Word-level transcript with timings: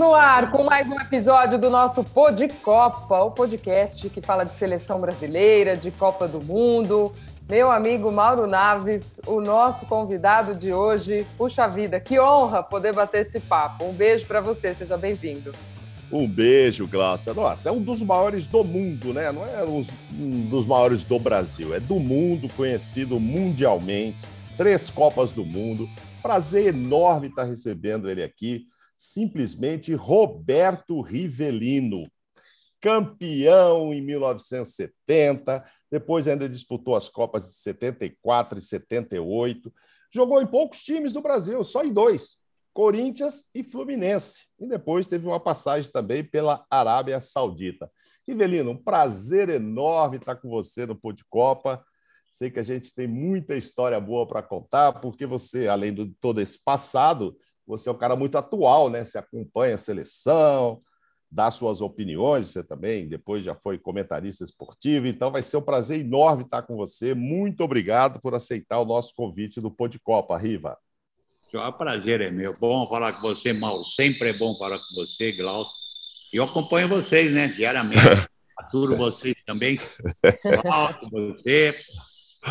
no 0.00 0.14
ar 0.14 0.50
com 0.50 0.64
mais 0.64 0.88
um 0.88 0.94
episódio 0.94 1.58
do 1.58 1.68
nosso 1.68 2.02
Pod 2.02 2.48
Copa, 2.62 3.18
o 3.18 3.32
podcast 3.32 4.08
que 4.08 4.22
fala 4.22 4.44
de 4.44 4.54
seleção 4.54 4.98
brasileira, 4.98 5.76
de 5.76 5.90
Copa 5.90 6.26
do 6.26 6.40
Mundo. 6.40 7.14
Meu 7.46 7.70
amigo 7.70 8.10
Mauro 8.10 8.46
Naves, 8.46 9.20
o 9.26 9.42
nosso 9.42 9.84
convidado 9.84 10.54
de 10.54 10.72
hoje. 10.72 11.26
Puxa 11.36 11.68
vida, 11.68 12.00
que 12.00 12.18
honra 12.18 12.62
poder 12.62 12.94
bater 12.94 13.26
esse 13.26 13.40
papo. 13.40 13.84
Um 13.84 13.92
beijo 13.92 14.24
para 14.26 14.40
você, 14.40 14.72
seja 14.74 14.96
bem-vindo. 14.96 15.52
Um 16.10 16.26
beijo, 16.26 16.88
Glaucia. 16.88 17.34
Nossa, 17.34 17.68
é 17.68 17.72
um 17.72 17.82
dos 17.82 18.00
maiores 18.00 18.46
do 18.46 18.64
mundo, 18.64 19.12
né? 19.12 19.30
Não 19.30 19.44
é 19.44 19.62
um 19.64 20.46
dos 20.48 20.64
maiores 20.64 21.04
do 21.04 21.18
Brasil, 21.18 21.74
é 21.74 21.78
do 21.78 21.96
mundo, 21.96 22.48
conhecido 22.56 23.20
mundialmente. 23.20 24.22
Três 24.56 24.88
Copas 24.88 25.32
do 25.32 25.44
Mundo. 25.44 25.86
Prazer 26.22 26.68
enorme 26.68 27.26
estar 27.26 27.44
recebendo 27.44 28.08
ele 28.08 28.22
aqui 28.22 28.69
simplesmente 29.00 29.94
Roberto 29.94 31.00
Rivelino, 31.00 32.06
campeão 32.78 33.94
em 33.94 34.02
1970, 34.02 35.64
depois 35.90 36.28
ainda 36.28 36.46
disputou 36.46 36.94
as 36.94 37.08
Copas 37.08 37.46
de 37.46 37.54
74 37.54 38.58
e 38.58 38.60
78, 38.60 39.72
jogou 40.12 40.42
em 40.42 40.46
poucos 40.46 40.82
times 40.82 41.14
do 41.14 41.22
Brasil, 41.22 41.64
só 41.64 41.82
em 41.82 41.90
dois, 41.90 42.36
Corinthians 42.74 43.48
e 43.54 43.64
Fluminense, 43.64 44.44
e 44.60 44.66
depois 44.66 45.08
teve 45.08 45.26
uma 45.26 45.40
passagem 45.40 45.90
também 45.90 46.22
pela 46.22 46.66
Arábia 46.70 47.22
Saudita. 47.22 47.90
Rivelino, 48.28 48.72
um 48.72 48.76
prazer 48.76 49.48
enorme 49.48 50.18
estar 50.18 50.36
com 50.36 50.50
você 50.50 50.84
no 50.84 50.94
Pô 50.94 51.10
de 51.10 51.24
Copa. 51.30 51.82
Sei 52.28 52.50
que 52.50 52.60
a 52.60 52.62
gente 52.62 52.94
tem 52.94 53.08
muita 53.08 53.56
história 53.56 53.98
boa 53.98 54.26
para 54.26 54.42
contar, 54.42 55.00
porque 55.00 55.24
você, 55.24 55.68
além 55.68 55.94
de 55.94 56.14
todo 56.20 56.38
esse 56.38 56.62
passado, 56.62 57.34
você 57.70 57.88
é 57.88 57.92
um 57.92 57.98
cara 57.98 58.16
muito 58.16 58.36
atual, 58.36 58.90
né? 58.90 59.04
Você 59.04 59.16
acompanha 59.16 59.76
a 59.76 59.78
seleção, 59.78 60.80
dá 61.30 61.50
suas 61.50 61.80
opiniões, 61.80 62.48
você 62.48 62.64
também 62.64 63.08
depois 63.08 63.44
já 63.44 63.54
foi 63.54 63.78
comentarista 63.78 64.42
esportivo, 64.42 65.06
então 65.06 65.30
vai 65.30 65.42
ser 65.42 65.56
um 65.56 65.62
prazer 65.62 66.00
enorme 66.00 66.42
estar 66.42 66.62
com 66.62 66.76
você. 66.76 67.14
Muito 67.14 67.62
obrigado 67.62 68.20
por 68.20 68.34
aceitar 68.34 68.80
o 68.80 68.84
nosso 68.84 69.14
convite 69.14 69.60
do 69.60 69.70
Pô 69.70 69.86
de 69.86 70.00
Copa, 70.00 70.36
Riva. 70.36 70.76
O 71.52 71.72
prazer 71.72 72.20
é 72.20 72.30
meu. 72.30 72.52
Bom 72.60 72.86
falar 72.86 73.12
com 73.12 73.22
você, 73.22 73.52
Mal. 73.52 73.76
Sempre 73.82 74.30
é 74.30 74.32
bom 74.32 74.54
falar 74.54 74.78
com 74.78 74.94
você, 74.94 75.32
Glaucio. 75.32 75.72
E 76.32 76.36
eu 76.36 76.44
acompanho 76.44 76.88
vocês, 76.88 77.32
né, 77.32 77.48
diariamente. 77.48 78.00
Aturo 78.58 78.96
vocês 78.96 79.34
também. 79.46 79.80
Glaucio, 80.62 81.08
você, 81.10 81.74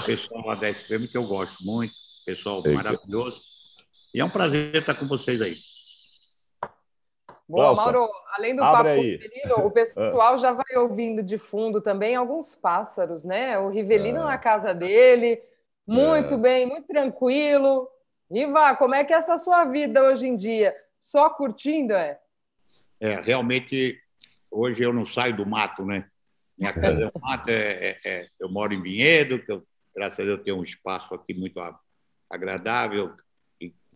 pessoal 0.05 0.47
lá 0.47 0.55
da 0.55 0.69
SPM, 0.69 1.07
que 1.07 1.17
eu 1.17 1.25
gosto 1.25 1.63
muito, 1.63 1.93
pessoal 2.25 2.61
maravilhoso. 2.65 3.48
E 4.13 4.19
é 4.19 4.25
um 4.25 4.29
prazer 4.29 4.75
estar 4.75 4.95
com 4.95 5.05
vocês 5.05 5.41
aí. 5.41 5.55
Boa, 7.47 7.75
Mauro, 7.75 8.07
além 8.33 8.55
do 8.55 8.61
papo 8.61 8.89
Rivelino, 8.89 9.65
o 9.65 9.71
pessoal 9.71 10.37
já 10.37 10.51
vai 10.51 10.77
ouvindo 10.77 11.23
de 11.23 11.37
fundo 11.37 11.81
também 11.81 12.15
alguns 12.15 12.55
pássaros, 12.55 13.25
né? 13.25 13.57
O 13.57 13.69
Rivelino 13.69 14.19
é. 14.19 14.23
na 14.23 14.37
casa 14.37 14.71
dele, 14.73 15.41
muito 15.85 16.35
é. 16.35 16.37
bem, 16.37 16.67
muito 16.67 16.87
tranquilo. 16.87 17.89
Riva, 18.31 18.75
como 18.75 18.93
é 18.93 19.03
que 19.03 19.13
é 19.13 19.17
essa 19.17 19.37
sua 19.39 19.65
vida 19.65 20.03
hoje 20.03 20.27
em 20.27 20.35
dia? 20.35 20.75
Só 20.99 21.29
curtindo, 21.31 21.93
é? 21.93 22.19
É, 22.99 23.15
realmente, 23.15 23.99
hoje 24.51 24.83
eu 24.83 24.93
não 24.93 25.05
saio 25.05 25.35
do 25.35 25.45
mato, 25.45 25.83
né? 25.83 26.05
Minha 26.55 26.73
casa 26.73 27.05
é 27.05 27.07
um 27.07 27.19
mato, 27.19 27.49
é, 27.49 27.55
é, 27.55 27.99
é, 28.05 28.27
eu 28.39 28.49
moro 28.49 28.73
em 28.73 28.81
Vinhedo, 28.81 29.39
que 29.39 29.51
eu, 29.51 29.65
graças 29.95 30.19
a 30.19 30.23
Deus 30.23 30.43
tenho 30.43 30.57
um 30.57 30.63
espaço 30.63 31.15
aqui 31.15 31.33
muito 31.33 31.59
agradável, 32.29 33.15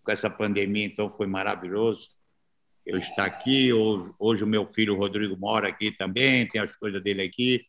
com 0.04 0.12
essa 0.12 0.30
pandemia, 0.30 0.86
então 0.86 1.14
foi 1.16 1.28
maravilhoso 1.28 2.10
eu 2.86 2.98
estar 2.98 3.26
aqui. 3.26 3.72
Hoje, 3.72 4.12
hoje 4.20 4.44
o 4.44 4.48
meu 4.48 4.68
filho 4.68 4.98
Rodrigo 4.98 5.38
mora 5.38 5.70
aqui 5.70 5.92
também, 5.92 6.48
tem 6.48 6.62
as 6.62 6.76
coisas 6.76 7.02
dele 7.02 7.24
aqui. 7.24 7.66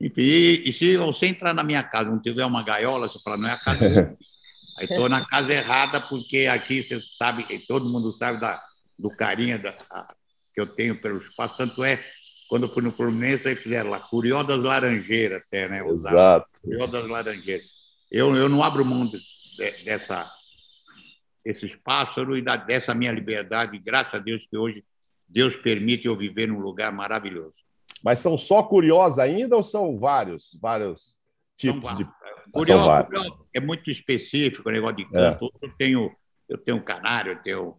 Enfim, 0.00 0.22
e, 0.22 0.68
e 0.68 0.72
se 0.72 0.96
você 0.96 1.26
entrar 1.26 1.54
na 1.54 1.62
minha 1.62 1.82
casa, 1.82 2.10
não 2.10 2.20
tiver 2.20 2.44
uma 2.44 2.62
gaiola, 2.62 3.08
você 3.08 3.18
fala, 3.22 3.36
não 3.36 3.48
é 3.48 3.52
a 3.52 3.58
casa. 3.58 4.16
Aí 4.78 4.86
estou 4.86 5.08
na 5.08 5.24
casa 5.24 5.52
errada, 5.52 6.00
porque 6.00 6.46
aqui 6.46 6.82
você 6.82 6.98
sabe, 7.00 7.44
todo 7.68 7.90
mundo 7.90 8.10
sabe 8.12 8.40
da, 8.40 8.60
do 8.98 9.10
carinho 9.10 9.60
da, 9.60 9.68
a, 9.90 10.14
que 10.54 10.60
eu 10.60 10.66
tenho 10.66 10.98
pelo 10.98 11.18
espaço. 11.18 11.58
Tanto 11.58 11.84
é, 11.84 12.02
quando 12.48 12.64
eu 12.64 12.68
fui 12.72 12.82
no 12.82 12.90
Fluminense, 12.90 13.46
aí 13.46 13.54
fizeram 13.54 13.90
lá, 13.90 14.00
Curió 14.00 14.42
das 14.42 14.60
Laranjeiras, 14.60 15.44
até, 15.46 15.68
né? 15.68 15.86
Exato. 15.86 16.48
Curió 16.62 16.86
das 16.86 17.06
Laranjeiras. 17.06 17.66
Eu, 18.10 18.34
eu 18.34 18.48
não 18.48 18.64
abro 18.64 18.82
mão 18.82 19.06
de, 19.06 19.18
de, 19.18 19.84
dessa, 19.84 20.28
esses 21.44 21.74
pássaros 21.76 22.38
e 22.38 22.42
dessa 22.66 22.94
minha 22.94 23.12
liberdade, 23.12 23.78
graças 23.78 24.14
a 24.14 24.18
Deus 24.18 24.46
que 24.48 24.56
hoje 24.56 24.84
Deus 25.28 25.56
permite 25.56 26.06
eu 26.06 26.16
viver 26.16 26.48
num 26.48 26.60
lugar 26.60 26.92
maravilhoso. 26.92 27.54
Mas 28.02 28.18
são 28.18 28.36
só 28.36 28.62
curiosos 28.62 29.18
ainda 29.18 29.56
ou 29.56 29.62
são 29.62 29.98
vários, 29.98 30.58
vários 30.60 31.20
tipos 31.56 31.88
são 31.88 31.98
de 31.98 32.08
curioso, 32.52 33.46
é 33.54 33.60
muito 33.60 33.90
específico 33.90 34.68
o 34.68 34.72
negócio 34.72 34.96
de 34.96 35.08
canto. 35.08 35.46
É. 35.46 35.66
Eu 35.66 35.72
tenho 35.76 36.16
eu 36.48 36.58
tenho 36.58 36.82
canário, 36.82 37.32
eu 37.32 37.42
tenho 37.42 37.76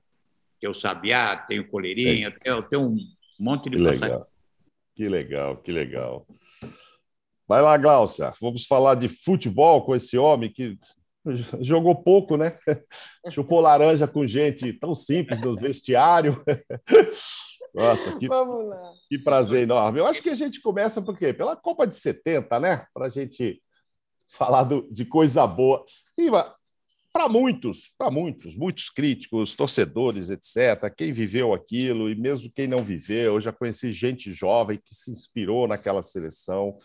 tenho 0.59 0.73
sabiá, 0.73 1.35
tenho 1.35 1.68
coleirinha, 1.68 2.28
é. 2.28 2.29
eu, 2.29 2.40
tenho, 2.40 2.56
eu 2.56 2.63
tenho 2.63 2.81
um 2.84 2.97
monte 3.40 3.69
de 3.69 3.78
que 3.78 3.84
legal. 3.84 4.28
Que 4.96 5.03
legal, 5.06 5.57
que 5.57 5.72
legal. 5.72 6.28
Vai 7.47 7.62
lá, 7.62 7.78
Glaucia. 7.78 8.31
Vamos 8.40 8.66
falar 8.66 8.96
de 8.96 9.09
futebol 9.09 9.84
com 9.84 9.96
esse 9.96 10.18
homem 10.18 10.52
que 10.52 10.78
jogou 11.61 11.95
pouco, 11.95 12.38
né? 12.38 12.57
Chupou 13.31 13.61
laranja 13.61 14.07
com 14.07 14.25
gente 14.25 14.73
tão 14.73 14.94
simples 14.94 15.41
no 15.41 15.56
vestiário. 15.56 16.44
Nossa, 17.73 18.16
que, 18.19 18.28
que 19.09 19.17
prazer 19.17 19.63
enorme. 19.63 20.00
Eu 20.00 20.06
acho 20.06 20.22
que 20.22 20.29
a 20.29 20.35
gente 20.35 20.61
começa 20.61 21.01
por 21.01 21.17
quê? 21.17 21.34
Pela 21.34 21.56
Copa 21.56 21.88
de 21.88 21.95
70, 21.95 22.59
né? 22.59 22.85
Para 22.94 23.07
a 23.07 23.09
gente 23.09 23.61
falar 24.28 24.63
do, 24.63 24.88
de 24.91 25.06
coisa 25.06 25.47
boa. 25.47 25.84
E 26.16 26.29
para 27.11 27.29
muitos, 27.29 27.94
para 27.97 28.11
muitos, 28.11 28.55
muitos 28.55 28.90
críticos, 28.90 29.53
torcedores, 29.53 30.29
etc., 30.29 30.91
quem 30.95 31.11
viveu 31.11 31.53
aquilo 31.53 32.09
e 32.09 32.16
mesmo 32.16 32.51
quem 32.51 32.67
não 32.67 32.84
viveu, 32.84 33.35
eu 33.35 33.41
já 33.41 33.51
conheci 33.51 33.91
gente 33.91 34.34
jovem 34.34 34.79
que 34.84 34.95
se 34.95 35.11
inspirou 35.11 35.67
naquela 35.67 36.03
seleção. 36.03 36.78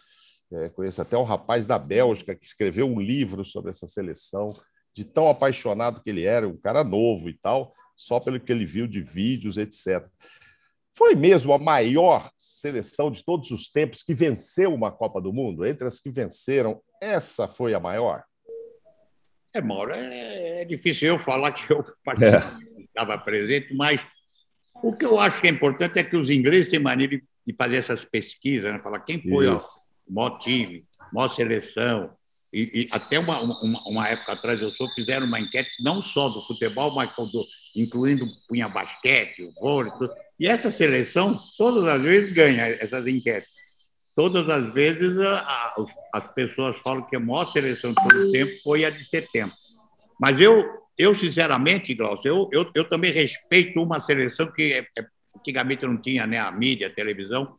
É, 0.51 0.69
conheço 0.71 1.03
até 1.03 1.17
um 1.17 1.25
rapaz 1.25 1.67
da 1.67 1.79
Bélgica 1.79 2.35
que 2.35 2.47
escreveu 2.47 2.87
um 2.87 2.99
livro 2.99 3.45
sobre 3.45 3.71
essa 3.71 3.87
seleção, 3.87 4.53
de 4.95 5.05
tão 5.05 5.29
apaixonado 5.29 6.03
que 6.03 6.09
ele 6.09 6.25
era, 6.25 6.49
um 6.49 6.57
cara 6.57 6.83
novo 6.83 7.29
e 7.29 7.35
tal, 7.35 7.75
só 7.95 8.19
pelo 8.19 8.41
que 8.41 8.51
ele 8.51 8.65
viu 8.65 8.87
de 8.87 9.03
vídeos, 9.03 9.59
etc. 9.59 10.07
Foi 10.97 11.15
mesmo 11.15 11.53
a 11.53 11.59
maior 11.59 12.31
seleção 12.39 13.11
de 13.11 13.23
todos 13.23 13.51
os 13.51 13.71
tempos 13.71 14.03
que 14.03 14.15
venceu 14.15 14.73
uma 14.73 14.91
Copa 14.91 15.21
do 15.21 15.33
Mundo? 15.33 15.67
Entre 15.67 15.87
as 15.87 16.01
que 16.01 16.11
venceram, 16.11 16.81
essa 17.01 17.47
foi 17.47 17.75
a 17.75 17.81
maior? 17.81 18.25
É, 19.53 19.61
Mauro, 19.61 19.93
é, 19.93 20.63
é 20.63 20.65
difícil 20.65 21.09
eu 21.09 21.19
falar 21.19 21.53
que 21.53 21.71
eu 21.71 21.81
é. 22.23 22.83
estava 22.83 23.19
presente, 23.19 23.75
mas 23.75 24.05
o 24.83 24.97
que 24.97 25.05
eu 25.05 25.21
acho 25.21 25.41
que 25.41 25.47
é 25.47 25.51
importante 25.51 25.99
é 25.99 26.05
que 26.05 26.17
os 26.17 26.31
ingleses 26.31 26.71
têm 26.71 26.81
maneira 26.81 27.21
de 27.47 27.55
fazer 27.55 27.77
essas 27.77 28.05
pesquisas, 28.05 28.73
né? 28.73 28.81
falar 28.81 29.01
quem 29.01 29.23
foi 29.23 29.55
Isso 29.55 29.88
maior 30.09 30.39
time, 30.39 30.85
maior 31.13 31.29
seleção. 31.29 32.11
E, 32.53 32.83
e 32.83 32.89
até 32.93 33.19
uma, 33.19 33.39
uma, 33.41 33.81
uma, 33.87 34.09
época 34.09 34.33
atrás 34.33 34.61
eu 34.61 34.71
sou, 34.71 34.89
fizeram 34.89 35.27
uma 35.27 35.39
enquete 35.39 35.71
não 35.83 36.03
só 36.03 36.29
do 36.29 36.41
futebol, 36.47 36.95
mas 36.95 37.15
do, 37.15 37.45
incluindo 37.77 38.27
punha 38.49 38.69
basquete, 38.69 39.43
o 39.43 39.53
vôlei, 39.61 39.93
tudo. 39.93 40.13
E 40.39 40.47
essa 40.47 40.71
seleção, 40.71 41.39
todas 41.57 41.85
as 41.87 42.03
vezes, 42.03 42.33
ganha 42.33 42.67
essas 42.67 43.07
enquetes. 43.07 43.49
Todas 44.15 44.49
as 44.49 44.73
vezes 44.73 45.19
a, 45.21 45.39
a, 45.41 45.87
as 46.15 46.35
pessoas 46.35 46.77
falam 46.79 47.07
que 47.09 47.17
a 47.17 47.21
maior 47.21 47.45
seleção 47.45 47.91
de 47.91 48.03
todo 48.03 48.29
o 48.29 48.33
tempo 48.33 48.53
foi 48.63 48.85
a 48.85 48.91
de 48.91 49.05
70. 49.05 49.53
Mas 50.21 50.41
eu, 50.41 50.65
eu 50.97 51.15
sinceramente, 51.15 51.95
Glaucio, 51.95 52.29
eu, 52.29 52.49
eu, 52.53 52.71
eu 52.75 52.89
também 52.89 53.13
respeito 53.13 53.81
uma 53.81 54.01
seleção 54.01 54.51
que 54.51 54.73
é, 54.73 54.87
é, 54.99 55.07
antigamente 55.37 55.87
não 55.87 55.97
tinha 55.97 56.27
né, 56.27 56.39
a 56.39 56.51
mídia, 56.51 56.89
a 56.89 56.93
televisão, 56.93 57.55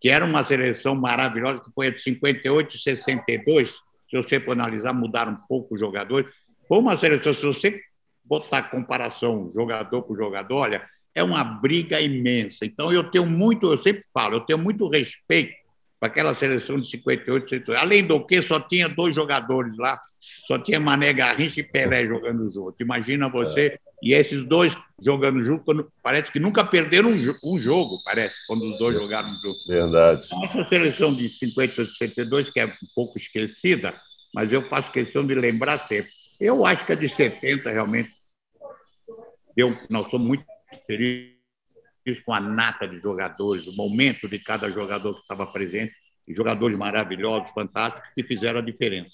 que 0.00 0.08
era 0.08 0.24
uma 0.24 0.42
seleção 0.42 0.94
maravilhosa, 0.94 1.60
que 1.60 1.70
foi 1.74 1.88
a 1.88 1.90
de 1.90 2.00
58 2.00 2.74
e 2.74 2.78
62. 2.78 3.70
Se 4.08 4.16
você 4.16 4.40
for 4.40 4.52
analisar, 4.52 4.92
mudaram 4.92 5.32
um 5.32 5.46
pouco 5.48 5.74
os 5.74 5.80
jogadores. 5.80 6.32
Foi 6.66 6.78
uma 6.78 6.96
seleção, 6.96 7.34
se 7.34 7.44
você 7.44 7.80
botar 8.24 8.62
comparação 8.64 9.50
jogador 9.54 10.02
por 10.02 10.16
jogador, 10.16 10.56
olha, 10.56 10.88
é 11.14 11.22
uma 11.22 11.42
briga 11.42 12.00
imensa. 12.00 12.64
Então, 12.64 12.92
eu 12.92 13.04
tenho 13.04 13.26
muito, 13.26 13.70
eu 13.70 13.78
sempre 13.78 14.04
falo, 14.14 14.36
eu 14.36 14.40
tenho 14.40 14.58
muito 14.58 14.88
respeito 14.88 15.59
para 16.00 16.08
aquela 16.08 16.34
seleção 16.34 16.80
de 16.80 16.88
58, 16.88 17.50
58. 17.50 17.78
Além 17.78 18.02
do 18.02 18.24
que, 18.24 18.40
só 18.40 18.58
tinha 18.58 18.88
dois 18.88 19.14
jogadores 19.14 19.76
lá, 19.76 20.00
só 20.18 20.58
tinha 20.58 20.80
Mané 20.80 21.12
Garrincha 21.12 21.60
e 21.60 21.62
Pelé 21.62 22.06
jogando 22.06 22.50
junto. 22.50 22.82
Imagina 22.82 23.28
você, 23.28 23.66
é. 23.66 23.78
e 24.02 24.14
esses 24.14 24.46
dois 24.46 24.74
jogando 24.98 25.44
junto, 25.44 25.62
quando, 25.62 25.92
parece 26.02 26.32
que 26.32 26.40
nunca 26.40 26.64
perderam 26.64 27.10
um, 27.10 27.34
um, 27.44 27.58
jogo, 27.58 27.98
parece, 28.02 28.34
quando 28.46 28.62
os 28.62 28.78
dois 28.78 28.96
jogaram 28.96 29.30
junto. 29.34 29.58
Verdade. 29.68 30.26
Essa 30.42 30.64
seleção 30.64 31.14
de 31.14 31.28
50, 31.28 31.84
62, 31.84 32.48
que 32.48 32.60
é 32.60 32.66
um 32.66 32.70
pouco 32.94 33.18
esquecida, 33.18 33.92
mas 34.34 34.50
eu 34.50 34.62
faço 34.62 34.90
questão 34.90 35.26
de 35.26 35.34
lembrar 35.34 35.78
sempre. 35.86 36.10
Eu 36.40 36.64
acho 36.64 36.86
que 36.86 36.92
a 36.92 36.96
de 36.96 37.10
70 37.10 37.70
realmente 37.70 38.08
deu, 39.54 39.76
nós 39.90 40.10
somos 40.10 40.26
muito 40.26 40.44
felizes 40.86 41.39
fiz 42.04 42.20
com 42.20 42.32
a 42.32 42.40
nata 42.40 42.86
de 42.86 42.98
jogadores, 42.98 43.66
o 43.66 43.76
momento 43.76 44.28
de 44.28 44.38
cada 44.38 44.70
jogador 44.70 45.14
que 45.14 45.20
estava 45.20 45.46
presente, 45.46 45.94
e 46.26 46.34
jogadores 46.34 46.76
maravilhosos, 46.76 47.50
fantásticos, 47.50 48.08
que 48.14 48.22
fizeram 48.22 48.60
a 48.60 48.62
diferença. 48.62 49.10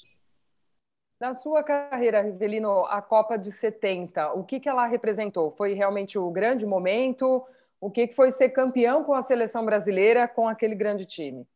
Na 1.18 1.32
sua 1.32 1.62
carreira, 1.62 2.20
Rivelino, 2.20 2.84
a 2.86 3.00
Copa 3.00 3.38
de 3.38 3.50
70, 3.50 4.34
o 4.34 4.44
que, 4.44 4.60
que 4.60 4.68
ela 4.68 4.86
representou? 4.86 5.50
Foi 5.50 5.72
realmente 5.72 6.18
o 6.18 6.30
grande 6.30 6.66
momento? 6.66 7.42
O 7.80 7.90
que, 7.90 8.06
que 8.06 8.14
foi 8.14 8.30
ser 8.30 8.50
campeão 8.50 9.02
com 9.02 9.14
a 9.14 9.22
seleção 9.22 9.64
brasileira, 9.64 10.28
com 10.28 10.46
aquele 10.46 10.74
grande 10.74 11.06
time? 11.06 11.46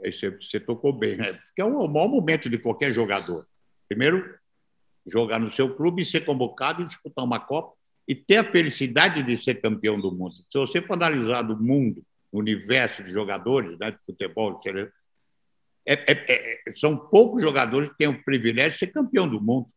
Você, 0.00 0.30
você 0.30 0.58
tocou 0.58 0.92
bem, 0.92 1.16
né? 1.16 1.34
Porque 1.34 1.60
é 1.60 1.64
o 1.64 1.86
maior 1.86 2.08
momento 2.08 2.48
de 2.48 2.58
qualquer 2.58 2.94
jogador. 2.94 3.46
Primeiro, 3.88 4.38
jogar 5.06 5.38
no 5.38 5.50
seu 5.50 5.76
clube, 5.76 6.04
ser 6.04 6.24
convocado 6.24 6.80
e 6.80 6.86
disputar 6.86 7.24
uma 7.24 7.38
Copa 7.38 7.75
e 8.06 8.14
ter 8.14 8.36
a 8.36 8.50
felicidade 8.50 9.22
de 9.22 9.36
ser 9.36 9.60
campeão 9.60 9.98
do 9.98 10.12
mundo. 10.12 10.34
Se 10.50 10.58
você 10.58 10.80
for 10.80 10.94
analisar 10.94 11.42
do 11.42 11.56
mundo, 11.56 12.04
o 12.30 12.38
universo 12.38 13.02
de 13.02 13.10
jogadores 13.10 13.78
né, 13.78 13.90
de 13.90 13.98
futebol, 14.06 14.60
é, 15.86 15.92
é, 15.92 16.62
é, 16.68 16.72
são 16.74 16.96
poucos 16.96 17.42
jogadores 17.42 17.88
que 17.90 17.96
têm 17.96 18.08
o 18.08 18.22
privilégio 18.22 18.72
de 18.72 18.78
ser 18.78 18.86
campeão 18.88 19.28
do 19.28 19.40
mundo. 19.40 19.68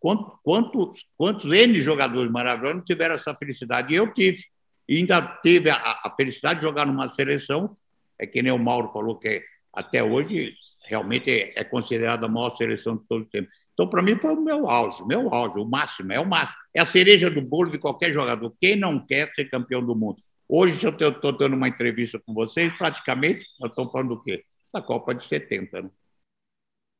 Quantos, 0.00 1.04
quantos, 1.16 1.44
N 1.44 1.74
jogadores 1.82 2.30
maravilhosos 2.30 2.84
tiveram 2.84 3.16
essa 3.16 3.34
felicidade? 3.34 3.92
E 3.92 3.96
eu 3.96 4.12
tive. 4.12 4.44
E 4.88 4.96
ainda 4.98 5.20
teve 5.20 5.68
a, 5.68 5.76
a, 5.76 6.14
felicidade 6.16 6.60
de 6.60 6.66
jogar 6.66 6.86
numa 6.86 7.08
seleção, 7.08 7.76
é 8.18 8.26
que 8.26 8.40
nem 8.40 8.52
o 8.52 8.58
Mauro 8.58 8.92
falou, 8.92 9.18
que 9.18 9.44
até 9.72 10.02
hoje 10.02 10.54
realmente 10.86 11.30
é, 11.30 11.52
é 11.60 11.64
considerada 11.64 12.26
a 12.26 12.28
maior 12.28 12.56
seleção 12.56 12.96
de 12.96 13.04
todo 13.06 13.22
o 13.22 13.26
tempo. 13.26 13.48
Então, 13.78 13.88
para 13.88 14.02
mim, 14.02 14.18
foi 14.18 14.34
o 14.34 14.40
meu 14.40 14.68
auge, 14.68 15.04
meu 15.06 15.32
auge, 15.32 15.56
o 15.56 15.64
máximo, 15.64 16.12
é 16.12 16.18
o 16.18 16.26
máximo. 16.26 16.58
É 16.74 16.80
a 16.80 16.84
cereja 16.84 17.30
do 17.30 17.40
bolo 17.40 17.70
de 17.70 17.78
qualquer 17.78 18.12
jogador. 18.12 18.52
Quem 18.60 18.74
não 18.74 19.06
quer 19.06 19.32
ser 19.32 19.48
campeão 19.48 19.80
do 19.80 19.94
mundo? 19.94 20.20
Hoje, 20.48 20.78
se 20.78 20.84
eu 20.84 20.90
estou 20.90 21.30
dando 21.30 21.54
uma 21.54 21.68
entrevista 21.68 22.18
com 22.18 22.34
vocês, 22.34 22.76
praticamente, 22.76 23.46
nós 23.60 23.70
estamos 23.70 23.92
falando 23.92 24.16
do 24.16 24.22
quê? 24.24 24.44
Da 24.74 24.82
Copa 24.82 25.14
de 25.14 25.22
70, 25.22 25.82
né? 25.82 25.90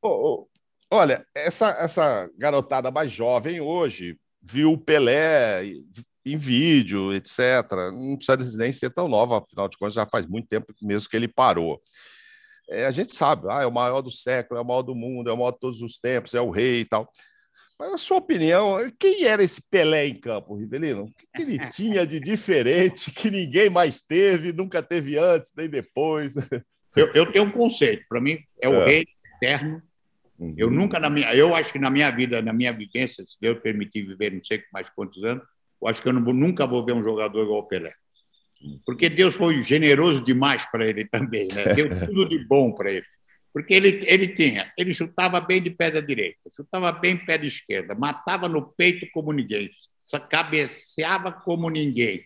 Oh, 0.01 0.09
oh, 0.09 0.49
olha, 0.89 1.27
essa, 1.35 1.71
essa 1.71 2.31
garotada 2.39 2.93
mais 2.93 3.11
jovem 3.11 3.61
hoje 3.61 4.17
viu 4.41 4.75
o 4.75 4.79
Pelé 4.79 5.65
em 6.25 6.37
vídeo, 6.37 7.13
etc. 7.13 7.41
Não 7.93 8.17
precisa 8.17 8.57
nem 8.57 8.73
ser 8.73 8.91
tão 8.91 9.09
nova, 9.09 9.39
afinal 9.39 9.69
de 9.69 9.77
contas, 9.77 9.95
já 9.95 10.07
faz 10.07 10.29
muito 10.29 10.47
tempo 10.47 10.73
mesmo 10.81 11.11
que 11.11 11.17
ele 11.17 11.27
parou 11.27 11.83
é, 12.69 12.87
a 12.87 12.91
gente 12.91 13.17
sabe, 13.17 13.47
ah, 13.51 13.63
é 13.63 13.67
o 13.67 13.73
maior 13.73 14.03
do 14.03 14.11
século, 14.11 14.59
é 14.59 14.63
o 14.63 14.67
maior 14.67 14.83
do 14.83 14.95
mundo, 14.95 15.31
é 15.31 15.33
o 15.33 15.37
maior 15.37 15.53
de 15.53 15.59
todos 15.59 15.81
os 15.81 15.99
tempos, 15.99 16.35
é 16.35 16.41
o 16.41 16.51
rei 16.51 16.81
e 16.81 16.85
tal. 16.85 17.11
Mas 17.79 17.93
a 17.93 17.99
sua 17.99 18.17
opinião, 18.17 18.77
quem 18.99 19.25
era 19.25 19.43
esse 19.43 19.63
Pelé 19.71 20.09
em 20.09 20.15
campo, 20.15 20.57
Rivelino? 20.57 21.05
O 21.05 21.07
que 21.07 21.43
ele 21.43 21.59
tinha 21.71 22.07
de 22.07 22.19
diferente 22.19 23.11
que 23.13 23.31
ninguém 23.31 23.71
mais 23.71 24.03
teve, 24.03 24.53
nunca 24.53 24.83
teve 24.83 25.17
antes, 25.17 25.53
nem 25.57 25.69
depois? 25.69 26.35
Eu, 26.97 27.13
eu 27.15 27.31
tenho 27.31 27.45
um 27.45 27.51
conceito, 27.51 28.05
para 28.09 28.21
mim 28.21 28.39
é 28.61 28.69
o 28.69 28.83
é. 28.83 28.85
rei 28.87 29.07
eterno. 29.37 29.81
Uhum. 30.39 30.55
Eu 30.57 30.71
nunca 30.71 30.99
na 30.99 31.09
minha, 31.09 31.33
eu 31.35 31.55
acho 31.55 31.73
que 31.73 31.79
na 31.79 31.91
minha 31.91 32.11
vida, 32.11 32.43
na 32.43 32.53
minha 32.53 32.73
vivência, 32.73 33.25
se 33.27 33.37
Deus 33.41 33.61
permitir 33.61 34.03
viver 34.03 34.33
não 34.33 34.43
sei 34.43 34.63
mais 34.73 34.89
quantos 34.91 35.23
anos, 35.23 35.45
eu 35.81 35.89
acho 35.89 36.03
que 36.03 36.09
eu 36.09 36.13
não, 36.13 36.21
nunca 36.21 36.67
vou 36.67 36.85
ver 36.85 36.93
um 36.93 37.03
jogador 37.03 37.45
igual 37.45 37.61
o 37.61 37.69
Pelé 37.69 37.95
porque 38.85 39.09
Deus 39.09 39.35
foi 39.35 39.63
generoso 39.63 40.23
demais 40.23 40.65
para 40.71 40.87
ele 40.87 41.05
também, 41.07 41.49
né? 41.53 41.75
deu 41.75 41.89
tudo 42.07 42.29
de 42.29 42.45
bom 42.45 42.73
para 42.73 42.91
ele. 42.93 43.07
Porque 43.53 43.75
ele, 43.75 44.01
ele 44.05 44.29
tinha, 44.29 44.73
ele 44.77 44.93
chutava 44.93 45.41
bem 45.41 45.63
de 45.63 45.71
pé 45.71 45.91
da 45.91 46.01
direita, 46.01 46.39
chutava 46.55 46.93
bem 46.93 47.17
de 47.17 47.25
pé 47.25 47.39
da 47.39 47.47
esquerda, 47.47 47.95
matava 47.95 48.49
no 48.49 48.63
peito 48.63 49.07
como 49.13 49.33
ninguém, 49.33 49.71
cabeceava 50.31 51.33
como 51.33 51.69
ninguém, 51.71 52.25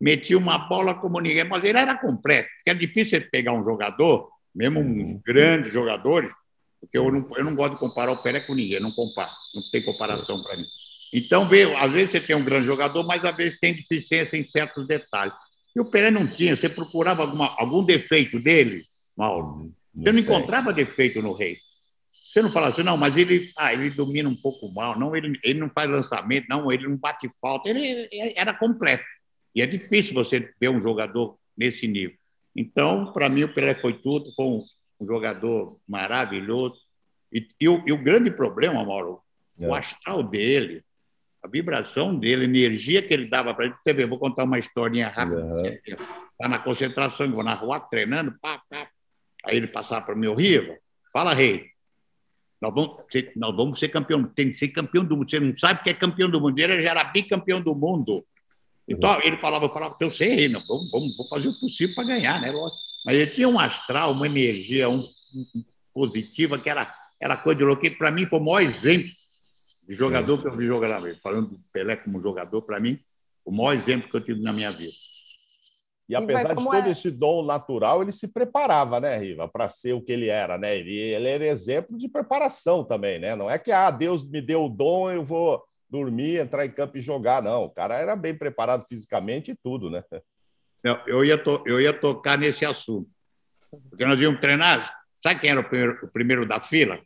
metia 0.00 0.38
uma 0.38 0.58
bola 0.58 0.94
como 0.94 1.20
ninguém, 1.20 1.44
mas 1.44 1.62
ele 1.64 1.78
era 1.78 1.96
completo. 1.96 2.48
É 2.66 2.74
difícil 2.74 3.28
pegar 3.30 3.52
um 3.52 3.64
jogador, 3.64 4.30
mesmo 4.54 4.80
uns 4.80 4.86
uhum. 4.86 5.22
grandes 5.24 5.72
jogadores, 5.72 6.30
porque 6.80 6.98
eu 6.98 7.10
não, 7.10 7.36
eu 7.36 7.44
não 7.44 7.56
gosto 7.56 7.74
de 7.74 7.80
comparar 7.80 8.12
o 8.12 8.22
Pelé 8.22 8.40
com 8.40 8.54
ninguém, 8.54 8.80
não 8.80 8.90
comparo, 8.90 9.30
não 9.54 9.62
tem 9.70 9.82
comparação 9.82 10.42
para 10.42 10.56
mim. 10.56 10.66
Então, 11.12 11.48
veio, 11.48 11.76
às 11.76 11.92
vezes 11.92 12.10
você 12.10 12.20
tem 12.20 12.34
um 12.34 12.44
grande 12.44 12.66
jogador, 12.66 13.04
mas 13.06 13.24
às 13.24 13.36
vezes 13.36 13.58
tem 13.60 13.72
deficiência 13.72 14.36
em 14.36 14.44
certos 14.44 14.86
detalhes. 14.86 15.34
E 15.74 15.80
o 15.80 15.84
Pelé 15.84 16.10
não 16.10 16.26
tinha. 16.26 16.56
Você 16.56 16.68
procurava 16.68 17.22
alguma, 17.22 17.54
algum 17.58 17.84
defeito 17.84 18.38
dele, 18.38 18.84
Mauro? 19.16 19.72
Você 19.94 20.12
não 20.12 20.18
encontrava 20.18 20.72
defeito 20.72 21.22
no 21.22 21.32
Rei. 21.32 21.56
Você 22.34 22.42
não 22.42 22.50
falava 22.50 22.72
assim, 22.72 22.82
não, 22.82 22.96
mas 22.96 23.16
ele, 23.16 23.48
ah, 23.56 23.72
ele 23.72 23.90
domina 23.90 24.28
um 24.28 24.34
pouco 24.34 24.68
mal, 24.72 24.98
não, 24.98 25.14
ele, 25.14 25.38
ele 25.44 25.60
não 25.60 25.70
faz 25.70 25.88
lançamento, 25.88 26.46
não, 26.48 26.72
ele 26.72 26.88
não 26.88 26.96
bate 26.96 27.30
falta. 27.40 27.68
Ele, 27.68 28.08
ele 28.10 28.34
era 28.36 28.52
completo. 28.52 29.04
E 29.54 29.62
é 29.62 29.66
difícil 29.66 30.14
você 30.14 30.52
ver 30.60 30.68
um 30.68 30.82
jogador 30.82 31.38
nesse 31.56 31.86
nível. 31.86 32.16
Então, 32.56 33.12
para 33.12 33.28
mim, 33.28 33.44
o 33.44 33.54
Pelé 33.54 33.76
foi 33.76 33.94
tudo, 33.94 34.32
foi 34.34 34.46
um, 34.46 34.64
um 35.00 35.06
jogador 35.06 35.78
maravilhoso. 35.86 36.76
E, 37.32 37.46
e, 37.60 37.68
o, 37.68 37.82
e, 37.86 37.92
o, 37.92 38.02
grande 38.02 38.32
problema, 38.32 38.84
Mauro, 38.84 39.20
é. 39.58 39.66
o 39.66 39.74
astral 39.74 40.22
dele, 40.22 40.84
a 41.44 41.46
vibração 41.46 42.18
dele, 42.18 42.42
a 42.42 42.44
energia 42.48 43.02
que 43.02 43.12
ele 43.12 43.26
dava 43.28 43.54
para 43.54 43.66
ele. 43.66 43.74
Você 43.84 43.92
vê, 43.92 44.06
vou 44.06 44.18
contar 44.18 44.44
uma 44.44 44.58
historinha 44.58 45.08
rápida. 45.08 45.78
Está 45.86 45.98
uhum. 46.40 46.48
na 46.48 46.58
concentração, 46.58 47.30
vou 47.30 47.44
na 47.44 47.52
rua 47.52 47.78
treinando, 47.78 48.34
pá, 48.40 48.62
pá. 48.70 48.88
Aí 49.44 49.58
ele 49.58 49.66
passava 49.66 50.00
para 50.00 50.14
mim, 50.14 50.34
Riva, 50.34 50.74
fala, 51.12 51.34
rei, 51.34 51.66
nós 52.62 52.72
vamos, 52.74 52.96
ser, 53.12 53.30
nós 53.36 53.54
vamos 53.54 53.78
ser 53.78 53.88
campeão, 53.88 54.24
tem 54.24 54.48
que 54.48 54.54
ser 54.54 54.68
campeão 54.68 55.04
do 55.04 55.18
mundo. 55.18 55.30
Você 55.30 55.38
não 55.38 55.54
sabe 55.54 55.82
que 55.82 55.90
é 55.90 55.94
campeão 55.94 56.30
do 56.30 56.40
mundo. 56.40 56.58
Ele 56.58 56.80
já 56.80 56.92
era 56.92 57.04
bicampeão 57.04 57.60
do 57.60 57.74
mundo. 57.74 58.24
Então, 58.88 59.12
uhum. 59.12 59.20
ele 59.22 59.36
falava, 59.36 59.66
eu 59.66 59.70
falava, 59.70 59.96
eu 60.00 60.10
sei, 60.10 60.34
rei, 60.34 60.48
não, 60.48 60.60
vamos, 60.66 60.90
vamos, 60.90 61.16
vou 61.16 61.28
fazer 61.28 61.48
o 61.48 61.52
possível 61.52 61.94
para 61.94 62.04
ganhar, 62.04 62.40
né? 62.40 62.50
Mas 63.04 63.16
ele 63.16 63.26
tinha 63.26 63.48
um 63.48 63.60
astral, 63.60 64.12
uma 64.12 64.24
energia 64.24 64.88
um, 64.88 65.06
um, 65.34 65.64
positiva, 65.92 66.58
que 66.58 66.70
era, 66.70 66.90
era 67.20 67.36
coisa 67.36 67.58
de 67.58 67.64
louco. 67.64 67.98
Para 67.98 68.10
mim, 68.10 68.24
foi 68.24 68.38
o 68.38 68.42
maior 68.42 68.62
exemplo 68.62 69.10
de 69.86 69.94
jogador 69.94 70.40
que 70.40 70.48
eu 70.48 70.56
vi 70.56 70.66
jogar 70.66 70.88
na 70.88 71.14
Falando 71.16 71.48
do 71.48 71.56
Pelé 71.72 71.96
como 71.96 72.20
jogador, 72.20 72.62
para 72.62 72.80
mim, 72.80 72.98
o 73.44 73.52
maior 73.52 73.74
exemplo 73.74 74.08
que 74.08 74.16
eu 74.16 74.24
tive 74.24 74.42
na 74.42 74.52
minha 74.52 74.70
vida. 74.72 74.92
E 76.08 76.14
apesar 76.14 76.54
de 76.54 76.62
todo 76.62 76.86
é? 76.86 76.90
esse 76.90 77.10
dom 77.10 77.44
natural, 77.44 78.02
ele 78.02 78.12
se 78.12 78.28
preparava, 78.28 79.00
né, 79.00 79.16
Riva, 79.16 79.48
para 79.48 79.68
ser 79.68 79.94
o 79.94 80.02
que 80.02 80.12
ele 80.12 80.28
era, 80.28 80.58
né? 80.58 80.76
Ele, 80.76 80.94
ele 80.94 81.28
era 81.28 81.46
exemplo 81.46 81.96
de 81.96 82.08
preparação 82.08 82.84
também, 82.84 83.18
né? 83.18 83.34
Não 83.34 83.50
é 83.50 83.58
que, 83.58 83.72
ah, 83.72 83.90
Deus 83.90 84.28
me 84.28 84.42
deu 84.42 84.66
o 84.66 84.68
dom, 84.68 85.10
eu 85.10 85.24
vou 85.24 85.64
dormir, 85.88 86.40
entrar 86.40 86.66
em 86.66 86.70
campo 86.70 86.98
e 86.98 87.00
jogar, 87.00 87.42
não. 87.42 87.64
O 87.64 87.70
cara 87.70 87.96
era 87.96 88.14
bem 88.14 88.36
preparado 88.36 88.84
fisicamente 88.86 89.52
e 89.52 89.56
tudo, 89.56 89.88
né? 89.88 90.02
Eu, 90.82 90.98
eu, 91.06 91.24
ia, 91.24 91.38
to, 91.38 91.62
eu 91.64 91.80
ia 91.80 91.92
tocar 91.92 92.36
nesse 92.36 92.66
assunto. 92.66 93.08
Porque 93.88 94.04
nós 94.04 94.20
íamos 94.20 94.40
treinar, 94.40 94.94
sabe 95.14 95.40
quem 95.40 95.50
era 95.50 95.60
o 95.60 95.64
primeiro, 95.64 96.04
o 96.04 96.08
primeiro 96.08 96.46
da 96.46 96.60
fila? 96.60 97.00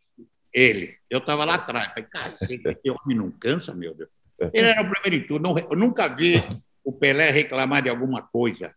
Ele. 0.52 0.96
Eu 1.08 1.18
estava 1.18 1.44
lá 1.44 1.54
atrás. 1.54 1.88
Falei, 1.88 2.04
cacete, 2.04 2.68
esse 2.68 2.90
homem 2.90 3.16
não 3.16 3.30
cansa, 3.30 3.74
meu 3.74 3.94
Deus. 3.94 4.10
Ele 4.52 4.66
era 4.66 4.82
o 4.82 4.90
primeiro 4.90 5.24
em 5.24 5.26
tudo. 5.26 5.58
Eu 5.58 5.76
nunca 5.76 6.08
vi 6.08 6.42
o 6.84 6.92
Pelé 6.92 7.30
reclamar 7.30 7.82
de 7.82 7.90
alguma 7.90 8.22
coisa. 8.22 8.72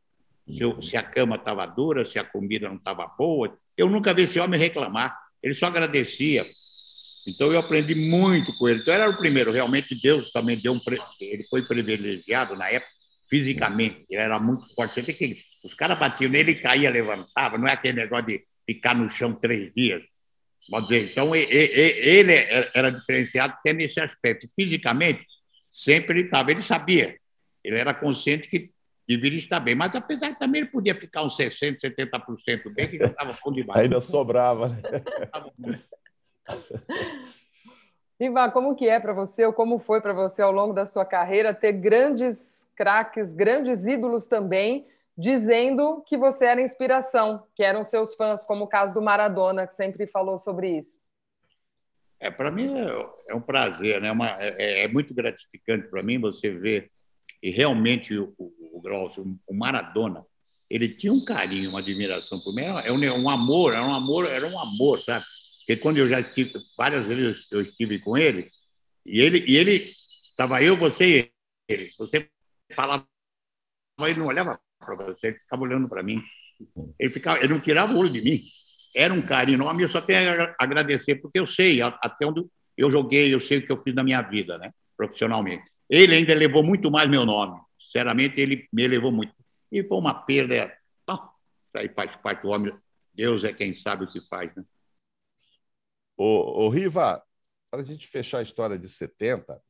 Se, 0.47 0.59
eu, 0.59 0.81
se 0.81 0.97
a 0.97 1.03
cama 1.03 1.35
estava 1.35 1.65
dura, 1.65 2.05
se 2.05 2.17
a 2.17 2.23
comida 2.23 2.67
não 2.67 2.75
estava 2.75 3.05
boa. 3.07 3.57
Eu 3.77 3.89
nunca 3.89 4.13
vi 4.13 4.23
esse 4.23 4.39
homem 4.39 4.59
reclamar. 4.59 5.17
Ele 5.41 5.53
só 5.53 5.67
agradecia. 5.67 6.45
Então 7.27 7.51
eu 7.51 7.59
aprendi 7.59 7.95
muito 7.95 8.57
com 8.57 8.67
ele. 8.67 8.81
Então 8.81 8.93
ele 8.93 9.03
era 9.03 9.11
o 9.11 9.17
primeiro. 9.17 9.51
Realmente 9.51 9.99
Deus 10.01 10.31
também 10.31 10.57
deu 10.57 10.73
um. 10.73 10.81
Ele 11.19 11.43
foi 11.43 11.61
privilegiado 11.61 12.55
na 12.55 12.69
época 12.69 12.91
fisicamente. 13.29 14.05
Ele 14.09 14.21
era 14.21 14.39
muito 14.39 14.73
forte. 14.75 15.01
Que... 15.01 15.37
Os 15.63 15.73
caras 15.73 15.97
batiam 15.97 16.31
nele, 16.31 16.55
caía, 16.55 16.89
levantava. 16.89 17.57
Não 17.57 17.67
é 17.67 17.73
aquele 17.73 18.01
negócio 18.01 18.25
de 18.25 18.41
ficar 18.65 18.95
no 18.95 19.09
chão 19.11 19.33
três 19.33 19.73
dias. 19.73 20.03
Pode 20.69 20.87
dizer, 20.87 21.11
então 21.11 21.35
ele 21.35 22.33
era 22.73 22.91
diferenciado 22.91 23.53
até 23.53 23.73
nesse 23.73 23.99
aspecto. 23.99 24.47
Fisicamente, 24.55 25.25
sempre 25.69 26.19
ele 26.19 26.25
estava, 26.27 26.51
ele 26.51 26.61
sabia, 26.61 27.17
ele 27.63 27.77
era 27.77 27.93
consciente 27.93 28.47
que 28.47 28.71
deveria 29.07 29.37
estar 29.37 29.59
bem, 29.59 29.75
mas 29.75 29.93
apesar 29.95 30.29
que 30.29 30.39
também 30.39 30.61
ele 30.61 30.69
podia 30.69 30.95
ficar 30.95 31.23
uns 31.23 31.35
60%, 31.35 31.77
70% 31.79 32.73
bem, 32.73 32.87
que 32.87 32.97
já 32.97 33.05
estava 33.05 33.35
bom 33.43 33.51
demais. 33.51 33.81
Ainda 33.81 33.99
sobrava. 33.99 34.69
Né? 35.59 35.79
Ivan, 38.19 38.51
como 38.51 38.75
que 38.75 38.87
é 38.87 38.99
para 38.99 39.11
você, 39.13 39.45
ou 39.45 39.51
como 39.51 39.79
foi 39.79 39.99
para 39.99 40.13
você 40.13 40.41
ao 40.41 40.51
longo 40.51 40.73
da 40.73 40.85
sua 40.85 41.03
carreira 41.03 41.53
ter 41.53 41.73
grandes 41.73 42.65
craques, 42.75 43.33
grandes 43.33 43.85
ídolos 43.87 44.27
também, 44.27 44.87
dizendo 45.17 46.03
que 46.07 46.17
você 46.17 46.45
era 46.45 46.61
inspiração, 46.61 47.43
que 47.55 47.63
eram 47.63 47.83
seus 47.83 48.15
fãs, 48.15 48.45
como 48.45 48.65
o 48.65 48.67
caso 48.67 48.93
do 48.93 49.01
Maradona, 49.01 49.67
que 49.67 49.75
sempre 49.75 50.07
falou 50.07 50.39
sobre 50.39 50.77
isso. 50.77 50.99
É, 52.19 52.29
para 52.29 52.51
mim 52.51 52.75
é, 52.79 53.31
é, 53.31 53.35
um 53.35 53.41
prazer, 53.41 53.99
né? 53.99 54.11
Uma, 54.11 54.37
é, 54.39 54.83
é, 54.83 54.87
muito 54.87 55.13
gratificante 55.13 55.87
para 55.87 56.03
mim 56.03 56.19
você 56.19 56.51
ver 56.51 56.89
e 57.41 57.49
realmente 57.49 58.15
o, 58.15 58.33
o, 58.37 58.51
o, 58.83 59.39
o 59.47 59.53
Maradona, 59.55 60.23
ele 60.69 60.87
tinha 60.87 61.11
um 61.11 61.25
carinho, 61.25 61.71
uma 61.71 61.79
admiração 61.79 62.39
por 62.39 62.53
mim, 62.53 62.61
é 62.61 62.91
um, 62.91 63.23
um 63.23 63.29
amor, 63.29 63.73
era 63.73 63.83
um 63.83 63.93
amor, 63.93 64.27
era 64.27 64.47
um 64.47 64.59
amor, 64.59 65.01
sabe? 65.01 65.25
Porque 65.59 65.77
quando 65.77 65.97
eu 65.97 66.07
já 66.07 66.19
estive 66.19 66.53
várias 66.77 67.05
vezes 67.05 67.47
eu 67.51 67.61
estive 67.61 67.97
com 67.99 68.15
ele 68.17 68.49
e 69.05 69.19
ele 69.19 69.43
e 69.47 69.57
ele 69.57 69.91
estava 70.29 70.61
eu, 70.61 70.77
você 70.77 71.05
e 71.05 71.31
ele, 71.67 71.91
você 71.97 72.29
falava 72.71 73.07
ele 74.01 74.19
não 74.19 74.27
olhava 74.27 74.59
para 74.85 74.95
você, 74.95 75.27
ele 75.27 75.39
ficava 75.39 75.61
olhando 75.61 75.87
para 75.87 76.03
mim. 76.03 76.21
Ele, 76.99 77.11
ficava, 77.11 77.39
ele 77.39 77.53
não 77.53 77.61
tirava 77.61 77.93
o 77.93 77.97
olho 77.97 78.11
de 78.11 78.21
mim. 78.21 78.43
Era 78.95 79.13
um 79.13 79.21
carinho 79.21 79.55
enorme, 79.55 79.83
eu 79.83 79.89
só 79.89 80.01
tenho 80.01 80.43
a 80.43 80.55
agradecer, 80.59 81.15
porque 81.15 81.39
eu 81.39 81.47
sei 81.47 81.81
até 81.81 82.25
onde 82.25 82.45
eu 82.77 82.91
joguei, 82.91 83.33
eu 83.33 83.39
sei 83.39 83.59
o 83.59 83.65
que 83.65 83.71
eu 83.71 83.81
fiz 83.81 83.93
na 83.93 84.03
minha 84.03 84.21
vida, 84.21 84.57
né, 84.57 84.71
profissionalmente. 84.97 85.63
Ele 85.89 86.15
ainda 86.15 86.33
levou 86.33 86.63
muito 86.63 86.89
mais 86.91 87.07
meu 87.07 87.25
nome. 87.25 87.59
Sinceramente, 87.79 88.39
ele 88.39 88.67
me 88.71 88.87
levou 88.87 89.11
muito. 89.11 89.33
E 89.71 89.83
foi 89.83 89.97
uma 89.97 90.13
perda. 90.13 90.73
Isso 91.07 91.77
aí 91.77 91.89
faz 91.89 92.15
parte 92.15 92.43
do 92.43 92.49
homem. 92.49 92.73
Deus 93.13 93.43
é 93.43 93.53
quem 93.53 93.73
sabe 93.73 94.05
o 94.05 94.11
que 94.11 94.21
faz, 94.27 94.53
né? 94.55 94.63
Ô, 96.17 96.65
ô 96.65 96.69
Riva, 96.69 97.21
para 97.69 97.81
a 97.81 97.83
gente 97.83 98.07
fechar 98.07 98.39
a 98.39 98.43
história 98.43 98.77
de 98.77 98.87
70, 98.87 99.61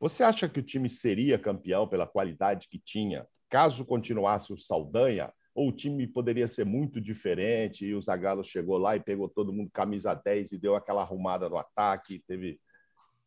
você 0.00 0.24
acha 0.24 0.48
que 0.48 0.60
o 0.60 0.62
time 0.62 0.88
seria 0.88 1.38
campeão 1.38 1.86
pela 1.86 2.06
qualidade 2.06 2.68
que 2.68 2.78
tinha, 2.78 3.26
caso 3.48 3.84
continuasse 3.84 4.52
o 4.52 4.58
Saldanha? 4.58 5.32
Ou 5.54 5.68
o 5.68 5.72
time 5.72 6.06
poderia 6.06 6.46
ser 6.46 6.66
muito 6.66 7.00
diferente 7.00 7.86
e 7.86 7.94
o 7.94 8.02
Zagallo 8.02 8.44
chegou 8.44 8.76
lá 8.76 8.94
e 8.94 9.00
pegou 9.00 9.28
todo 9.28 9.52
mundo 9.52 9.70
camisa 9.72 10.12
10 10.12 10.52
e 10.52 10.58
deu 10.58 10.76
aquela 10.76 11.00
arrumada 11.00 11.48
no 11.48 11.56
ataque, 11.56 12.22
teve 12.26 12.60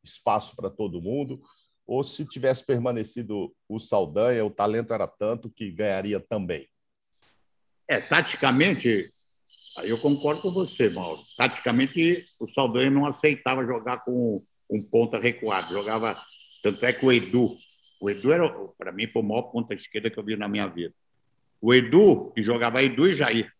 espaço 0.03 0.55
para 0.55 0.69
todo 0.69 1.01
mundo? 1.01 1.41
Ou 1.87 2.03
se 2.03 2.23
tivesse 2.25 2.63
permanecido 2.63 3.51
o 3.67 3.79
Saldanha, 3.79 4.45
o 4.45 4.51
talento 4.51 4.93
era 4.93 5.07
tanto 5.07 5.49
que 5.49 5.71
ganharia 5.71 6.19
também? 6.19 6.69
É, 7.87 7.99
taticamente, 7.99 9.11
eu 9.83 9.99
concordo 9.99 10.43
com 10.43 10.51
você, 10.51 10.87
Mauro. 10.91 11.19
Taticamente, 11.35 12.23
o 12.39 12.45
Saldanha 12.45 12.91
não 12.91 13.07
aceitava 13.07 13.65
jogar 13.65 14.03
com 14.03 14.39
um 14.69 14.81
ponta 14.83 15.17
recuado, 15.17 15.73
jogava. 15.73 16.15
Tanto 16.61 16.85
é 16.85 16.93
que 16.93 17.03
o 17.03 17.11
Edu, 17.11 17.55
o 17.99 18.09
Edu 18.09 18.31
era, 18.31 18.49
para 18.77 18.91
mim, 18.91 19.07
foi 19.07 19.21
o 19.21 19.25
maior 19.25 19.43
ponta 19.43 19.73
esquerda 19.73 20.09
que 20.09 20.17
eu 20.17 20.23
vi 20.23 20.35
na 20.35 20.47
minha 20.47 20.67
vida. 20.67 20.93
O 21.61 21.73
Edu, 21.73 22.31
que 22.33 22.41
jogava 22.41 22.81
Edu 22.81 23.07
e 23.07 23.15
Jair. 23.15 23.51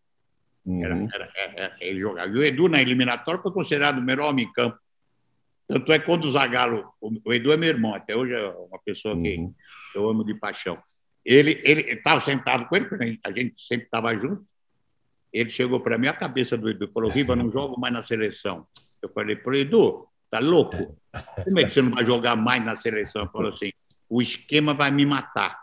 Uhum. 0.66 0.84
Era, 0.84 1.10
era, 1.14 1.54
era, 1.56 1.78
ele 1.82 2.00
jogava. 2.00 2.30
E 2.30 2.38
o 2.38 2.44
Edu, 2.44 2.70
na 2.70 2.82
eliminatória, 2.82 3.42
foi 3.42 3.52
considerado 3.52 3.98
o 3.98 4.02
melhor 4.02 4.30
homem 4.30 4.46
em 4.46 4.54
campo. 4.54 4.78
Tanto 5.68 5.92
é 5.92 6.00
que 6.00 6.06
quando 6.06 6.26
o 6.26 6.32
Zagallo. 6.32 6.92
O 7.02 7.34
Edu 7.34 7.52
é 7.52 7.58
meu 7.58 7.70
irmão, 7.70 7.94
até 7.94 8.16
hoje 8.16 8.34
é 8.34 8.50
uma 8.50 8.80
pessoa 8.80 9.20
que 9.20 9.36
uhum. 9.36 9.54
eu 9.94 10.10
amo 10.10 10.24
de 10.24 10.34
paixão. 10.34 10.82
Ele 11.24 11.52
estava 11.52 12.22
sentado 12.22 12.66
com 12.68 12.76
ele, 12.76 13.20
a 13.24 13.32
gente 13.32 13.60
sempre 13.62 13.86
estava 13.86 14.14
junto. 14.16 14.44
Ele 15.32 15.50
chegou 15.50 15.80
para 15.80 15.98
mim, 15.98 16.08
a 16.08 16.14
cabeça 16.14 16.58
do 16.58 16.70
Edu, 16.70 16.90
falou: 16.92 17.12
Riva, 17.12 17.36
não 17.36 17.52
jogo 17.52 17.80
mais 17.80 17.94
na 17.94 18.02
seleção. 18.02 18.66
Eu 19.02 19.10
falei 19.10 19.36
para 19.36 19.58
Edu, 19.58 20.08
tá 20.32 20.40
louco? 20.40 20.98
Como 21.44 21.60
é 21.60 21.64
que 21.66 21.70
você 21.70 21.82
não 21.82 21.92
vai 21.92 22.06
jogar 22.06 22.36
mais 22.36 22.64
na 22.64 22.76
seleção? 22.76 23.24
Ele 23.24 23.32
falou 23.32 23.54
assim: 23.54 23.72
o 24.10 24.22
esquema 24.22 24.74
vai 24.74 24.92
me 24.92 25.06
matar. 25.06 25.58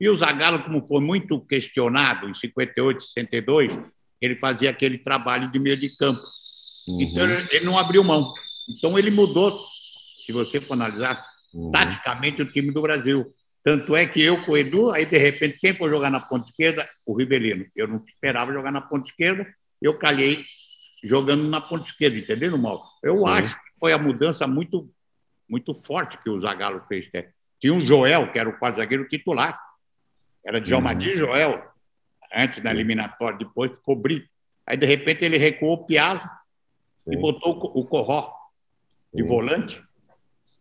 E 0.00 0.08
o 0.08 0.16
Zagallo, 0.16 0.62
como 0.62 0.86
foi 0.86 1.00
muito 1.00 1.40
questionado 1.40 2.28
em 2.28 2.34
58, 2.34 3.02
62, 3.02 3.72
ele 4.20 4.36
fazia 4.36 4.70
aquele 4.70 4.98
trabalho 4.98 5.50
de 5.50 5.58
meio 5.58 5.76
de 5.76 5.96
campo. 5.96 6.20
Uhum. 6.88 7.00
Então 7.00 7.24
ele 7.50 7.64
não 7.64 7.78
abriu 7.78 8.02
mão. 8.02 8.32
Então 8.68 8.98
ele 8.98 9.10
mudou, 9.10 9.58
se 10.24 10.32
você 10.32 10.60
for 10.60 10.74
analisar, 10.74 11.24
uhum. 11.52 11.70
taticamente 11.70 12.42
o 12.42 12.50
time 12.50 12.70
do 12.70 12.82
Brasil. 12.82 13.24
Tanto 13.64 13.94
é 13.94 14.06
que 14.06 14.20
eu 14.20 14.44
com 14.44 14.52
o 14.52 14.56
Edu, 14.56 14.90
aí 14.90 15.06
de 15.06 15.16
repente, 15.16 15.58
quem 15.60 15.74
for 15.74 15.88
jogar 15.88 16.10
na 16.10 16.20
ponta 16.20 16.48
esquerda? 16.48 16.84
O 17.06 17.16
Rivelino. 17.16 17.64
Eu 17.76 17.86
não 17.86 17.96
esperava 17.96 18.52
jogar 18.52 18.72
na 18.72 18.80
ponta 18.80 19.08
esquerda, 19.08 19.46
eu 19.80 19.96
calhei 19.98 20.44
jogando 21.02 21.44
na 21.48 21.60
ponta 21.60 21.88
esquerda, 21.88 22.18
entendeu, 22.18 22.56
Mal? 22.58 22.82
Eu 23.02 23.18
Sim. 23.18 23.28
acho 23.28 23.54
que 23.54 23.70
foi 23.78 23.92
a 23.92 23.98
mudança 23.98 24.46
muito, 24.46 24.92
muito 25.48 25.74
forte 25.74 26.18
que 26.22 26.30
o 26.30 26.40
Zagallo 26.40 26.82
fez. 26.88 27.10
Né? 27.12 27.28
Tinha 27.62 27.72
um 27.72 27.86
Joel, 27.86 28.32
que 28.32 28.38
era 28.40 28.48
o 28.48 28.58
quadro 28.58 28.80
zagueiro 28.80 29.08
titular, 29.08 29.56
era 30.44 30.60
de 30.60 30.74
uhum. 30.74 30.98
Joel, 31.16 31.64
antes 32.34 32.60
da 32.60 32.72
eliminatória, 32.72 33.38
depois 33.38 33.70
ficou 33.70 33.94
Brito. 33.94 34.28
Aí, 34.66 34.76
de 34.76 34.84
repente, 34.84 35.24
ele 35.24 35.38
recuou 35.38 35.74
o 35.74 35.86
Piazza 35.86 36.28
Sim. 37.04 37.14
e 37.14 37.16
botou 37.16 37.52
o 37.52 37.86
Corró 37.86 38.32
de 39.14 39.22
Sim. 39.22 39.28
volante, 39.28 39.80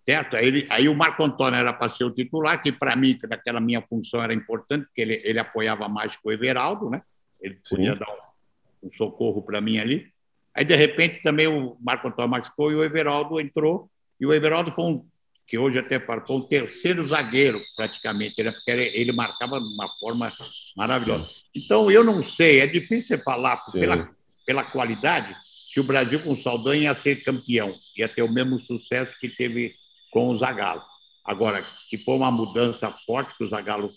certo? 0.06 0.38
Aí, 0.38 0.46
ele, 0.46 0.68
aí 0.70 0.88
o 0.88 0.94
Marco 0.94 1.24
Antônio 1.24 1.60
era 1.60 1.74
para 1.74 1.90
ser 1.90 2.04
o 2.04 2.12
titular, 2.12 2.62
que 2.62 2.72
para 2.72 2.96
mim, 2.96 3.18
naquela 3.28 3.60
minha 3.60 3.82
função, 3.82 4.22
era 4.22 4.34
importante, 4.34 4.86
porque 4.86 5.02
ele, 5.02 5.22
ele 5.24 5.40
apoiava 5.40 5.90
mais 5.90 6.16
que 6.16 6.22
o 6.24 6.32
Everaldo, 6.32 6.88
né? 6.92 7.02
Ele 7.42 7.58
podia 7.68 7.94
Sim. 7.96 8.00
dar 8.00 8.10
um, 8.12 8.88
um 8.88 8.92
socorro 8.92 9.42
para 9.42 9.60
mim 9.60 9.80
ali. 9.80 10.08
Aí, 10.54 10.64
de 10.64 10.76
repente, 10.76 11.24
também 11.24 11.48
o 11.48 11.76
Marco 11.82 12.08
Antônio 12.08 12.30
machucou 12.30 12.72
e 12.72 12.76
o 12.76 12.84
Everaldo 12.84 13.40
entrou. 13.40 13.90
E 14.20 14.28
o 14.28 14.32
Everaldo 14.32 14.72
foi 14.72 14.86
um 14.86 15.02
que 15.48 15.58
hoje 15.58 15.80
até 15.80 16.00
foi 16.00 16.36
o 16.38 16.48
terceiro 16.48 17.04
zagueiro, 17.04 17.60
praticamente, 17.76 18.42
né? 18.42 18.52
porque 18.52 18.72
ele 18.72 19.12
marcava 19.12 19.60
de 19.60 19.68
uma 19.74 19.88
forma 20.00 20.32
maravilhosa. 20.76 21.30
Então, 21.54 21.92
eu 21.92 22.04
não 22.04 22.24
sei, 22.24 22.62
é 22.62 22.68
difícil 22.68 23.18
falar 23.20 23.58
pela, 23.72 24.10
pela 24.46 24.64
qualidade 24.64 25.36
se 25.72 25.80
o 25.80 25.84
Brasil 25.86 26.20
com 26.22 26.34
o 26.34 26.38
Saldanha 26.38 26.84
ia 26.84 26.96
ser 26.96 27.24
campeão, 27.24 27.74
ia 27.98 28.10
ter 28.10 28.22
o 28.24 28.32
mesmo 28.32 28.60
sucesso 28.60 29.18
que 29.18 29.30
teve 29.30 29.74
com 30.12 30.28
o 30.28 30.38
Zagallo. 30.38 30.84
Agora, 31.24 31.64
se 31.90 31.98
for 31.98 32.16
uma 32.16 32.30
mudança 32.30 32.92
forte 33.06 33.38
que 33.38 33.46
o 33.46 33.50
Zagallo, 33.50 33.90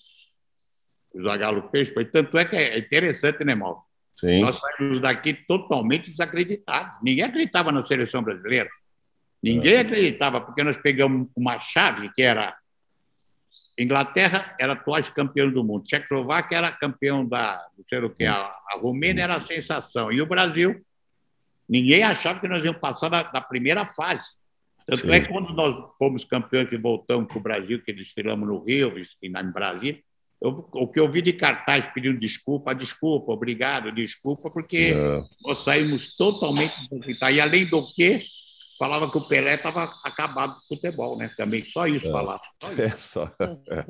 o 1.13 1.23
Zagallo 1.25 1.69
fez, 1.73 1.91
foi 1.91 2.05
tanto 2.05 2.39
é 2.39 2.45
que 2.45 2.55
é 2.55 2.79
interessante, 2.79 3.43
né, 3.43 3.57
Mauro? 3.57 3.81
Sim. 4.13 4.43
Nós 4.43 4.61
saímos 4.61 5.01
daqui 5.01 5.35
totalmente 5.35 6.11
desacreditados. 6.11 6.95
Ninguém 7.03 7.25
acreditava 7.25 7.73
na 7.73 7.83
seleção 7.83 8.23
brasileira. 8.23 8.71
Ninguém 9.45 9.79
acreditava, 9.79 10.41
porque 10.41 10.65
nós 10.65 10.77
pegamos 10.79 11.29
uma 11.37 11.61
chave 11.61 12.11
que 12.15 12.23
era 12.23 12.57
Inglaterra 13.79 14.57
era 14.59 14.73
atual 14.73 15.03
campeão 15.15 15.51
do 15.51 15.63
mundo, 15.63 15.85
Tchecoslováquia 15.85 16.57
era 16.57 16.71
campeão 16.71 17.27
da, 17.27 17.63
não 17.77 17.85
sei 17.89 17.99
o 17.99 18.09
que, 18.09 18.25
a, 18.25 18.37
a 18.37 18.79
Romênia 18.81 19.25
era 19.25 19.35
a 19.35 19.41
sensação, 19.41 20.11
e 20.11 20.23
o 20.23 20.27
Brasil, 20.27 20.81
ninguém 21.69 22.03
achava 22.03 22.41
que 22.41 22.49
nós 22.49 22.65
íamos 22.65 22.81
passar 22.81 23.09
da, 23.11 23.25
da 23.25 23.41
primeira 23.41 23.85
fase. 23.85 24.31
Tanto 24.87 25.01
Sim. 25.01 25.11
é 25.11 25.21
que 25.21 25.29
quando 25.29 25.53
nós 25.53 25.77
fomos 25.99 26.25
campeões 26.25 26.71
e 26.71 26.77
voltamos 26.77 27.27
para 27.27 27.39
o 27.39 27.43
Brasil, 27.43 27.83
que 27.83 27.93
desfilamos 27.93 28.49
no 28.49 28.63
Rio, 28.63 28.95
em 29.23 29.33
Brasília, 29.51 30.01
eu, 30.41 30.69
o 30.73 30.87
que 30.87 31.01
eu 31.01 31.11
vi 31.11 31.21
de 31.21 31.33
cartaz 31.33 31.87
pedindo 31.87 32.21
desculpa, 32.21 32.75
desculpa, 32.75 33.33
obrigado, 33.33 33.91
desculpa, 33.91 34.51
porque 34.53 34.95
é. 34.95 35.25
nós 35.45 35.59
saímos 35.65 36.17
totalmente 36.17 36.75
E 37.33 37.41
além 37.41 37.67
do 37.67 37.83
que, 37.93 38.21
falava 38.79 39.11
que 39.11 39.17
o 39.17 39.21
Pelé 39.21 39.55
estava 39.55 39.85
acabado 40.05 40.55
com 40.55 40.61
o 40.61 40.77
futebol, 40.77 41.17
né? 41.17 41.31
Também 41.37 41.65
só 41.65 41.87
isso 41.87 42.09
é. 42.09 42.11
falava. 42.11 42.43
É 42.79 42.91
só. 42.91 43.31
É. 43.41 43.85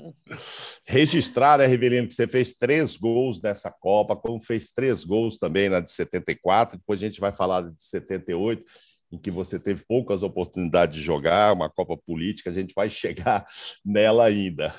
Registrar, 0.86 1.58
né, 1.58 1.66
Rivelino, 1.66 2.08
que 2.08 2.14
você 2.14 2.26
fez 2.26 2.54
três 2.54 2.96
gols 2.96 3.40
nessa 3.40 3.70
Copa, 3.70 4.16
como 4.16 4.40
fez 4.40 4.70
três 4.72 5.04
gols 5.04 5.38
também 5.38 5.68
na 5.68 5.80
de 5.80 5.90
74, 5.90 6.78
depois 6.78 7.00
a 7.00 7.06
gente 7.06 7.20
vai 7.20 7.32
falar 7.32 7.62
de 7.62 7.82
78, 7.82 8.64
em 9.12 9.18
que 9.18 9.30
você 9.30 9.58
teve 9.58 9.84
poucas 9.86 10.22
oportunidades 10.22 10.98
de 10.98 11.02
jogar, 11.02 11.52
uma 11.52 11.70
Copa 11.70 11.96
política, 11.96 12.50
a 12.50 12.52
gente 12.52 12.74
vai 12.74 12.90
chegar 12.90 13.46
nela 13.84 14.24
ainda. 14.24 14.74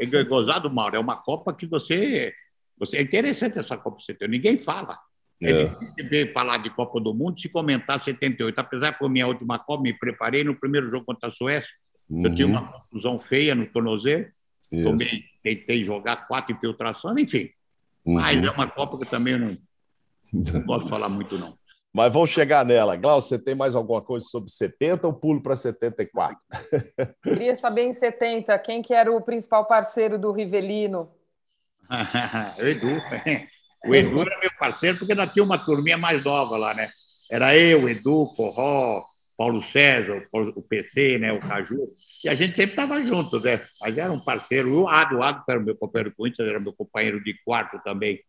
É, 0.00 0.04
é 0.04 0.24
gozado, 0.24 0.70
Mauro, 0.70 0.96
é 0.96 1.00
uma 1.00 1.16
Copa 1.16 1.54
que 1.54 1.66
você. 1.66 2.32
você 2.78 2.98
é 2.98 3.02
interessante 3.02 3.58
essa 3.58 3.76
Copa 3.76 4.00
78, 4.00 4.30
ninguém 4.30 4.58
fala. 4.58 4.98
É, 5.42 5.62
é 5.62 6.02
difícil 6.02 6.32
falar 6.32 6.58
de 6.58 6.70
Copa 6.70 7.00
do 7.00 7.12
Mundo 7.12 7.40
se 7.40 7.48
comentar 7.48 8.00
78. 8.00 8.58
Apesar 8.58 8.92
que 8.92 8.98
foi 8.98 9.08
minha 9.08 9.26
última 9.26 9.58
Copa, 9.58 9.82
me 9.82 9.92
preparei 9.92 10.44
no 10.44 10.54
primeiro 10.54 10.90
jogo 10.90 11.04
contra 11.04 11.28
a 11.28 11.32
Suécia. 11.32 11.70
Uhum. 12.08 12.24
Eu 12.24 12.34
tinha 12.34 12.46
uma 12.46 12.72
confusão 12.72 13.18
feia 13.18 13.54
no 13.54 13.66
tornozelo. 13.66 14.26
Também 14.70 15.24
tentei 15.42 15.84
jogar 15.84 16.28
quatro 16.28 16.54
infiltrações, 16.54 17.16
enfim. 17.22 17.50
Uhum. 18.04 18.14
Mas 18.14 18.42
é 18.42 18.50
uma 18.50 18.66
Copa 18.66 18.98
que 18.98 19.06
também 19.06 19.38
não, 19.38 19.58
não 20.32 20.62
posso 20.62 20.88
falar 20.88 21.08
muito, 21.08 21.36
não. 21.38 21.54
Mas 21.92 22.10
vamos 22.10 22.30
chegar 22.30 22.64
nela. 22.64 22.96
Glaucio, 22.96 23.28
você 23.28 23.38
tem 23.38 23.54
mais 23.54 23.74
alguma 23.74 24.00
coisa 24.00 24.26
sobre 24.26 24.50
70 24.50 25.06
ou 25.06 25.12
pulo 25.12 25.42
para 25.42 25.54
74? 25.54 26.38
Queria 27.22 27.54
saber 27.54 27.82
em 27.82 27.92
70 27.92 28.58
quem 28.60 28.80
que 28.80 28.94
era 28.94 29.12
o 29.12 29.20
principal 29.20 29.66
parceiro 29.66 30.18
do 30.18 30.32
Rivelino. 30.32 31.10
o 32.58 32.62
Edu. 32.62 32.88
O 33.86 33.94
Edu 33.94 34.20
era 34.22 34.38
meu 34.40 34.50
parceiro, 34.58 34.98
porque 34.98 35.14
nós 35.14 35.32
tinha 35.32 35.44
uma 35.44 35.58
turminha 35.58 35.98
mais 35.98 36.24
nova 36.24 36.56
lá, 36.56 36.74
né? 36.74 36.90
Era 37.30 37.56
eu, 37.56 37.88
Edu, 37.88 38.26
Forró, 38.36 39.02
Paulo 39.36 39.62
César, 39.62 40.26
o 40.32 40.62
PC, 40.62 41.18
né, 41.18 41.32
o 41.32 41.40
Caju, 41.40 41.82
e 42.22 42.28
a 42.28 42.34
gente 42.34 42.54
sempre 42.54 42.72
estava 42.72 43.02
junto, 43.02 43.40
né? 43.40 43.60
Mas 43.80 43.98
era 43.98 44.12
um 44.12 44.20
parceiro. 44.20 44.82
O 44.82 44.88
Ado, 44.88 45.16
o 45.16 45.22
Ado 45.22 45.42
era 45.48 45.58
meu 45.58 45.74
companheiro 45.74 46.14
Corinthians, 46.14 46.48
era 46.48 46.60
meu 46.60 46.72
companheiro 46.72 47.22
de 47.24 47.34
quarto 47.44 47.80
também 47.82 48.20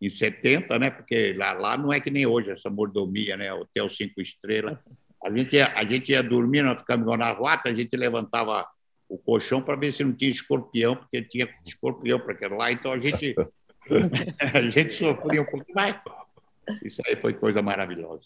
em 0.00 0.08
70, 0.08 0.78
né? 0.78 0.90
Porque 0.90 1.34
lá, 1.34 1.52
lá 1.52 1.76
não 1.76 1.92
é 1.92 2.00
que 2.00 2.10
nem 2.10 2.26
hoje 2.26 2.50
essa 2.50 2.70
mordomia, 2.70 3.36
né? 3.36 3.52
Hotel 3.52 3.90
cinco 3.90 4.22
estrelas. 4.22 4.78
A 5.22 5.30
gente 5.30 5.56
ia, 5.56 5.72
a 5.76 5.84
gente 5.84 6.10
ia 6.10 6.22
dormir, 6.22 6.62
nós 6.62 6.80
ficamos 6.80 7.06
na 7.18 7.30
rota, 7.32 7.68
a 7.68 7.74
gente 7.74 7.96
levantava 7.96 8.66
o 9.08 9.18
colchão 9.18 9.60
para 9.60 9.76
ver 9.76 9.92
se 9.92 10.02
não 10.02 10.12
tinha 10.12 10.30
escorpião, 10.30 10.96
porque 10.96 11.22
tinha 11.22 11.48
escorpião 11.66 12.18
para 12.18 12.32
aquele 12.32 12.54
lá. 12.56 12.72
Então 12.72 12.92
a 12.92 12.98
gente 12.98 13.34
a 14.54 14.70
gente 14.70 14.92
sofria 14.92 15.42
um 15.42 15.46
pouco 15.46 15.66
mais. 15.74 15.96
Isso 16.82 17.00
aí 17.06 17.16
foi 17.16 17.34
coisa 17.34 17.60
maravilhosa. 17.60 18.22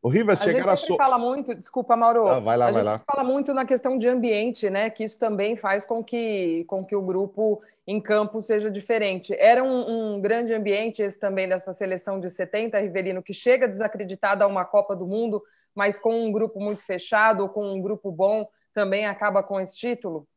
O 0.00 0.08
Rivas 0.08 0.38
chegar 0.40 0.68
a 0.68 0.76
gente 0.76 0.96
fala 0.96 1.18
muito, 1.18 1.54
desculpa, 1.56 1.96
Mauro. 1.96 2.28
Ah, 2.28 2.38
vai 2.38 2.56
lá, 2.56 2.68
a 2.68 2.70
vai 2.70 2.82
gente 2.82 2.92
lá. 2.92 2.98
fala 3.00 3.24
muito 3.24 3.52
na 3.52 3.64
questão 3.64 3.98
de 3.98 4.06
ambiente, 4.08 4.70
né? 4.70 4.90
Que 4.90 5.02
isso 5.02 5.18
também 5.18 5.56
faz 5.56 5.84
com 5.84 6.04
que, 6.04 6.64
com 6.68 6.84
que 6.84 6.94
o 6.94 7.02
grupo 7.02 7.60
em 7.84 8.00
campo 8.00 8.40
seja 8.40 8.70
diferente. 8.70 9.34
Era 9.36 9.64
um, 9.64 10.14
um 10.14 10.20
grande 10.20 10.54
ambiente 10.54 11.02
esse 11.02 11.18
também 11.18 11.48
dessa 11.48 11.72
seleção 11.72 12.20
de 12.20 12.30
70, 12.30 12.78
Rivelino, 12.78 13.22
que 13.22 13.32
chega 13.32 13.66
desacreditado 13.66 14.44
a 14.44 14.46
uma 14.46 14.64
Copa 14.64 14.94
do 14.94 15.06
Mundo, 15.06 15.42
mas 15.74 15.98
com 15.98 16.24
um 16.24 16.30
grupo 16.30 16.60
muito 16.60 16.84
fechado, 16.84 17.42
ou 17.42 17.48
com 17.48 17.66
um 17.66 17.80
grupo 17.80 18.12
bom, 18.12 18.48
também 18.72 19.04
acaba 19.04 19.42
com 19.42 19.58
esse 19.58 19.76
título? 19.76 20.28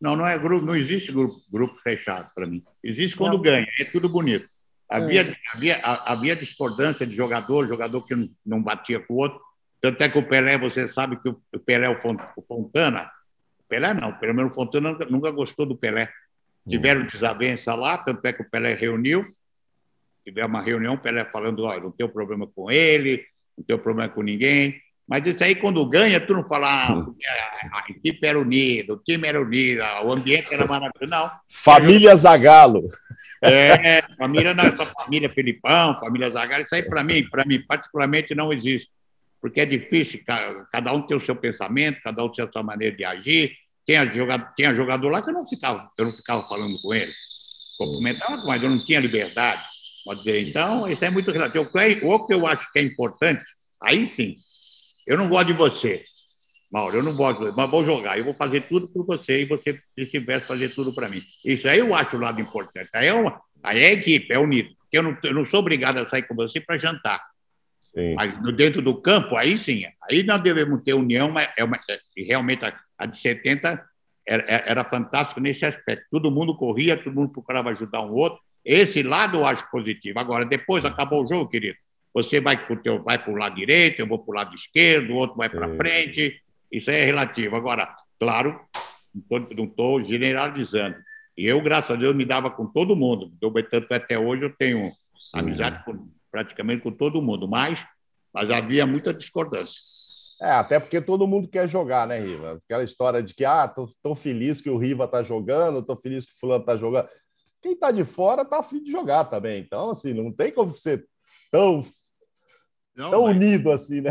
Não, 0.00 0.16
não 0.16 0.26
é 0.26 0.36
grupo, 0.38 0.66
não 0.66 0.76
existe 0.76 1.12
grupo, 1.12 1.36
grupo 1.52 1.76
fechado 1.76 2.28
para 2.34 2.46
mim. 2.46 2.60
Existe 2.82 3.16
quando 3.16 3.34
não. 3.34 3.42
ganha, 3.42 3.66
é 3.78 3.84
tudo 3.84 4.08
bonito. 4.08 4.46
Havia, 4.88 5.22
hum. 5.22 5.34
havia, 5.54 5.80
havia 5.82 6.36
discordância 6.36 7.06
de 7.06 7.14
jogador, 7.14 7.66
jogador 7.66 8.06
que 8.06 8.14
não 8.44 8.62
batia 8.62 9.00
com 9.00 9.14
o 9.14 9.16
outro. 9.18 9.40
Tanto 9.80 10.02
é 10.02 10.08
que 10.08 10.18
o 10.18 10.28
Pelé, 10.28 10.58
você 10.58 10.86
sabe 10.86 11.16
que 11.20 11.28
o 11.28 11.40
Pelé, 11.64 11.88
o 11.88 11.96
Fontana, 12.46 13.10
o 13.58 13.62
Pelé 13.68 13.94
não, 13.94 14.12
pelo 14.18 14.34
menos 14.34 14.52
o 14.52 14.54
Fontana 14.54 14.92
nunca, 15.08 15.30
gostou 15.30 15.64
do 15.64 15.76
Pelé. 15.76 16.12
Tiveram 16.68 17.02
hum. 17.02 17.06
desavença 17.06 17.74
lá, 17.74 17.96
tanto 17.98 18.24
é 18.26 18.32
que 18.32 18.42
o 18.42 18.50
Pelé 18.50 18.74
reuniu, 18.74 19.24
tiveram 20.24 20.48
uma 20.48 20.62
reunião, 20.62 20.94
o 20.94 20.98
Pelé 20.98 21.24
falando, 21.24 21.64
olha, 21.64 21.80
não 21.80 21.90
tenho 21.90 22.08
problema 22.08 22.46
com 22.46 22.70
ele, 22.70 23.24
não 23.56 23.64
tenho 23.64 23.78
problema 23.78 24.12
com 24.12 24.22
ninguém. 24.22 24.80
Mas 25.08 25.26
isso 25.26 25.42
aí, 25.42 25.54
quando 25.54 25.84
ganha, 25.88 26.20
tu 26.20 26.32
não 26.32 26.46
fala, 26.48 26.86
ah, 26.86 26.94
hum. 26.94 27.14
a 27.72 27.84
equipe 27.90 28.26
era 28.26 28.38
unida, 28.38 28.94
o 28.94 28.98
time 28.98 29.26
era 29.26 29.40
unido, 29.40 29.82
o 30.04 30.12
ambiente 30.12 30.52
era 30.52 30.66
maravilhoso. 30.66 31.10
Não. 31.10 31.30
Família 31.48 32.16
Zagalo. 32.16 32.88
É, 33.42 34.02
família, 34.16 34.54
essa 34.56 34.86
família 34.86 35.28
Filipão, 35.28 35.98
família 35.98 36.30
Zagalo, 36.30 36.64
isso 36.64 36.74
aí, 36.74 36.82
para 36.82 37.02
mim, 37.02 37.28
para 37.28 37.44
mim, 37.44 37.60
particularmente, 37.66 38.34
não 38.34 38.52
existe. 38.52 38.88
Porque 39.40 39.60
é 39.60 39.66
difícil, 39.66 40.22
cada 40.70 40.92
um 40.92 41.02
tem 41.02 41.16
o 41.16 41.20
seu 41.20 41.34
pensamento, 41.34 42.00
cada 42.00 42.24
um 42.24 42.28
tem 42.28 42.44
a 42.44 42.52
sua 42.52 42.62
maneira 42.62 42.96
de 42.96 43.04
agir. 43.04 43.52
Tinha 43.84 44.08
jogador, 44.08 44.48
tinha 44.56 44.72
jogador 44.72 45.10
lá 45.10 45.20
que 45.20 45.30
eu 45.30 45.34
não 45.34 45.48
ficava, 45.48 45.90
eu 45.98 46.04
não 46.04 46.12
ficava 46.12 46.42
falando 46.44 46.80
com 46.80 46.94
ele. 46.94 47.10
Cumprimentava, 47.76 48.44
mas 48.46 48.62
eu 48.62 48.70
não 48.70 48.78
tinha 48.78 49.00
liberdade. 49.00 49.60
Pode 50.04 50.20
dizer, 50.22 50.48
então, 50.48 50.88
isso 50.88 51.04
é 51.04 51.10
muito 51.10 51.32
relativo. 51.32 51.68
O 52.02 52.26
que 52.26 52.34
eu 52.34 52.46
acho 52.46 52.72
que 52.72 52.78
é 52.78 52.82
importante, 52.82 53.44
aí 53.82 54.06
sim, 54.06 54.36
eu 55.06 55.16
não 55.16 55.28
gosto 55.28 55.46
de 55.48 55.52
você, 55.52 56.04
Mauro, 56.72 56.96
eu 56.96 57.02
não 57.02 57.14
gosto, 57.14 57.52
mas 57.54 57.70
vou 57.70 57.84
jogar, 57.84 58.16
eu 58.16 58.24
vou 58.24 58.32
fazer 58.32 58.62
tudo 58.62 58.88
por 58.88 59.04
você 59.04 59.42
e 59.42 59.44
você, 59.44 59.74
se 59.74 60.06
tivesse, 60.06 60.46
fazer 60.46 60.74
tudo 60.74 60.94
para 60.94 61.08
mim. 61.08 61.22
Isso 61.44 61.68
aí 61.68 61.80
eu 61.80 61.94
acho 61.94 62.16
o 62.16 62.20
lado 62.20 62.40
importante. 62.40 62.88
Aí 62.94 63.08
é, 63.08 63.12
uma, 63.12 63.40
aí 63.62 63.82
é 63.82 63.92
equipe, 63.92 64.32
é 64.32 64.38
unido. 64.38 64.70
Eu 64.90 65.02
não, 65.02 65.16
eu 65.22 65.34
não 65.34 65.44
sou 65.44 65.60
obrigado 65.60 65.98
a 65.98 66.06
sair 66.06 66.26
com 66.26 66.34
você 66.34 66.60
para 66.60 66.78
jantar. 66.78 67.22
Sim. 67.94 68.14
Mas 68.14 68.38
dentro 68.54 68.80
do 68.80 68.94
campo, 68.94 69.36
aí 69.36 69.58
sim, 69.58 69.84
aí 70.08 70.22
nós 70.22 70.40
devemos 70.40 70.82
ter 70.82 70.94
união, 70.94 71.30
mas 71.30 71.50
é 71.58 71.62
uma, 71.62 71.76
é, 71.76 71.98
realmente 72.16 72.64
a, 72.64 72.74
a 72.96 73.04
de 73.04 73.18
70 73.18 73.84
era, 74.26 74.44
era 74.48 74.84
fantástico 74.84 75.40
nesse 75.40 75.66
aspecto. 75.66 76.06
Todo 76.10 76.30
mundo 76.30 76.56
corria, 76.56 76.96
todo 76.96 77.14
mundo 77.14 77.32
procurava 77.32 77.70
ajudar 77.70 78.00
um 78.00 78.12
outro. 78.12 78.40
Esse 78.64 79.02
lado 79.02 79.38
eu 79.38 79.46
acho 79.46 79.70
positivo. 79.70 80.18
Agora, 80.18 80.46
depois 80.46 80.84
acabou 80.86 81.22
o 81.22 81.28
jogo, 81.28 81.50
querido. 81.50 81.76
Você 82.14 82.40
vai 82.40 82.56
para 82.56 82.92
o 82.94 83.02
vai 83.02 83.22
o 83.26 83.36
lado 83.36 83.54
direito, 83.56 84.00
eu 84.00 84.06
vou 84.06 84.18
para 84.18 84.32
o 84.32 84.34
lado 84.34 84.54
esquerdo, 84.54 85.10
o 85.10 85.16
outro 85.16 85.36
vai 85.36 85.48
para 85.48 85.74
frente. 85.76 86.40
Isso 86.70 86.90
é 86.90 87.04
relativo. 87.04 87.56
Agora, 87.56 87.94
claro, 88.20 88.60
não 89.56 89.64
estou 89.64 90.02
generalizando. 90.04 90.96
E 91.36 91.46
eu, 91.46 91.60
graças 91.62 91.90
a 91.90 91.98
Deus, 91.98 92.14
me 92.14 92.24
dava 92.24 92.50
com 92.50 92.66
todo 92.66 92.96
mundo. 92.96 93.32
Eu, 93.40 93.52
tanto 93.68 93.92
até 93.92 94.18
hoje 94.18 94.44
eu 94.44 94.54
tenho 94.54 94.92
amizade 95.32 95.82
com, 95.84 96.08
praticamente 96.30 96.82
com 96.82 96.92
todo 96.92 97.22
mundo, 97.22 97.48
mas, 97.48 97.84
mas 98.32 98.50
havia 98.50 98.86
muita 98.86 99.14
discordância. 99.14 99.80
É, 100.42 100.50
até 100.50 100.80
porque 100.80 101.00
todo 101.00 101.26
mundo 101.26 101.48
quer 101.48 101.68
jogar, 101.68 102.06
né, 102.06 102.18
Riva? 102.18 102.58
Aquela 102.64 102.82
história 102.82 103.22
de 103.22 103.32
que, 103.32 103.44
ah, 103.44 103.68
tô, 103.68 103.88
tô 104.02 104.14
feliz 104.14 104.60
que 104.60 104.68
o 104.68 104.76
Riva 104.76 105.06
tá 105.06 105.22
jogando, 105.22 105.82
tô 105.82 105.96
feliz 105.96 106.26
que 106.26 106.32
o 106.32 106.38
fulano 106.38 106.64
tá 106.64 106.76
jogando. 106.76 107.08
Quem 107.62 107.76
tá 107.76 107.92
de 107.92 108.04
fora 108.04 108.44
tá 108.44 108.58
afim 108.58 108.82
de 108.82 108.90
jogar 108.90 109.26
também. 109.26 109.60
Então, 109.60 109.90
assim, 109.90 110.12
não 110.12 110.32
tem 110.32 110.50
como 110.50 110.74
ser 110.74 111.06
tão 111.50 111.84
não, 112.94 113.10
tão 113.10 113.22
mas... 113.22 113.36
unido 113.36 113.70
assim, 113.70 114.00
né? 114.00 114.10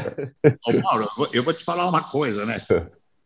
Ô, 0.66 0.74
Mauro, 0.74 1.08
eu 1.32 1.44
vou 1.44 1.54
te 1.54 1.64
falar 1.64 1.88
uma 1.88 2.04
coisa, 2.04 2.46
né? 2.46 2.62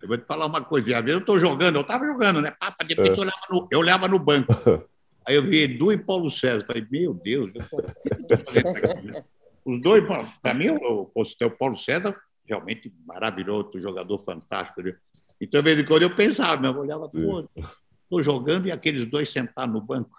Eu 0.01 0.07
vou 0.07 0.17
te 0.17 0.25
falar 0.25 0.45
uma 0.45 0.61
coisa. 0.61 0.85
Às 0.97 1.03
vezes 1.03 1.15
eu 1.15 1.19
estou 1.19 1.39
jogando, 1.39 1.75
eu 1.75 1.81
estava 1.81 2.05
jogando, 2.05 2.41
né? 2.41 2.51
Papa, 2.51 2.83
de 2.83 2.93
repente 2.93 3.11
é. 3.11 3.17
eu 3.17 3.21
olhava, 3.21 3.47
no, 3.49 3.67
eu 3.71 3.79
olhava 3.79 4.07
no 4.07 4.19
banco. 4.19 4.53
Aí 5.27 5.35
eu 5.35 5.43
vi 5.43 5.63
Edu 5.63 5.91
e 5.91 5.97
Paulo 5.97 6.29
César. 6.29 6.63
Falei, 6.67 6.85
meu 6.89 7.13
Deus, 7.13 7.51
eu 7.55 7.61
aqui, 8.83 9.07
né? 9.07 9.23
Os 9.65 9.81
dois, 9.81 10.03
para 10.41 10.53
mim, 10.53 10.69
o, 10.69 11.11
o 11.15 11.49
Paulo 11.49 11.75
César 11.75 12.15
realmente 12.47 12.93
maravilhoso, 13.05 13.71
jogador 13.79 14.17
fantástico. 14.19 14.83
Né? 14.83 14.95
Então, 15.41 15.61
de 15.61 15.65
vez 15.65 15.83
em 15.83 15.87
quando 15.87 16.03
eu 16.03 16.15
pensava, 16.15 16.65
eu 16.65 16.77
olhava, 16.77 17.09
pô, 17.09 17.49
estou 18.03 18.23
jogando 18.23 18.67
e 18.67 18.71
aqueles 18.71 19.05
dois 19.05 19.29
sentados 19.29 19.73
no 19.73 19.81
banco. 19.81 20.15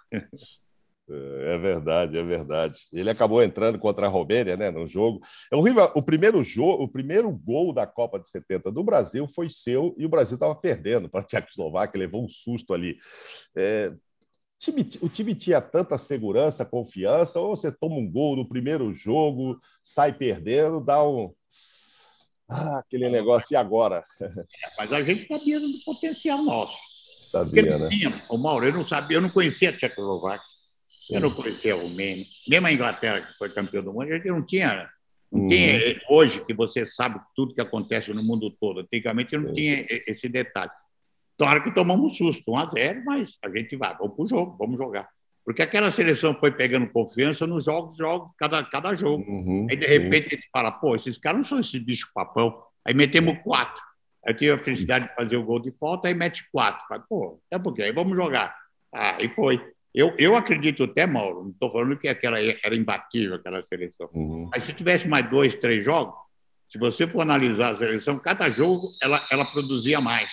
É 1.09 1.57
verdade, 1.57 2.17
é 2.17 2.23
verdade. 2.23 2.85
Ele 2.91 3.09
acabou 3.09 3.41
entrando 3.41 3.79
contra 3.79 4.07
a 4.07 4.09
Romênia, 4.09 4.57
né, 4.57 4.69
no 4.69 4.87
jogo. 4.87 5.21
O, 5.53 5.61
Riva, 5.61 5.91
o 5.95 6.01
primeiro 6.01 6.43
jogo, 6.43 6.83
o 6.83 6.87
primeiro 6.87 7.31
gol 7.31 7.71
da 7.71 7.87
Copa 7.87 8.19
de 8.19 8.27
70 8.27 8.69
do 8.71 8.83
Brasil 8.83 9.25
foi 9.27 9.47
seu 9.47 9.95
e 9.97 10.05
o 10.05 10.09
Brasil 10.09 10.35
estava 10.35 10.53
perdendo 10.53 11.07
para 11.07 11.21
a 11.21 11.23
Tchecoslováquia, 11.23 11.99
levou 11.99 12.25
um 12.25 12.27
susto 12.27 12.73
ali. 12.73 12.97
É, 13.55 13.93
o 15.01 15.07
time 15.07 15.33
tinha 15.33 15.61
tanta 15.61 15.97
segurança, 15.97 16.65
confiança, 16.65 17.39
ou 17.39 17.55
você 17.55 17.71
toma 17.71 17.95
um 17.95 18.09
gol 18.09 18.35
no 18.35 18.47
primeiro 18.47 18.91
jogo, 18.91 19.57
sai 19.81 20.11
perdendo, 20.11 20.81
dá 20.81 21.01
um. 21.07 21.33
Ah, 22.49 22.79
aquele 22.79 23.09
negócio, 23.09 23.53
e 23.53 23.55
agora? 23.55 24.03
É, 24.19 24.29
mas 24.77 24.91
a 24.91 25.03
gente 25.03 25.27
sabia 25.27 25.59
do 25.59 25.67
potencial 25.85 26.43
nosso. 26.43 26.77
Sabia, 27.19 27.77
né? 27.77 27.87
Tinha, 27.87 28.21
o 28.29 28.37
Mauro, 28.37 28.65
eu 28.65 28.73
não 28.73 28.85
sabia, 28.85 29.17
eu 29.17 29.21
não 29.21 29.29
conhecia 29.29 29.69
a 29.69 29.73
Tchecoslováquia. 29.73 30.56
Eu 31.09 31.21
não 31.21 31.31
conhecia 31.31 31.73
a 31.73 31.77
Romênia, 31.77 32.25
mesmo 32.47 32.67
a 32.67 32.71
Inglaterra, 32.71 33.21
que 33.21 33.37
foi 33.37 33.49
campeão 33.49 33.83
do 33.83 33.93
mundo, 33.93 34.11
a 34.11 34.15
gente 34.15 34.27
não 34.27 34.45
tinha. 34.45 34.89
Não 35.31 35.41
uhum. 35.41 35.47
tinha 35.47 36.01
hoje 36.09 36.43
que 36.45 36.53
você 36.53 36.85
sabe 36.85 37.19
tudo 37.35 37.53
que 37.53 37.61
acontece 37.61 38.13
no 38.13 38.23
mundo 38.23 38.49
todo. 38.49 38.79
Antigamente 38.79 39.37
não 39.37 39.53
tinha 39.53 39.85
esse 40.07 40.29
detalhe. 40.29 40.71
Claro 41.37 41.63
que 41.63 41.73
tomamos 41.73 42.05
um 42.05 42.09
susto, 42.09 42.51
1 42.51 42.57
a 42.57 42.65
0 42.65 43.05
mas 43.05 43.37
a 43.43 43.49
gente 43.49 43.75
vai, 43.75 43.95
vamos 43.95 44.15
para 44.15 44.25
o 44.25 44.27
jogo, 44.27 44.57
vamos 44.57 44.77
jogar. 44.77 45.07
Porque 45.45 45.61
aquela 45.61 45.91
seleção 45.91 46.35
foi 46.37 46.51
pegando 46.51 46.89
confiança 46.89 47.47
nos 47.47 47.63
jogos, 47.63 47.95
jogos, 47.95 48.31
cada, 48.37 48.63
cada 48.63 48.95
jogo. 48.95 49.23
Uhum, 49.29 49.67
aí, 49.69 49.77
de 49.77 49.85
repente, 49.85 50.27
a 50.27 50.35
gente 50.35 50.49
fala, 50.51 50.71
pô, 50.71 50.95
esses 50.95 51.17
caras 51.17 51.37
não 51.37 51.45
são 51.45 51.59
esses 51.59 51.81
bichos 51.81 52.11
papão. 52.13 52.61
Aí 52.83 52.93
metemos 52.93 53.37
quatro. 53.43 53.81
Aí 54.25 54.33
eu 54.33 54.37
tive 54.37 54.51
a 54.51 54.63
felicidade 54.63 55.07
de 55.07 55.15
fazer 55.15 55.37
o 55.37 55.43
gol 55.43 55.59
de 55.59 55.71
falta, 55.79 56.09
aí 56.09 56.13
mete 56.13 56.45
quatro. 56.51 56.85
Falei, 56.89 57.03
pô, 57.07 57.39
é 57.49 57.57
porque 57.57 57.81
aí 57.81 57.93
vamos 57.93 58.13
jogar. 58.13 58.53
Ah, 58.93 59.17
e 59.21 59.29
foi. 59.29 59.61
Eu, 59.93 60.13
eu 60.17 60.35
acredito 60.35 60.83
até, 60.83 61.05
Mauro, 61.05 61.43
não 61.43 61.51
estou 61.51 61.71
falando 61.71 61.97
que 61.97 62.07
aquela 62.07 62.39
era 62.39 62.75
imbatível, 62.75 63.35
aquela 63.35 63.63
seleção. 63.65 64.09
Uhum. 64.13 64.49
Mas 64.51 64.63
se 64.63 64.73
tivesse 64.73 65.07
mais 65.07 65.29
dois, 65.29 65.55
três 65.55 65.83
jogos, 65.83 66.13
se 66.71 66.77
você 66.77 67.07
for 67.07 67.21
analisar 67.21 67.73
a 67.73 67.75
seleção, 67.75 68.21
cada 68.21 68.49
jogo 68.49 68.81
ela, 69.01 69.21
ela 69.31 69.45
produzia 69.45 69.99
mais. 70.01 70.29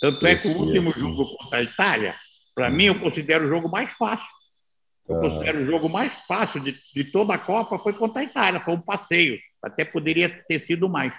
Tanto 0.00 0.26
é 0.26 0.34
que 0.34 0.48
o 0.48 0.58
último 0.58 0.90
jogo 0.92 1.36
contra 1.36 1.58
a 1.58 1.62
Itália, 1.62 2.14
para 2.54 2.70
mim, 2.70 2.84
eu 2.84 2.98
considero 2.98 3.44
o 3.44 3.48
jogo 3.48 3.70
mais 3.70 3.92
fácil. 3.92 4.26
Eu 5.08 5.16
ah. 5.16 5.20
considero 5.20 5.62
o 5.62 5.66
jogo 5.66 5.88
mais 5.88 6.18
fácil 6.20 6.60
de, 6.60 6.74
de 6.94 7.04
toda 7.04 7.34
a 7.34 7.38
Copa 7.38 7.78
foi 7.78 7.92
contra 7.92 8.22
a 8.22 8.24
Itália, 8.24 8.60
foi 8.60 8.74
um 8.74 8.82
passeio. 8.82 9.38
Até 9.62 9.84
poderia 9.84 10.28
ter 10.48 10.60
sido 10.64 10.88
mais. 10.88 11.12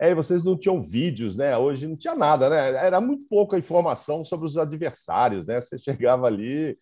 É, 0.00 0.14
vocês 0.14 0.42
não 0.42 0.56
tinham 0.56 0.82
vídeos, 0.82 1.36
né? 1.36 1.54
Hoje 1.58 1.86
não 1.86 1.94
tinha 1.94 2.14
nada, 2.14 2.48
né? 2.48 2.86
Era 2.86 3.02
muito 3.02 3.22
pouca 3.28 3.58
informação 3.58 4.24
sobre 4.24 4.46
os 4.46 4.56
adversários, 4.56 5.46
né? 5.46 5.60
Você 5.60 5.78
chegava 5.78 6.26
ali 6.26 6.78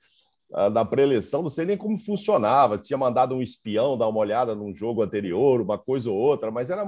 ah, 0.54 0.70
na 0.70 0.84
pré-eleição, 0.84 1.42
não 1.42 1.50
sei 1.50 1.64
nem 1.64 1.76
como 1.76 1.98
funcionava. 1.98 2.78
Tinha 2.78 2.96
mandado 2.96 3.34
um 3.34 3.42
espião 3.42 3.98
dar 3.98 4.06
uma 4.06 4.20
olhada 4.20 4.54
num 4.54 4.72
jogo 4.72 5.02
anterior, 5.02 5.60
uma 5.60 5.76
coisa 5.76 6.08
ou 6.08 6.16
outra, 6.16 6.52
mas 6.52 6.70
era 6.70 6.86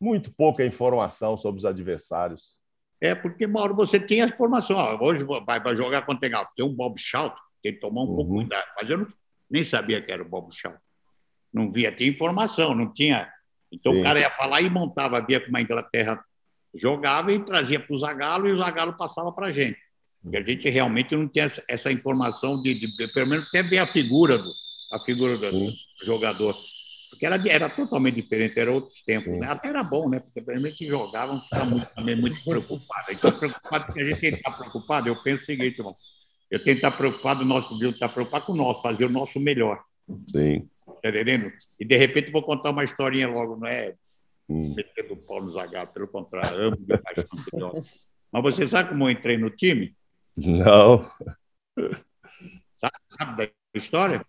muito 0.00 0.32
pouca 0.32 0.64
informação 0.64 1.36
sobre 1.36 1.58
os 1.58 1.64
adversários. 1.64 2.60
É, 3.00 3.12
porque, 3.12 3.44
Mauro, 3.44 3.74
você 3.74 3.98
tinha 3.98 4.24
a 4.24 4.28
informação. 4.28 4.76
Ó, 4.76 5.04
hoje 5.04 5.24
vai, 5.24 5.58
vai 5.58 5.74
jogar 5.74 6.06
contra 6.06 6.40
o 6.40 6.46
Tem 6.54 6.64
um 6.64 6.72
Bob 6.72 7.00
Schaut, 7.00 7.34
tem 7.60 7.74
que 7.74 7.80
tomar 7.80 8.02
um 8.02 8.04
uhum. 8.04 8.14
pouco 8.14 8.34
cuidado. 8.34 8.66
Mas 8.80 8.88
eu 8.88 8.98
não, 8.98 9.06
nem 9.50 9.64
sabia 9.64 10.00
que 10.00 10.12
era 10.12 10.22
o 10.22 10.28
Bob 10.28 10.54
Schaut. 10.54 10.78
Não 11.52 11.70
via, 11.70 11.90
tinha 11.90 12.08
informação, 12.08 12.76
não 12.76 12.92
tinha 12.92 13.28
então 13.72 13.92
Sim. 13.92 14.00
o 14.00 14.04
cara 14.04 14.20
ia 14.20 14.30
falar 14.30 14.60
e 14.60 14.68
montava, 14.68 15.20
via 15.20 15.40
como 15.40 15.56
a 15.56 15.62
Inglaterra 15.62 16.22
jogava 16.74 17.32
e 17.32 17.44
trazia 17.44 17.80
para 17.80 17.94
o 17.94 17.98
Zagallo 17.98 18.48
e 18.48 18.52
o 18.52 18.58
Zagallo 18.58 18.96
passava 18.96 19.32
para 19.32 19.48
a 19.48 19.50
gente. 19.50 19.78
Porque 20.22 20.36
a 20.36 20.42
gente 20.42 20.68
realmente 20.68 21.16
não 21.16 21.26
tinha 21.28 21.50
essa 21.68 21.90
informação 21.90 22.60
de, 22.62 22.74
de, 22.74 22.96
de, 22.96 23.12
pelo 23.12 23.28
menos 23.28 23.48
até 23.48 23.62
ver 23.62 23.78
a 23.78 23.86
figura 23.86 24.38
do, 24.38 24.50
a 24.92 24.98
figura 25.00 25.36
do, 25.36 25.50
do 25.50 25.72
jogador. 26.04 26.56
Porque 27.10 27.26
era, 27.26 27.48
era 27.48 27.68
totalmente 27.68 28.14
diferente, 28.14 28.58
era 28.58 28.72
outros 28.72 29.02
tempos. 29.04 29.38
Né? 29.38 29.46
Até 29.46 29.68
era 29.68 29.82
bom, 29.82 30.08
né? 30.08 30.20
Porque 30.20 30.40
pelo 30.40 30.62
menos 30.62 30.78
que 30.78 30.86
jogavam, 30.86 31.40
ficava 31.40 31.64
muito, 31.64 31.86
também 31.94 32.16
muito 32.16 32.42
preocupado. 32.42 33.06
Então, 33.10 33.32
preocupado, 33.32 33.86
porque 33.86 34.00
a 34.00 34.04
gente 34.04 34.20
tem 34.20 34.30
que 34.30 34.36
estar 34.36 34.52
preocupado, 34.52 35.08
eu 35.08 35.16
penso 35.16 35.42
o 35.42 35.46
seguinte, 35.46 35.78
irmão. 35.78 35.94
Eu 36.50 36.62
tenho 36.62 36.76
que 36.76 36.86
estar 36.86 36.96
preocupado, 36.96 37.42
o 37.42 37.46
nosso 37.46 37.78
Deus 37.78 37.94
está 37.94 38.08
preocupado 38.08 38.46
com 38.46 38.52
o 38.52 38.56
nosso, 38.56 38.82
fazer 38.82 39.06
o 39.06 39.10
nosso 39.10 39.40
melhor. 39.40 39.82
Sim. 40.30 40.68
Tá 41.02 41.08
entendendo? 41.08 41.52
E 41.80 41.84
de 41.84 41.96
repente 41.96 42.30
vou 42.30 42.42
contar 42.42 42.70
uma 42.70 42.84
historinha 42.84 43.28
logo, 43.28 43.56
não 43.56 43.66
é? 43.66 43.94
Hum. 44.48 44.72
Metendo 44.76 45.14
o 45.14 45.26
pau 45.26 45.42
no 45.42 45.52
Zagallo, 45.52 45.88
pelo 45.88 46.06
contrário, 46.06 46.58
amo 46.58 46.76
de 46.76 46.96
paixão. 46.98 47.72
Mas 48.30 48.42
você 48.42 48.68
sabe 48.68 48.90
como 48.90 49.04
eu 49.04 49.10
entrei 49.10 49.36
no 49.36 49.50
time? 49.50 49.96
Não. 50.36 51.10
Sabe, 52.76 52.96
sabe 53.10 53.46
da 53.46 53.52
história? 53.74 54.24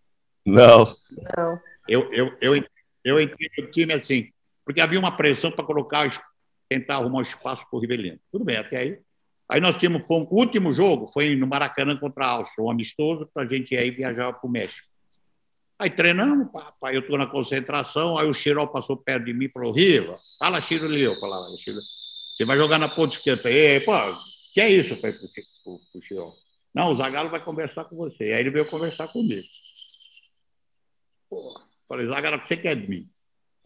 Não. 0.46 0.96
Não. 1.38 1.60
Eu, 1.88 2.12
eu, 2.12 2.38
eu, 2.42 2.66
eu 3.04 3.22
entrei 3.22 3.50
no 3.60 3.72
time 3.72 3.94
assim, 3.94 4.30
porque 4.66 4.82
havia 4.82 5.00
uma 5.00 5.16
pressão 5.16 5.52
para 5.52 5.64
colocar, 5.64 6.10
tentar 6.68 6.96
arrumar 6.96 7.20
um 7.20 7.24
espaço 7.24 7.70
para 7.70 7.78
o 7.78 7.80
Rivelino. 7.80 8.20
Tudo 8.32 8.44
bem, 8.44 8.58
até 8.58 8.78
aí. 8.78 9.00
Aí 9.48 9.62
nós 9.62 9.78
tínhamos, 9.78 10.08
foi, 10.08 10.18
o 10.18 10.40
último 10.40 10.74
jogo 10.74 11.08
foi 11.08 11.36
no 11.36 11.46
Maracanã 11.46 11.96
contra 11.98 12.26
a 12.26 12.32
Áustria, 12.32 12.66
um 12.66 12.72
amistoso, 12.72 13.30
para 13.32 13.44
a 13.44 13.48
gente 13.48 13.74
ir 13.74 13.78
aí 13.78 13.92
viajar 13.92 14.34
para 14.34 14.48
o 14.48 14.52
México. 14.52 14.88
Aí 15.80 15.90
treinamos, 15.90 16.52
papai, 16.52 16.96
eu 16.96 17.02
estou 17.02 17.18
na 17.18 17.26
concentração, 17.26 18.18
aí 18.18 18.28
o 18.28 18.34
Chirol 18.34 18.68
passou 18.68 18.96
perto 18.96 19.26
de 19.26 19.34
mim 19.34 19.46
e 19.46 19.52
falou, 19.52 19.72
Riva, 19.74 20.14
fala 20.40 20.62
Chiro 20.62 20.86
eu 20.96 21.16
falava, 21.16 21.46
Chiro, 21.58 21.80
você 21.80 22.46
vai 22.46 22.58
jogar 22.58 22.78
na 22.78 22.88
ponta 22.88 23.16
esquerda. 23.16 23.50
E, 23.50 23.80
pô, 23.82 23.94
que 24.54 24.62
é 24.62 24.70
isso? 24.70 24.94
Eu 24.94 24.98
falei 24.98 25.18
o 25.66 26.02
Chirol. 26.02 26.34
Não, 26.74 26.94
o 26.94 26.98
Zagallo 26.98 27.30
vai 27.30 27.44
conversar 27.44 27.86
com 27.86 27.96
você. 27.96 28.26
Aí 28.26 28.40
ele 28.40 28.50
veio 28.50 28.70
conversar 28.70 29.08
comigo. 29.08 29.46
Pô, 31.30 31.54
falei, 31.88 32.08
Zagallo, 32.08 32.38
o 32.38 32.42
que 32.42 32.48
você 32.48 32.58
quer 32.58 32.76
de 32.76 32.88
mim? 32.88 33.06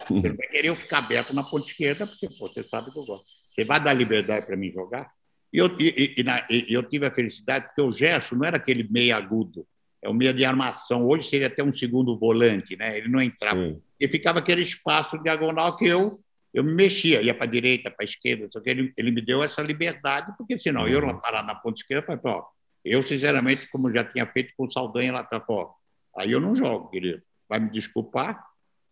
Ele 0.09 0.33
vai 0.33 0.47
querer 0.47 0.67
eu 0.67 0.75
ficar 0.75 0.99
aberto 0.99 1.33
na 1.33 1.43
ponta 1.43 1.67
esquerda, 1.67 2.05
porque 2.05 2.27
pô, 2.37 2.47
você 2.47 2.63
sabe 2.63 2.91
que 2.91 2.99
eu 2.99 3.05
gosto. 3.05 3.25
Você 3.53 3.63
vai 3.63 3.79
dar 3.79 3.93
liberdade 3.93 4.45
para 4.45 4.55
mim 4.55 4.71
jogar? 4.71 5.11
E 5.51 5.57
eu, 5.57 5.67
e, 5.79 6.15
e, 6.17 6.23
na, 6.23 6.45
e, 6.49 6.65
eu 6.69 6.83
tive 6.83 7.05
a 7.05 7.13
felicidade, 7.13 7.67
porque 7.67 7.81
o 7.81 7.91
Gerson 7.91 8.35
não 8.35 8.45
era 8.45 8.57
aquele 8.57 8.87
meio 8.89 9.15
agudo, 9.15 9.65
é 10.01 10.10
o 10.10 10.13
meio 10.13 10.33
de 10.33 10.45
armação. 10.45 11.05
Hoje 11.05 11.29
seria 11.29 11.47
até 11.47 11.63
um 11.63 11.73
segundo 11.73 12.17
volante, 12.17 12.75
né? 12.75 12.97
Ele 12.97 13.10
não 13.10 13.21
entrava. 13.21 13.60
Sim. 13.60 13.81
E 13.99 14.07
ficava 14.07 14.39
aquele 14.39 14.62
espaço 14.62 15.17
diagonal 15.21 15.75
que 15.75 15.88
eu 15.88 16.19
eu 16.53 16.63
me 16.63 16.73
mexia, 16.73 17.21
ia 17.21 17.36
para 17.36 17.45
a 17.45 17.51
direita, 17.51 17.91
para 17.91 18.03
a 18.03 18.05
esquerda, 18.05 18.47
só 18.51 18.60
que 18.60 18.69
ele, 18.69 18.91
ele 18.97 19.12
me 19.12 19.21
deu 19.21 19.43
essa 19.43 19.62
liberdade, 19.62 20.33
porque 20.38 20.57
senão 20.57 20.81
uhum. 20.83 20.88
eu 20.88 21.01
não 21.01 21.19
parar 21.19 21.43
na 21.43 21.53
ponta 21.53 21.79
esquerda, 21.79 22.03
falei, 22.03 22.41
eu, 22.83 23.03
sinceramente, 23.03 23.69
como 23.69 23.93
já 23.93 24.03
tinha 24.03 24.25
feito 24.25 24.53
com 24.57 24.65
o 24.65 24.71
Saldanha 24.71 25.13
lá 25.13 25.27
fora, 25.45 25.69
aí 26.17 26.31
eu 26.31 26.39
não 26.39 26.55
jogo, 26.55 26.89
querido. 26.89 27.21
Vai 27.47 27.60
me 27.60 27.69
desculpar, 27.69 28.43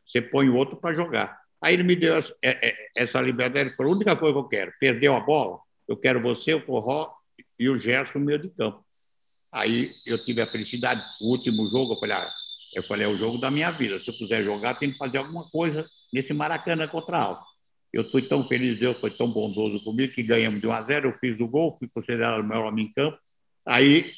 você 0.06 0.22
põe 0.22 0.48
o 0.48 0.56
outro 0.56 0.78
para 0.78 0.96
jogar. 0.96 1.40
Aí 1.60 1.74
ele 1.74 1.84
me 1.84 1.96
deu 1.96 2.16
essa, 2.16 2.36
é, 2.44 2.70
é, 2.70 2.76
essa 2.96 3.20
liberdade, 3.20 3.70
ele 3.70 3.76
falou, 3.76 3.94
a 3.94 3.96
única 3.96 4.16
coisa 4.16 4.34
que 4.34 4.40
eu 4.40 4.48
quero, 4.48 4.74
perdeu 4.80 5.16
a 5.16 5.22
bola, 5.22 5.58
eu 5.88 5.98
quero 5.98 6.22
você, 6.22 6.54
o 6.54 6.62
Corró 6.62 7.10
e 7.58 7.68
o 7.68 7.80
Gerson 7.80 8.20
no 8.20 8.26
meio 8.26 8.38
de 8.40 8.50
campo. 8.50 8.84
Aí 9.56 9.88
eu 10.06 10.18
tive 10.18 10.42
a 10.42 10.46
felicidade, 10.46 11.02
o 11.22 11.32
último 11.32 11.66
jogo, 11.70 11.94
eu 11.94 11.98
falei, 11.98 12.18
ah, 12.18 12.30
eu 12.76 12.84
falei, 12.84 13.08
é 13.08 13.10
o 13.10 13.18
jogo 13.18 13.38
da 13.38 13.50
minha 13.50 13.72
vida, 13.72 13.98
se 13.98 14.10
eu 14.10 14.14
quiser 14.14 14.44
jogar, 14.44 14.74
tem 14.74 14.92
que 14.92 14.98
fazer 14.98 15.18
alguma 15.18 15.50
coisa 15.50 15.86
nesse 16.12 16.34
Maracanã 16.34 16.86
contra 16.90 17.18
a 17.18 17.22
Alfa. 17.22 17.46
Eu 17.94 18.04
fui 18.10 18.22
tão 18.22 18.44
feliz, 18.44 18.78
Deus 18.78 18.98
foi 18.98 19.10
tão 19.12 19.32
bondoso 19.32 19.82
comigo 19.82 20.12
que 20.12 20.22
ganhamos 20.22 20.60
de 20.60 20.68
1 20.68 20.72
a 20.74 20.82
0, 20.82 21.08
eu 21.08 21.14
fiz 21.14 21.40
o 21.40 21.48
gol, 21.48 21.74
fui 21.78 21.88
considerado 21.88 22.42
o 22.42 22.44
melhor 22.44 22.66
homem 22.66 22.88
em 22.88 22.92
campo. 22.92 23.18
Aí, 23.66 24.12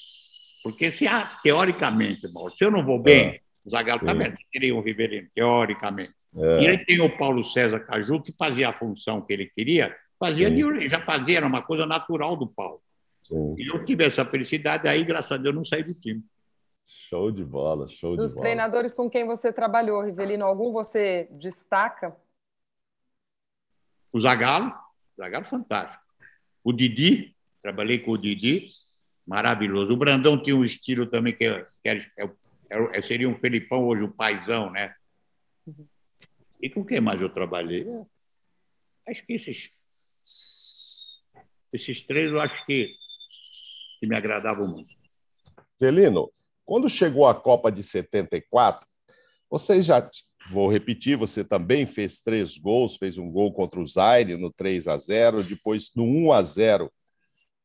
porque 0.63 0.91
se 0.91 1.07
há, 1.07 1.23
teoricamente, 1.43 2.21
se 2.57 2.65
eu 2.65 2.71
não 2.71 2.83
vou 2.83 2.97
bem, 2.97 3.27
é, 3.27 3.39
o 3.63 3.69
Zagallo 3.69 4.03
também 4.03 4.33
teria 4.51 4.73
um 4.73 4.81
Riverino, 4.81 5.27
teoricamente. 5.35 6.13
É. 6.35 6.61
E 6.61 6.67
aí 6.67 6.83
tem 6.83 6.99
o 6.99 7.15
Paulo 7.15 7.43
César 7.43 7.81
Caju, 7.81 8.23
que 8.23 8.33
fazia 8.35 8.69
a 8.69 8.73
função 8.73 9.21
que 9.21 9.33
ele 9.33 9.45
queria, 9.45 9.95
fazia 10.19 10.49
de, 10.49 10.89
já 10.89 10.99
fazia, 11.01 11.37
era 11.37 11.45
uma 11.45 11.61
coisa 11.61 11.85
natural 11.85 12.35
do 12.35 12.47
Paulo. 12.47 12.81
Sim. 13.27 13.55
E 13.57 13.67
eu 13.67 13.83
tive 13.85 14.05
essa 14.05 14.25
felicidade, 14.25 14.87
aí, 14.87 15.03
graças 15.03 15.31
a 15.31 15.37
Deus, 15.37 15.53
não 15.53 15.65
saí 15.65 15.83
do 15.83 15.93
time. 15.93 16.23
Show 16.85 17.31
de 17.31 17.43
bola, 17.43 17.87
show 17.87 18.15
Dos 18.15 18.31
de 18.31 18.35
bola. 18.35 18.35
Dos 18.35 18.35
treinadores 18.35 18.93
com 18.93 19.09
quem 19.09 19.25
você 19.25 19.51
trabalhou, 19.51 20.01
Rivelino, 20.01 20.45
algum 20.45 20.71
você 20.71 21.27
destaca? 21.31 22.15
O 24.11 24.19
Zagallo, 24.19 24.69
o 24.69 25.21
Zagallo 25.21 25.45
fantástico. 25.45 26.03
O 26.63 26.71
Didi, 26.71 27.35
trabalhei 27.61 27.99
com 27.99 28.11
o 28.11 28.17
Didi, 28.17 28.69
maravilhoso. 29.25 29.93
O 29.93 29.97
Brandão 29.97 30.41
tinha 30.41 30.55
um 30.55 30.63
estilo 30.63 31.05
também 31.05 31.35
que, 31.35 31.43
era, 31.43 31.65
que 31.83 33.01
seria 33.01 33.27
um 33.27 33.37
Felipão, 33.37 33.85
hoje 33.85 34.03
um 34.03 34.11
paizão, 34.11 34.71
né? 34.71 34.95
Uhum. 35.65 35.85
E 36.61 36.69
com 36.69 36.83
quem 36.83 37.01
mais 37.01 37.21
eu 37.21 37.29
trabalhei? 37.29 37.85
Acho 39.07 39.25
que 39.25 39.33
esses, 39.33 39.85
esses 41.71 42.03
três 42.03 42.31
eu 42.31 42.41
acho 42.41 42.65
que, 42.65 42.95
que 43.99 44.07
me 44.07 44.15
agradavam 44.15 44.67
muito. 44.67 44.95
Celino, 45.79 46.31
quando 46.65 46.89
chegou 46.89 47.27
a 47.27 47.35
Copa 47.35 47.71
de 47.71 47.83
74, 47.83 48.85
vocês 49.49 49.85
já 49.85 50.01
Vou 50.49 50.69
repetir, 50.71 51.17
você 51.17 51.43
também 51.43 51.85
fez 51.85 52.21
três 52.21 52.57
gols, 52.57 52.95
fez 52.95 53.17
um 53.17 53.29
gol 53.29 53.51
contra 53.51 53.81
o 53.81 53.85
Zaire 53.85 54.37
no 54.37 54.51
3 54.51 54.87
a 54.87 54.97
0, 54.97 55.43
depois 55.43 55.91
no 55.93 56.03
1 56.03 56.31
a 56.31 56.41
0 56.41 56.91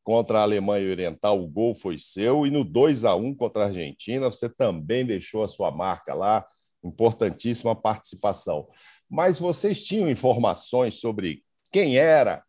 contra 0.03 0.39
a 0.39 0.41
Alemanha 0.41 0.91
Oriental, 0.91 1.41
o 1.41 1.47
gol 1.47 1.73
foi 1.73 1.97
seu, 1.97 2.45
e 2.45 2.51
no 2.51 2.65
2 2.65 3.05
a 3.05 3.15
1 3.15 3.35
contra 3.35 3.63
a 3.63 3.67
Argentina, 3.67 4.29
você 4.29 4.49
também 4.49 5.05
deixou 5.05 5.45
a 5.45 5.47
sua 5.47 5.71
marca 5.71 6.13
lá, 6.13 6.45
importantíssima 6.83 7.73
participação. 7.73 8.67
Mas 9.09 9.39
vocês 9.39 9.81
tinham 9.81 10.09
informações 10.09 10.95
sobre 10.95 11.41
quem 11.71 11.97
era 11.97 12.43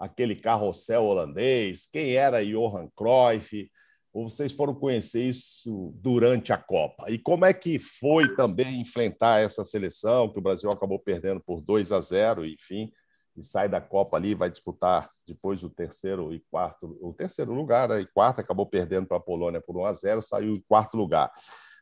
aquele 0.00 0.34
carrossel 0.34 1.04
holandês, 1.04 1.86
quem 1.86 2.14
era 2.14 2.42
Johan 2.42 2.88
Cruyff, 2.96 3.70
ou 4.12 4.28
vocês 4.28 4.50
foram 4.52 4.74
conhecer 4.74 5.28
isso 5.28 5.92
durante 5.96 6.52
a 6.52 6.56
Copa? 6.56 7.10
E 7.10 7.18
como 7.18 7.44
é 7.44 7.52
que 7.52 7.78
foi 7.78 8.34
também 8.34 8.80
enfrentar 8.80 9.40
essa 9.40 9.62
seleção, 9.62 10.32
que 10.32 10.38
o 10.38 10.42
Brasil 10.42 10.70
acabou 10.70 10.98
perdendo 10.98 11.40
por 11.40 11.60
2 11.60 11.92
a 11.92 12.00
0, 12.00 12.46
enfim, 12.46 12.90
e 13.36 13.44
sai 13.44 13.68
da 13.68 13.80
Copa 13.80 14.16
ali, 14.16 14.34
vai 14.34 14.50
disputar 14.50 15.08
depois 15.26 15.62
o 15.62 15.70
terceiro 15.70 16.32
e 16.32 16.40
quarto, 16.50 16.98
o 17.00 17.12
terceiro 17.12 17.52
lugar, 17.52 17.88
né? 17.88 18.00
e 18.00 18.06
quarto, 18.06 18.40
acabou 18.40 18.66
perdendo 18.66 19.06
para 19.06 19.18
a 19.18 19.20
Polônia 19.20 19.60
por 19.60 19.76
1 19.76 19.84
a 19.84 19.92
0, 19.92 20.22
saiu 20.22 20.54
em 20.54 20.60
quarto 20.62 20.96
lugar. 20.96 21.30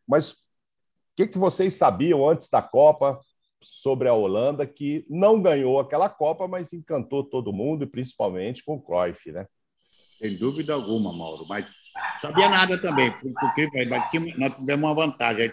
Mas 0.07 0.33
o 0.33 0.37
que, 1.17 1.27
que 1.29 1.39
vocês 1.39 1.77
sabiam 1.77 2.29
antes 2.29 2.51
da 2.51 2.61
Copa 2.61 3.19
sobre 3.61 4.09
a 4.09 4.15
Holanda, 4.15 4.67
que 4.67 5.05
não 5.09 5.41
ganhou 5.41 5.81
aquela 5.81 6.09
Copa, 6.09 6.47
mas 6.47 6.73
encantou 6.73 7.25
todo 7.25 7.53
mundo, 7.53 7.85
e 7.85 7.87
principalmente 7.87 8.65
com 8.65 8.75
o 8.75 8.81
Cruyff, 8.81 9.33
né? 9.33 9.47
Sem 10.19 10.37
dúvida 10.37 10.75
alguma, 10.75 11.13
Mauro. 11.13 11.47
Mas 11.49 11.67
sabia 12.21 12.49
nada 12.49 12.77
também, 12.81 13.13
porque 13.13 13.87
nós 13.87 14.11
tivemos 14.11 14.85
uma 14.85 14.95
vantagem. 14.95 15.43
Aí 15.43 15.51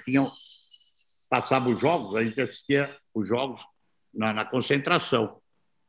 passava 1.30 1.70
os 1.70 1.80
jogos, 1.80 2.16
a 2.16 2.24
gente 2.24 2.40
assistia 2.42 2.96
os 3.14 3.28
jogos 3.28 3.62
na, 4.14 4.34
na 4.34 4.46
concentração. 4.46 5.40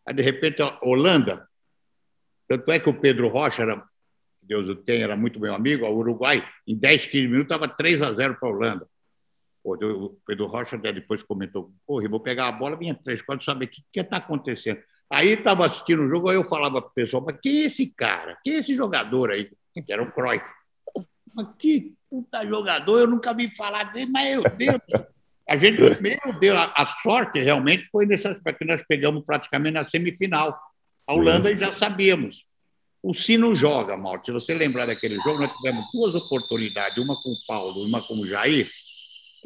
Aí, 0.07 0.15
de 0.15 0.23
repente, 0.23 0.61
a 0.63 0.79
Holanda, 0.83 1.49
tanto 2.49 2.71
é 2.71 2.79
que 2.79 2.89
o 2.89 3.01
Pedro 3.01 3.29
Rocha, 3.29 3.63
era, 3.63 3.83
Deus 4.43 4.69
o 4.69 4.77
tenha, 4.77 5.05
era 5.05 5.17
muito 5.17 5.41
meu 5.41 5.55
amigo, 5.55 5.87
o 5.87 5.97
Uruguai, 5.97 6.47
em 6.67 6.77
10, 6.77 7.07
15 7.07 7.29
minutos, 7.29 7.55
estava 7.55 7.69
3 7.69 8.03
a 8.03 8.13
0 8.13 8.37
para 8.39 8.49
a 8.49 8.53
Holanda. 8.53 8.89
O 9.67 10.17
Pedro 10.25 10.47
Rocha 10.47 10.79
depois 10.79 11.23
comentou: 11.25 11.73
vou 11.87 12.21
pegar 12.21 12.47
a 12.47 12.53
bola, 12.53 12.77
vinha 12.77 12.95
três, 12.95 13.21
quatro, 13.21 13.45
saber 13.45 13.65
o 13.65 13.69
que 13.69 13.83
está 14.01 14.19
acontecendo. 14.19 14.81
Aí 15.11 15.31
estava 15.31 15.67
assistindo 15.67 16.03
o 16.03 16.09
jogo, 16.09 16.29
aí 16.29 16.37
eu 16.37 16.49
falava 16.49 16.81
para 16.81 16.91
o 16.91 16.95
pessoal, 16.95 17.23
mas 17.25 17.37
quem 17.43 17.59
é 17.59 17.65
esse 17.65 17.87
cara? 17.87 18.39
Quem 18.45 18.55
é 18.55 18.59
esse 18.59 18.77
jogador 18.77 19.33
aí? 19.33 19.51
Que 19.85 19.93
era 19.93 20.03
o 20.03 20.13
Cruyff. 20.13 20.45
Mas 21.35 21.49
que 21.59 21.95
puta 22.09 22.47
jogador, 22.47 23.01
eu 23.01 23.07
nunca 23.09 23.35
vi 23.35 23.51
falar 23.55 23.93
dele, 23.93 24.11
mas 24.11 24.31
meu 24.33 24.43
Deus. 24.57 24.83
A 25.49 25.57
gente, 25.57 25.81
meu 25.81 26.41
Deus, 26.41 26.59
a, 26.59 26.73
a 26.77 26.85
sorte 26.85 27.41
realmente 27.41 27.89
foi 27.93 28.05
nesse 28.05 28.27
aspecto 28.27 28.59
que 28.59 28.65
nós 28.65 28.83
pegamos 28.83 29.25
praticamente 29.25 29.75
na 29.75 29.85
semifinal. 29.85 30.59
A 31.07 31.15
Holanda 31.15 31.55
já 31.55 31.73
sabíamos. 31.73 32.43
O 33.01 33.15
Sino 33.15 33.55
joga, 33.55 33.97
Mauro. 33.97 34.21
Se 34.25 34.33
você 34.33 34.55
lembrar 34.55 34.87
daquele 34.87 35.15
jogo, 35.21 35.39
nós 35.39 35.57
tivemos 35.57 35.87
duas 35.93 36.17
oportunidades, 36.17 36.99
uma 36.99 37.15
com 37.15 37.31
o 37.31 37.37
Paulo, 37.47 37.87
uma 37.87 38.03
com 38.03 38.15
o 38.15 38.27
Jair, 38.27 38.69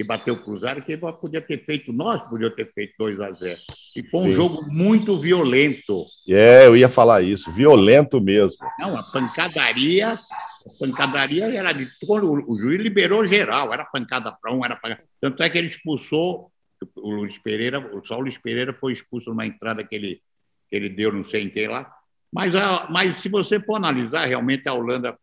que 0.01 0.05
bateu 0.05 0.33
o 0.33 0.39
Cruzeiro, 0.39 0.81
que 0.81 0.97
podia 0.97 1.43
ter 1.43 1.63
feito, 1.63 1.93
nós 1.93 2.23
podíamos 2.27 2.57
ter 2.57 2.73
feito 2.73 2.95
2 2.99 3.21
a 3.21 3.33
0 3.33 3.59
E 3.95 4.03
foi 4.03 4.21
um 4.21 4.25
Sim. 4.31 4.35
jogo 4.35 4.65
muito 4.73 5.21
violento. 5.21 6.07
É, 6.27 6.67
eu 6.67 6.75
ia 6.75 6.89
falar 6.89 7.21
isso, 7.21 7.53
violento 7.53 8.19
mesmo. 8.19 8.57
Não, 8.79 8.97
a 8.97 9.03
pancadaria, 9.03 10.15
a 10.15 10.79
pancadaria 10.79 11.55
era 11.55 11.73
de 11.73 11.87
todo, 12.01 12.33
o 12.33 12.59
juiz 12.59 12.81
liberou 12.81 13.29
geral, 13.29 13.75
era 13.75 13.85
pancada 13.85 14.33
para 14.33 14.51
um, 14.55 14.65
era 14.65 14.75
pancada. 14.75 15.05
Tanto 15.21 15.43
é 15.43 15.51
que 15.51 15.59
ele 15.59 15.67
expulsou 15.67 16.51
o 16.97 17.11
Luiz 17.11 17.37
Pereira, 17.37 17.87
só 18.05 18.17
o 18.17 18.21
Luiz 18.21 18.39
Pereira 18.39 18.73
foi 18.73 18.95
expulso 18.95 19.29
numa 19.29 19.45
entrada 19.45 19.85
que 19.85 19.95
ele, 19.95 20.23
que 20.71 20.77
ele 20.77 20.89
deu, 20.89 21.13
não 21.13 21.27
sei 21.27 21.43
em 21.43 21.51
quem 21.51 21.69
lá. 21.69 21.87
Mas, 22.33 22.55
a, 22.55 22.89
mas 22.89 23.17
se 23.17 23.29
você 23.29 23.61
for 23.61 23.77
analisar, 23.77 24.25
realmente 24.25 24.67
a 24.67 24.73
Holanda 24.73 25.15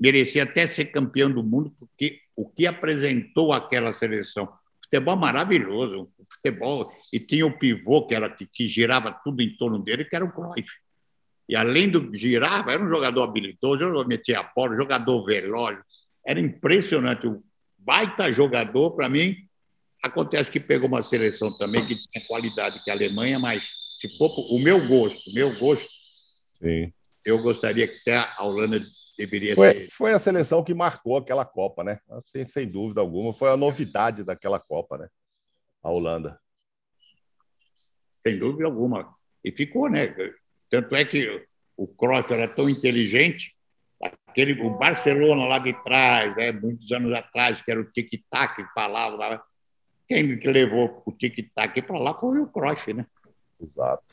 merecia 0.00 0.44
até 0.44 0.66
ser 0.66 0.86
campeão 0.86 1.30
do 1.30 1.42
mundo, 1.42 1.74
porque 1.78 2.23
o 2.36 2.48
que 2.48 2.66
apresentou 2.66 3.52
aquela 3.52 3.92
seleção. 3.94 4.48
Futebol 4.82 5.16
maravilhoso, 5.16 6.10
futebol. 6.30 6.92
E 7.12 7.18
tinha 7.18 7.46
o 7.46 7.58
pivô, 7.58 8.06
que, 8.06 8.14
era, 8.14 8.30
que, 8.30 8.46
que 8.46 8.68
girava 8.68 9.12
tudo 9.12 9.42
em 9.42 9.56
torno 9.56 9.78
dele, 9.78 10.04
que 10.04 10.14
era 10.14 10.24
o 10.24 10.32
Cruyff. 10.32 10.70
E 11.48 11.56
além 11.56 11.88
do 11.88 12.14
girava, 12.16 12.72
era 12.72 12.82
um 12.82 12.88
jogador 12.88 13.22
habilidoso, 13.22 14.04
metia 14.06 14.40
a 14.40 14.42
bola, 14.42 14.76
jogador 14.76 15.24
veloz. 15.24 15.78
Era 16.24 16.40
impressionante. 16.40 17.26
O 17.26 17.42
baita 17.78 18.32
jogador, 18.32 18.92
para 18.92 19.08
mim, 19.08 19.44
Acontece 20.04 20.50
que 20.50 20.60
pegou 20.60 20.86
uma 20.86 21.02
seleção 21.02 21.50
também 21.56 21.82
que 21.82 21.94
tinha 21.94 22.22
qualidade 22.26 22.84
que 22.84 22.90
a 22.90 22.92
Alemanha, 22.92 23.38
mas 23.38 23.62
se 23.98 24.18
for 24.18 24.30
o 24.50 24.58
meu 24.58 24.86
gosto, 24.86 25.32
meu 25.32 25.50
gosto, 25.58 25.88
Sim. 26.60 26.92
eu 27.24 27.38
gostaria 27.38 27.88
que 27.88 27.96
até 28.00 28.16
a 28.18 28.44
Holanda 28.44 28.84
deveria 29.16 29.54
foi, 29.54 29.74
ter. 29.74 29.90
Foi 29.90 30.12
a 30.12 30.18
seleção 30.18 30.62
que 30.64 30.74
marcou 30.74 31.16
aquela 31.16 31.44
Copa, 31.44 31.84
né? 31.84 31.98
Sem, 32.24 32.44
sem 32.44 32.68
dúvida 32.68 33.00
alguma, 33.00 33.32
foi 33.32 33.50
a 33.50 33.56
novidade 33.56 34.24
daquela 34.24 34.58
Copa, 34.58 34.98
né? 34.98 35.08
A 35.82 35.90
Holanda. 35.90 36.40
Sem 38.22 38.38
dúvida 38.38 38.66
alguma. 38.66 39.14
E 39.44 39.52
ficou, 39.52 39.88
né? 39.88 40.14
Tanto 40.70 40.94
é 40.96 41.04
que 41.04 41.46
o 41.76 41.86
Cruyff 41.86 42.32
era 42.32 42.48
tão 42.48 42.68
inteligente, 42.68 43.54
aquele, 44.00 44.60
o 44.62 44.70
Barcelona 44.70 45.46
lá 45.46 45.58
de 45.58 45.72
trás, 45.82 46.34
né, 46.36 46.52
muitos 46.52 46.90
anos 46.92 47.12
atrás, 47.12 47.60
que 47.60 47.70
era 47.70 47.80
o 47.80 47.84
tic-tac 47.84 48.56
que 48.56 48.72
falava, 48.72 49.42
quem 50.08 50.36
levou 50.36 51.02
o 51.04 51.12
tic-tac 51.12 51.82
para 51.82 51.98
lá 51.98 52.14
foi 52.14 52.38
o 52.38 52.46
Cruyff, 52.46 52.92
né? 52.92 53.06
Exato. 53.60 54.04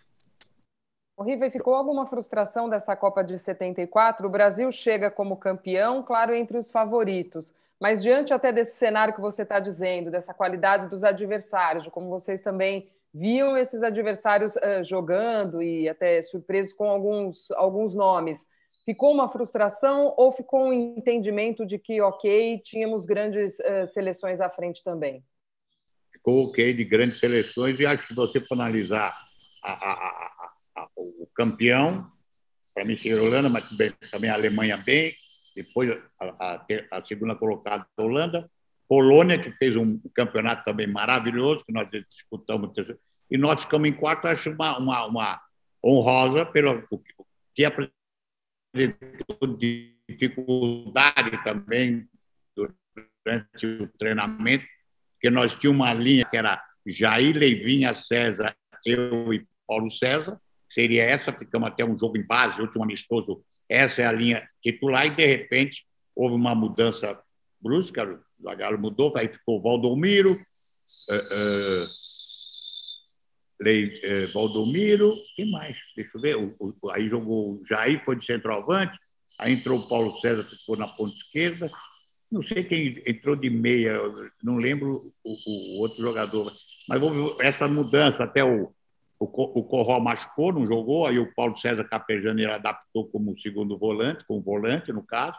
O 1.22 1.24
River 1.24 1.52
ficou 1.52 1.76
alguma 1.76 2.08
frustração 2.08 2.68
dessa 2.68 2.96
Copa 2.96 3.24
de 3.24 3.38
74? 3.38 4.26
O 4.26 4.30
Brasil 4.30 4.72
chega 4.72 5.12
como 5.12 5.38
campeão, 5.38 6.02
claro, 6.02 6.34
entre 6.34 6.58
os 6.58 6.72
favoritos. 6.72 7.54
Mas 7.80 8.02
diante 8.02 8.34
até 8.34 8.52
desse 8.52 8.76
cenário 8.76 9.14
que 9.14 9.22
você 9.22 9.44
está 9.44 9.60
dizendo, 9.60 10.10
dessa 10.10 10.34
qualidade 10.34 10.90
dos 10.90 11.04
adversários, 11.04 11.84
de 11.84 11.92
como 11.92 12.10
vocês 12.10 12.42
também 12.42 12.90
viam 13.14 13.56
esses 13.56 13.84
adversários 13.84 14.56
uh, 14.56 14.84
jogando 14.84 15.62
e 15.62 15.88
até 15.88 16.24
surpresos 16.24 16.74
com 16.74 16.90
alguns, 16.90 17.52
alguns 17.52 17.94
nomes, 17.94 18.48
ficou 18.84 19.14
uma 19.14 19.30
frustração 19.30 20.16
ou 20.18 20.32
ficou 20.32 20.70
um 20.70 20.74
entendimento 20.74 21.68
de 21.68 21.78
que, 21.78 22.02
ok, 22.02 22.58
tínhamos 22.64 23.06
grandes 23.06 23.60
uh, 23.60 23.86
seleções 23.86 24.42
à 24.42 24.50
frente 24.50 24.84
também? 24.84 25.24
Ficou 26.12 26.46
ok 26.46 26.74
de 26.74 26.84
grandes 26.84 27.20
seleções 27.20 27.80
e 27.80 27.86
acho 27.86 28.08
que 28.08 28.16
você 28.16 28.40
for 28.40 28.56
analisar 28.56 29.16
a, 29.64 29.72
a, 29.72 30.41
o 31.02 31.28
campeão, 31.36 32.10
para 32.74 32.86
mim 32.86 32.98
seria 32.98 33.20
a 33.20 33.24
Holanda, 33.24 33.50
mas 33.50 33.68
também 34.10 34.30
a 34.30 34.34
Alemanha 34.34 34.78
bem, 34.78 35.14
depois 35.56 35.92
a, 36.20 37.06
segunda 37.06 37.36
colocada 37.36 37.86
a 37.98 38.02
Holanda, 38.02 38.50
Polônia, 38.88 39.42
que 39.42 39.52
fez 39.54 39.76
um 39.76 40.00
campeonato 40.14 40.64
também 40.66 40.88
maravilhoso, 40.88 41.66
que 41.66 41.72
nós 41.72 41.90
disputamos, 42.10 42.72
e 43.30 43.38
nós 43.38 43.62
ficamos 43.62 43.88
em 43.88 43.94
quarto, 43.94 44.28
acho 44.28 44.52
uma, 44.52 44.78
uma, 44.78 45.06
uma 45.06 45.42
honrosa 45.84 46.46
pelo 46.46 46.86
que 47.56 47.66
apresentou 47.66 47.94
dificuldade 49.58 51.42
também 51.44 52.08
durante 52.56 53.66
o 53.66 53.88
treinamento, 53.98 54.66
porque 55.14 55.30
nós 55.30 55.56
tínhamos 55.56 55.82
uma 55.82 55.94
linha 55.94 56.26
que 56.26 56.36
era 56.36 56.62
Jair 56.86 57.38
Leivinha 57.38 57.94
César, 57.94 58.56
eu 58.86 59.34
e 59.34 59.46
Paulo 59.68 59.92
César, 59.92 60.40
seria 60.72 61.04
essa, 61.04 61.34
ficamos 61.34 61.68
até 61.68 61.84
um 61.84 61.98
jogo 61.98 62.18
em 62.18 62.26
base, 62.26 62.62
último 62.62 62.84
amistoso, 62.84 63.44
essa 63.68 64.02
é 64.02 64.06
a 64.06 64.12
linha 64.12 64.48
titular, 64.62 65.06
e 65.06 65.12
de 65.12 65.26
repente 65.26 65.86
houve 66.16 66.36
uma 66.36 66.56
mudança 66.56 67.20
brusca, 67.60 68.04
o 68.04 68.44
Zagallo 68.44 68.80
mudou, 68.80 69.14
aí 69.16 69.28
ficou 69.28 69.62
Valdomiro, 69.62 70.32
uh, 70.32 71.86
Valdomiro, 74.34 75.16
quem 75.36 75.52
mais? 75.52 75.78
Deixa 75.96 76.18
eu 76.18 76.22
ver, 76.22 76.36
o, 76.38 76.56
o, 76.60 76.90
aí 76.92 77.08
jogou 77.08 77.54
o 77.54 77.62
Jair, 77.68 78.04
foi 78.04 78.16
de 78.16 78.26
centroavante, 78.26 78.98
aí 79.40 79.54
entrou 79.54 79.80
o 79.80 79.88
Paulo 79.88 80.20
César, 80.20 80.44
ficou 80.44 80.76
na 80.78 80.88
ponta 80.88 81.16
esquerda, 81.16 81.70
não 82.32 82.42
sei 82.42 82.64
quem 82.64 83.02
entrou 83.06 83.36
de 83.36 83.50
meia, 83.50 84.00
não 84.42 84.56
lembro 84.56 85.12
o, 85.24 85.78
o 85.78 85.82
outro 85.82 86.02
jogador, 86.02 86.52
mas 86.88 87.02
houve 87.02 87.36
essa 87.44 87.68
mudança, 87.68 88.24
até 88.24 88.44
o, 88.44 88.74
o, 89.22 89.60
o 89.60 89.64
Corró 89.64 90.00
machucou, 90.00 90.52
não 90.52 90.66
jogou, 90.66 91.06
aí 91.06 91.20
o 91.20 91.32
Paulo 91.36 91.56
César 91.56 91.84
Capejano 91.84 92.40
ele 92.40 92.52
adaptou 92.52 93.08
como 93.08 93.38
segundo 93.38 93.78
volante, 93.78 94.26
como 94.26 94.42
volante, 94.42 94.92
no 94.92 95.04
caso. 95.04 95.38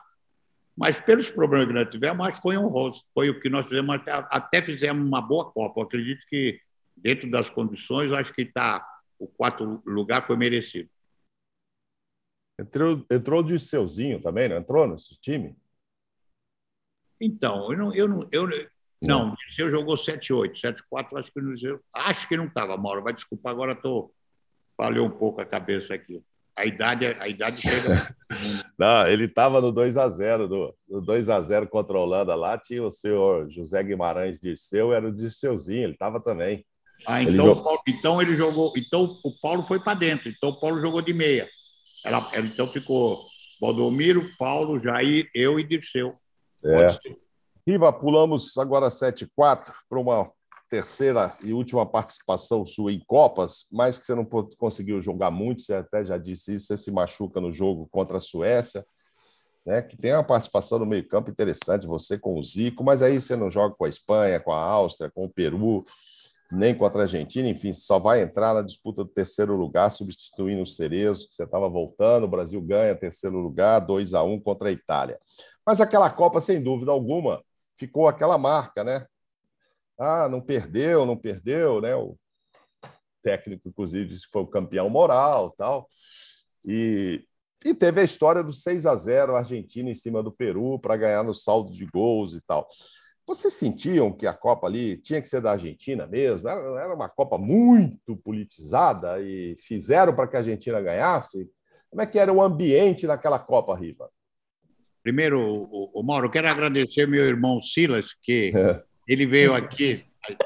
Mas 0.77 1.01
pelos 1.01 1.29
problemas 1.29 1.67
que 1.67 1.75
nós 1.75 1.91
tivemos, 1.91 2.25
acho 2.25 2.37
que 2.37 2.43
foi 2.43 2.57
honroso. 2.57 3.05
Foi 3.13 3.29
o 3.29 3.41
que 3.41 3.49
nós 3.49 3.69
fizemos, 3.69 3.93
até, 3.93 4.13
até 4.13 4.63
fizemos 4.63 5.07
uma 5.07 5.21
boa 5.21 5.51
Copa. 5.51 5.81
Eu 5.81 5.85
acredito 5.85 6.25
que, 6.29 6.61
dentro 6.97 7.29
das 7.29 7.51
condições, 7.51 8.13
acho 8.13 8.33
que 8.33 8.45
tá, 8.45 8.87
o 9.19 9.27
quarto 9.27 9.83
lugar 9.85 10.25
foi 10.29 10.37
merecido. 10.37 10.89
Entrou, 12.61 13.05
entrou 13.11 13.41
o 13.41 13.45
Dirceuzinho 13.45 14.21
também, 14.21 14.49
não 14.49 14.59
entrou 14.59 14.87
nesse 14.87 15.21
time? 15.21 15.57
Então, 17.21 17.73
eu 17.73 17.79
não, 17.79 17.95
eu 17.95 18.09
não, 18.09 18.29
eu, 18.31 18.49
não, 19.03 19.33
o 19.33 19.37
Dirceu 19.37 19.71
jogou 19.71 19.97
7-8, 19.97 20.53
7-4, 20.93 21.19
acho 21.19 21.33
que 21.33 21.41
não 21.41 21.81
Acho 21.93 22.29
que 22.29 22.37
não 22.37 22.47
estava, 22.47 22.77
Mauro. 22.77 23.03
Vai 23.03 23.13
desculpar, 23.13 23.53
agora 23.53 23.75
tô 23.75 24.13
falhou 24.77 25.07
um 25.07 25.11
pouco 25.11 25.41
a 25.41 25.45
cabeça 25.45 25.95
aqui. 25.95 26.23
A 26.55 26.67
idade, 26.67 27.07
a 27.07 27.29
idade 27.29 27.61
chega. 27.61 28.15
não, 28.79 29.07
ele 29.07 29.25
estava 29.25 29.61
no 29.61 29.73
2 29.73 29.97
a 29.97 30.09
0 30.09 30.49
do, 30.49 30.75
no 30.89 31.01
2 31.01 31.29
a 31.31 31.41
0 31.41 31.67
contra 31.67 31.97
a 31.97 32.01
Holanda 32.01 32.35
lá, 32.35 32.59
tinha 32.59 32.83
o 32.83 32.91
senhor 32.91 33.51
José 33.51 33.83
Guimarães 33.83 34.39
Dirceu, 34.39 34.93
era 34.93 35.09
o 35.09 35.13
Dirceuzinho, 35.13 35.85
ele 35.85 35.93
estava 35.95 36.21
também. 36.21 36.65
Ah, 37.07 37.23
então, 37.23 37.33
ele 37.33 37.37
jogou... 37.37 37.65
Paulo, 37.65 37.81
então 37.89 38.23
ele 38.23 38.37
jogou. 38.37 38.73
Então 38.77 39.05
o 39.25 39.41
Paulo 39.41 39.63
foi 39.63 39.81
para 39.81 39.95
dentro. 39.95 40.29
Então 40.29 40.51
o 40.51 40.61
Paulo 40.61 40.81
jogou 40.81 41.01
de 41.01 41.13
meia. 41.13 41.49
Ela, 42.05 42.31
então 42.37 42.67
ficou 42.67 43.25
Valdomiro, 43.61 44.29
Paulo, 44.39 44.81
Jair, 44.81 45.29
eu 45.35 45.59
e 45.59 45.65
Dirceu. 45.65 46.15
É. 46.65 46.87
Riva, 47.65 47.93
pulamos 47.93 48.59
agora 48.59 48.89
7-4 48.89 49.73
para 49.89 50.01
uma 50.01 50.29
terceira 50.69 51.37
e 51.45 51.53
última 51.53 51.87
participação 51.87 52.67
sua 52.67 52.93
em 52.93 52.99
Copas, 53.07 53.69
mas 53.71 54.01
que 54.01 54.07
você 54.07 54.17
não 54.17 54.25
conseguiu 54.59 55.01
jogar 55.01 55.31
muito, 55.31 55.63
você 55.63 55.75
até 55.75 56.05
já 56.05 56.19
disse 56.19 56.55
isso, 56.55 56.67
você 56.67 56.77
se 56.77 56.91
machuca 56.91 57.41
no 57.41 57.53
jogo 57.53 57.87
contra 57.93 58.17
a 58.17 58.21
Suécia, 58.21 58.85
né, 59.65 59.81
que 59.81 59.97
tem 59.97 60.13
uma 60.13 60.25
participação 60.25 60.81
no 60.81 60.87
meio 60.87 61.07
campo 61.07 61.31
interessante, 61.31 61.87
você 61.87 62.19
com 62.19 62.37
o 62.37 62.43
Zico, 62.43 62.83
mas 62.83 63.01
aí 63.01 63.21
você 63.21 63.37
não 63.37 63.49
joga 63.49 63.77
com 63.77 63.85
a 63.85 63.89
Espanha, 63.89 64.41
com 64.41 64.53
a 64.53 64.59
Áustria, 64.59 65.13
com 65.15 65.25
o 65.27 65.33
Peru, 65.33 65.85
nem 66.51 66.75
contra 66.75 67.03
a 67.03 67.05
Argentina, 67.05 67.49
enfim, 67.49 67.73
só 67.73 68.01
vai 68.01 68.23
entrar 68.23 68.55
na 68.55 68.63
disputa 68.63 69.05
do 69.05 69.11
terceiro 69.11 69.55
lugar, 69.55 69.93
substituindo 69.93 70.63
o 70.63 70.67
Cerezo, 70.67 71.29
que 71.29 71.37
você 71.37 71.45
estava 71.45 71.69
voltando, 71.69 72.25
o 72.25 72.29
Brasil 72.29 72.61
ganha 72.61 72.97
terceiro 72.97 73.39
lugar, 73.39 73.79
2 73.79 74.15
a 74.15 74.25
1 74.25 74.41
contra 74.41 74.69
a 74.69 74.73
Itália. 74.73 75.17
Mas 75.65 75.81
aquela 75.81 76.11
Copa, 76.11 76.41
sem 76.41 76.61
dúvida 76.61 76.91
alguma, 76.91 77.41
ficou 77.87 78.07
aquela 78.07 78.39
marca, 78.39 78.85
né? 78.85 79.05
Ah, 79.99 80.29
não 80.29 80.41
perdeu, 80.41 81.05
não 81.05 81.17
perdeu, 81.17 81.81
né? 81.81 81.97
O 81.97 82.17
técnico, 83.21 83.69
inclusive, 83.69 84.17
foi 84.33 84.43
o 84.43 84.47
campeão 84.47 84.89
moral 84.89 85.53
tal. 85.59 85.89
E, 86.65 87.25
e 87.65 87.75
teve 87.75 88.01
a 88.01 88.05
história 88.05 88.43
do 88.43 88.53
6 88.53 88.87
a 88.87 88.95
0 88.95 89.35
Argentina 89.35 89.91
em 89.91 89.97
cima 89.97 90.23
do 90.23 90.31
Peru 90.31 90.79
para 90.79 90.97
ganhar 90.97 91.25
no 91.25 91.35
saldo 91.35 91.73
de 91.73 91.85
gols 91.87 92.35
e 92.35 92.41
tal. 92.43 92.69
Vocês 93.27 93.55
sentiam 93.55 94.13
que 94.13 94.29
a 94.29 94.35
Copa 94.35 94.69
ali 94.69 94.97
tinha 94.97 95.21
que 95.21 95.29
ser 95.29 95.41
da 95.41 95.53
Argentina 95.53 96.07
mesmo? 96.07 96.49
Era 96.49 96.95
uma 96.95 97.09
Copa 97.09 97.37
muito 97.37 98.17
politizada 98.23 99.21
e 99.21 99.57
fizeram 99.59 100.15
para 100.15 100.29
que 100.29 100.37
a 100.37 100.41
Argentina 100.41 100.81
ganhasse? 100.81 101.51
Como 101.91 102.01
é 102.01 102.07
que 102.07 102.19
era 102.19 102.33
o 102.33 102.43
ambiente 102.43 103.09
naquela 103.09 103.41
Copa, 103.41 103.75
Riva? 103.77 104.09
Primeiro, 105.03 105.41
o, 105.41 105.91
o 105.93 106.03
Mauro, 106.03 106.31
quero 106.31 106.49
agradecer 106.49 107.07
meu 107.09 107.25
irmão 107.25 107.61
Silas, 107.61 108.15
que 108.23 108.53
é. 108.55 108.81
ele 109.09 109.27
veio 109.27 109.53
aqui, 109.53 110.05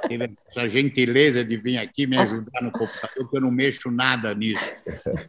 teve 0.09 0.31
essa 0.49 0.67
gentileza 0.69 1.45
de 1.45 1.57
vir 1.57 1.77
aqui 1.79 2.07
me 2.07 2.17
ajudar 2.17 2.63
no 2.63 2.71
computador, 2.71 3.29
que 3.29 3.37
eu 3.37 3.41
não 3.41 3.51
mexo 3.51 3.91
nada 3.91 4.35
nisso. 4.35 4.65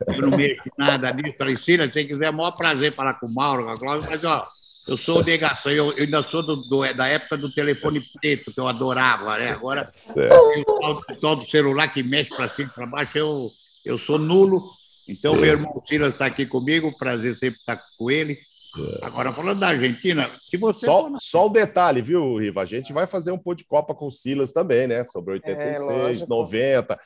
Eu 0.07 0.21
não 0.21 0.37
mexo 0.37 0.69
nada 0.77 1.11
nisso. 1.11 1.35
Falei, 1.37 1.57
Silas, 1.57 1.91
se 1.91 2.05
quiser, 2.05 2.27
é 2.27 2.31
maior 2.31 2.51
prazer 2.51 2.93
falar 2.93 3.15
com 3.15 3.25
o 3.25 3.33
Mauro, 3.33 3.65
com 3.65 3.71
a 3.71 3.77
Cláudia, 3.77 4.09
mas, 4.09 4.23
ó, 4.23 4.47
eu 4.87 4.95
sou 4.95 5.21
negação, 5.21 5.69
eu, 5.69 5.91
eu 5.91 6.03
ainda 6.05 6.23
sou 6.23 6.41
do, 6.41 6.55
do, 6.55 6.93
da 6.93 7.07
época 7.07 7.35
do 7.37 7.51
telefone 7.51 7.99
preto, 7.99 8.53
que 8.53 8.59
eu 8.59 8.69
adorava, 8.69 9.37
né? 9.37 9.51
Agora, 9.51 9.91
o 10.65 11.15
tal 11.19 11.35
do 11.35 11.49
celular 11.49 11.89
que 11.89 12.01
mexe 12.01 12.33
para 12.33 12.47
cima 12.47 12.69
e 12.71 12.73
para 12.73 12.85
baixo, 12.85 13.17
eu, 13.17 13.51
eu 13.83 13.97
sou 13.97 14.17
nulo. 14.17 14.63
Então, 15.05 15.35
é. 15.35 15.37
meu 15.39 15.51
irmão 15.51 15.83
Silas 15.85 16.13
está 16.13 16.25
aqui 16.25 16.45
comigo, 16.45 16.97
prazer 16.97 17.35
sempre 17.35 17.59
estar 17.59 17.77
com 17.97 18.09
ele. 18.09 18.37
É. 18.79 19.05
Agora, 19.05 19.31
falando 19.31 19.59
da 19.59 19.69
Argentina, 19.69 20.29
se 20.39 20.57
você. 20.57 20.85
Só, 20.85 21.09
só 21.19 21.45
o 21.47 21.49
detalhe, 21.49 22.01
viu, 22.01 22.37
Riva? 22.37 22.61
A 22.61 22.65
gente 22.65 22.93
vai 22.93 23.07
fazer 23.07 23.31
um 23.31 23.37
pô 23.37 23.53
de 23.53 23.63
Copa 23.63 23.93
com 23.93 24.07
o 24.07 24.11
Silas 24.11 24.51
também, 24.51 24.87
né? 24.87 25.03
Sobre 25.05 25.33
86, 25.33 26.21
é, 26.21 26.25
90. 26.27 26.99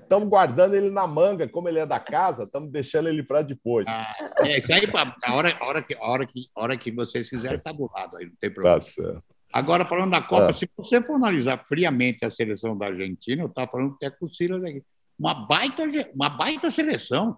Estamos 0.00 0.26
é, 0.26 0.30
guardando 0.30 0.74
ele 0.74 0.90
na 0.90 1.06
manga, 1.06 1.48
como 1.48 1.68
ele 1.68 1.78
é 1.78 1.86
da 1.86 2.00
casa, 2.00 2.44
estamos 2.44 2.70
deixando 2.70 3.08
ele 3.08 3.22
para 3.22 3.42
depois. 3.42 3.86
Ah, 3.88 4.14
é, 4.38 4.58
isso 4.58 4.72
aí, 4.72 4.82
a 5.24 5.34
hora, 5.34 5.56
a, 5.58 5.64
hora 5.66 5.82
que, 5.82 5.94
a, 5.94 6.08
hora 6.08 6.26
que, 6.26 6.46
a 6.56 6.62
hora 6.62 6.76
que 6.76 6.90
vocês 6.90 7.28
quiserem, 7.28 7.58
está 7.58 7.72
do 7.72 7.90
lado 7.92 8.16
aí, 8.16 8.26
não 8.26 8.34
tem 8.40 8.50
problema. 8.50 8.78
Tá 8.78 8.84
certo. 8.84 9.22
Agora, 9.52 9.84
falando 9.84 10.10
da 10.10 10.20
Copa, 10.20 10.50
ah. 10.50 10.54
se 10.54 10.68
você 10.76 11.02
for 11.02 11.14
analisar 11.14 11.62
friamente 11.64 12.24
a 12.24 12.30
seleção 12.30 12.76
da 12.76 12.86
Argentina, 12.86 13.42
eu 13.42 13.48
estava 13.48 13.70
falando 13.70 13.94
até 13.94 14.10
com 14.10 14.26
o 14.26 14.34
Silas 14.34 14.62
aqui. 14.62 14.82
Uma 15.18 15.34
baita, 15.34 15.82
uma 16.14 16.28
baita 16.28 16.70
seleção. 16.70 17.36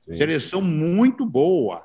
Sim. 0.00 0.16
Seleção 0.16 0.60
muito 0.60 1.24
boa 1.24 1.84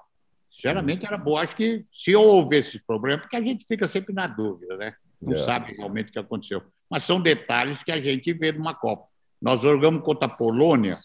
Sinceramente, 0.57 1.05
era 1.05 1.17
boa. 1.17 1.41
Acho 1.41 1.55
que 1.55 1.83
se 1.93 2.15
houve 2.15 2.57
esse 2.57 2.83
problema, 2.83 3.21
porque 3.21 3.35
a 3.35 3.41
gente 3.41 3.63
fica 3.63 3.87
sempre 3.87 4.11
na 4.11 4.25
dúvida, 4.25 4.75
né? 4.75 4.95
Não 5.21 5.33
é. 5.33 5.45
sabe 5.45 5.73
realmente 5.73 6.09
o 6.09 6.11
que 6.11 6.19
aconteceu. 6.19 6.63
Mas 6.89 7.03
são 7.03 7.21
detalhes 7.21 7.83
que 7.83 7.91
a 7.91 8.01
gente 8.01 8.33
vê 8.33 8.51
numa 8.51 8.73
Copa. 8.73 9.03
Nós 9.39 9.61
jogamos 9.61 10.03
contra 10.03 10.27
a 10.27 10.35
Polônia, 10.35 10.95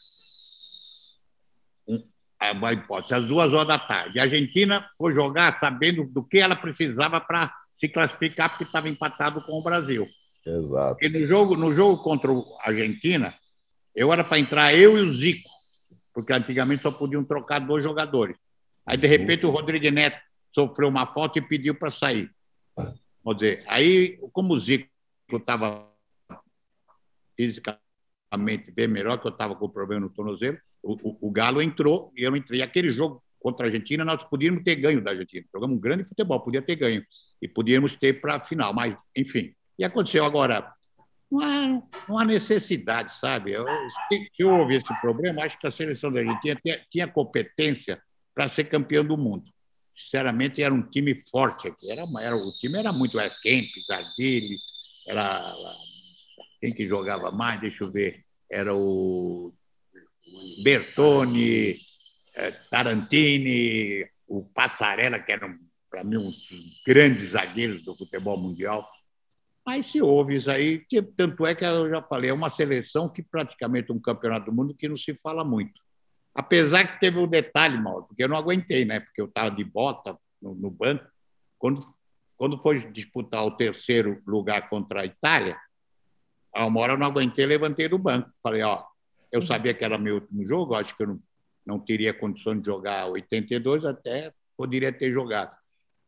uma 2.54 2.72
hipótese, 2.72 3.14
às 3.14 3.26
duas 3.26 3.52
horas 3.52 3.68
da 3.68 3.78
tarde. 3.78 4.18
A 4.18 4.22
Argentina 4.22 4.88
foi 4.96 5.14
jogar 5.14 5.58
sabendo 5.60 6.04
do 6.04 6.24
que 6.24 6.38
ela 6.38 6.56
precisava 6.56 7.20
para 7.20 7.52
se 7.76 7.88
classificar, 7.88 8.48
porque 8.48 8.64
estava 8.64 8.88
empatado 8.88 9.42
com 9.42 9.52
o 9.52 9.62
Brasil. 9.62 10.08
Exato. 10.46 10.96
E 11.04 11.08
no 11.08 11.26
jogo, 11.26 11.56
no 11.56 11.74
jogo 11.74 12.02
contra 12.02 12.32
a 12.32 12.68
Argentina, 12.68 13.32
eu 13.94 14.12
era 14.12 14.24
para 14.24 14.38
entrar 14.38 14.74
eu 14.74 14.98
e 14.98 15.02
o 15.02 15.12
Zico, 15.12 15.48
porque 16.14 16.32
antigamente 16.32 16.82
só 16.82 16.90
podiam 16.90 17.22
trocar 17.22 17.60
dois 17.60 17.84
jogadores. 17.84 18.36
Aí, 18.86 18.96
de 18.96 19.06
repente, 19.06 19.46
o 19.46 19.50
Rodrigo 19.50 19.90
Neto 19.90 20.20
sofreu 20.52 20.88
uma 20.88 21.06
falta 21.06 21.38
e 21.38 21.42
pediu 21.42 21.74
para 21.74 21.90
sair. 21.90 22.30
Vamos 23.24 23.40
dizer, 23.40 23.64
aí, 23.68 24.18
como 24.32 24.54
o 24.54 24.60
Zico 24.60 24.88
estava 25.32 25.88
fisicamente 27.36 28.70
bem 28.72 28.88
melhor, 28.88 29.18
que 29.18 29.26
eu 29.26 29.30
estava 29.30 29.54
com 29.54 29.68
problema 29.68 30.02
no 30.02 30.10
tornozelo, 30.10 30.58
o, 30.82 30.94
o, 31.10 31.28
o, 31.28 31.30
Galo 31.30 31.62
entrou 31.62 32.12
e 32.16 32.24
eu 32.24 32.36
entrei. 32.36 32.60
E 32.60 32.62
aquele 32.62 32.92
jogo 32.92 33.22
contra 33.38 33.66
a 33.66 33.68
Argentina, 33.68 34.04
nós 34.04 34.22
podíamos 34.24 34.64
ter 34.64 34.76
ganho 34.76 35.02
da 35.02 35.12
Argentina. 35.12 35.46
Jogamos 35.54 35.76
um 35.76 35.80
grande 35.80 36.04
futebol, 36.04 36.40
podia 36.40 36.60
ter 36.60 36.76
ganho. 36.76 37.04
E 37.40 37.48
podíamos 37.48 37.94
ter 37.94 38.20
para 38.20 38.36
a 38.36 38.40
final, 38.40 38.74
mas, 38.74 39.00
enfim. 39.16 39.54
E 39.78 39.84
aconteceu 39.84 40.24
agora. 40.24 40.72
Não 41.30 41.40
há, 41.40 41.82
não 42.08 42.18
há 42.18 42.24
necessidade, 42.24 43.12
sabe? 43.12 43.52
Eu, 43.52 43.64
se, 44.08 44.28
se 44.34 44.44
houve 44.44 44.76
esse 44.76 45.00
problema, 45.00 45.44
acho 45.44 45.58
que 45.58 45.66
a 45.66 45.70
seleção 45.70 46.12
da 46.12 46.20
Argentina 46.20 46.60
tinha, 46.62 46.86
tinha 46.90 47.08
competência 47.08 48.02
para 48.34 48.48
ser 48.48 48.64
campeão 48.64 49.04
do 49.04 49.16
mundo 49.16 49.52
sinceramente, 50.12 50.62
era 50.62 50.74
um 50.74 50.82
time 50.82 51.14
forte 51.14 51.68
aqui. 51.68 51.90
Era, 51.90 52.02
era, 52.20 52.36
o 52.36 52.50
time 52.52 52.78
era 52.78 52.92
muito. 52.92 53.18
Era 53.18 53.30
Kempis, 53.42 53.88
Ardile, 53.90 54.56
era. 55.06 55.54
Quem 56.60 56.72
que 56.72 56.86
jogava 56.86 57.30
mais? 57.30 57.60
Deixa 57.60 57.84
eu 57.84 57.90
ver. 57.90 58.24
Era 58.50 58.74
o 58.74 59.50
Bertone, 60.62 61.76
eh, 62.36 62.50
Tarantini, 62.70 64.04
o 64.28 64.44
Passarella, 64.54 65.18
que 65.18 65.32
eram, 65.32 65.58
para 65.90 66.04
mim, 66.04 66.18
um 66.18 66.30
dos 66.30 66.46
grandes 66.86 67.30
zagueiros 67.30 67.82
do 67.84 67.96
futebol 67.96 68.38
mundial. 68.38 68.86
Mas 69.64 69.86
se 69.86 70.00
houve 70.00 70.36
isso 70.36 70.50
aí, 70.50 70.84
tanto 71.16 71.46
é 71.46 71.54
que 71.54 71.64
eu 71.64 71.88
já 71.88 72.02
falei, 72.02 72.30
é 72.30 72.34
uma 72.34 72.50
seleção 72.50 73.08
que 73.08 73.22
praticamente 73.22 73.92
um 73.92 74.00
campeonato 74.00 74.46
do 74.46 74.52
mundo 74.52 74.74
que 74.74 74.88
não 74.88 74.96
se 74.96 75.14
fala 75.14 75.44
muito. 75.44 75.80
Apesar 76.34 76.84
que 76.86 77.00
teve 77.00 77.18
um 77.18 77.26
detalhe, 77.26 77.76
Mauro, 77.76 78.04
porque 78.04 78.24
eu 78.24 78.28
não 78.28 78.36
aguentei, 78.36 78.84
né? 78.84 79.00
Porque 79.00 79.20
eu 79.20 79.26
estava 79.26 79.50
de 79.50 79.64
bota 79.64 80.18
no, 80.40 80.54
no, 80.54 80.70
banco. 80.70 81.04
Quando, 81.58 81.82
quando 82.36 82.58
foi 82.58 82.78
disputar 82.90 83.44
o 83.44 83.56
terceiro 83.56 84.22
lugar 84.26 84.68
contra 84.68 85.02
a 85.02 85.04
Itália, 85.04 85.58
a 86.54 86.64
uma 86.64 86.80
hora 86.80 86.94
eu 86.94 86.98
não 86.98 87.06
aguentei, 87.06 87.44
levantei 87.44 87.88
do 87.88 87.98
banco. 87.98 88.30
Falei, 88.42 88.62
ó, 88.62 88.82
eu 89.30 89.42
sabia 89.42 89.74
que 89.74 89.84
era 89.84 89.98
meu 89.98 90.16
último 90.16 90.46
jogo, 90.46 90.74
acho 90.74 90.96
que 90.96 91.02
eu 91.02 91.08
não, 91.08 91.20
não 91.66 91.78
teria 91.78 92.14
condição 92.14 92.58
de 92.58 92.66
jogar 92.66 93.06
82, 93.06 93.84
até 93.84 94.32
poderia 94.56 94.92
ter 94.92 95.12
jogado. 95.12 95.54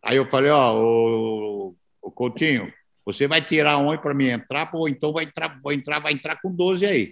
Aí 0.03 0.17
eu 0.17 0.29
falei, 0.31 0.51
ó, 0.51 0.75
o, 0.75 1.77
o 2.03 2.11
Coutinho, 2.11 2.73
você 3.05 3.29
vai 3.29 3.43
tirar 3.43 3.79
um 3.79 3.97
para 3.99 4.15
mim 4.15 4.29
entrar, 4.29 4.71
ou 4.75 4.89
então 4.89 5.13
vai 5.13 5.25
entrar, 5.25 5.61
vou 5.63 5.73
entrar, 5.73 6.01
vai 6.01 6.13
entrar 6.13 6.41
com 6.41 6.51
12 6.51 6.87
aí. 6.87 7.07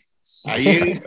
Aí 0.46 0.66
ele, 0.66 1.02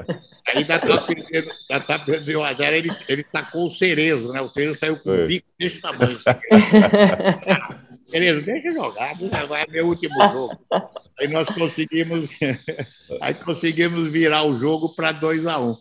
aí 0.48 0.64
da 0.64 0.80
tá 0.80 0.98
perdendo, 1.02 1.50
da 1.70 1.80
tá 1.80 2.00
perdendo 2.00 2.40
o 2.40 2.44
azar, 2.44 2.74
ele, 2.74 2.92
ele 3.08 3.24
tacou 3.24 3.68
o 3.68 3.72
cerezo, 3.72 4.32
né? 4.32 4.42
O 4.42 4.48
cerezo 4.48 4.80
saiu 4.80 4.98
com 4.98 5.10
o 5.10 5.28
bico 5.28 5.48
desse 5.60 5.82
tamanho. 5.82 6.20
Cerezo, 8.08 8.46
deixa 8.46 8.72
jogar, 8.72 9.16
vai 9.48 9.64
é 9.64 9.68
meu 9.68 9.88
último 9.88 10.14
jogo. 10.32 10.56
Aí 11.20 11.28
nós 11.28 11.50
conseguimos, 11.50 12.30
aí 13.20 13.34
conseguimos 13.34 14.12
virar 14.12 14.44
o 14.44 14.58
jogo 14.58 14.94
para 14.96 15.12
2 15.12 15.48
a 15.48 15.60
1 15.60 15.70
um. 15.70 15.76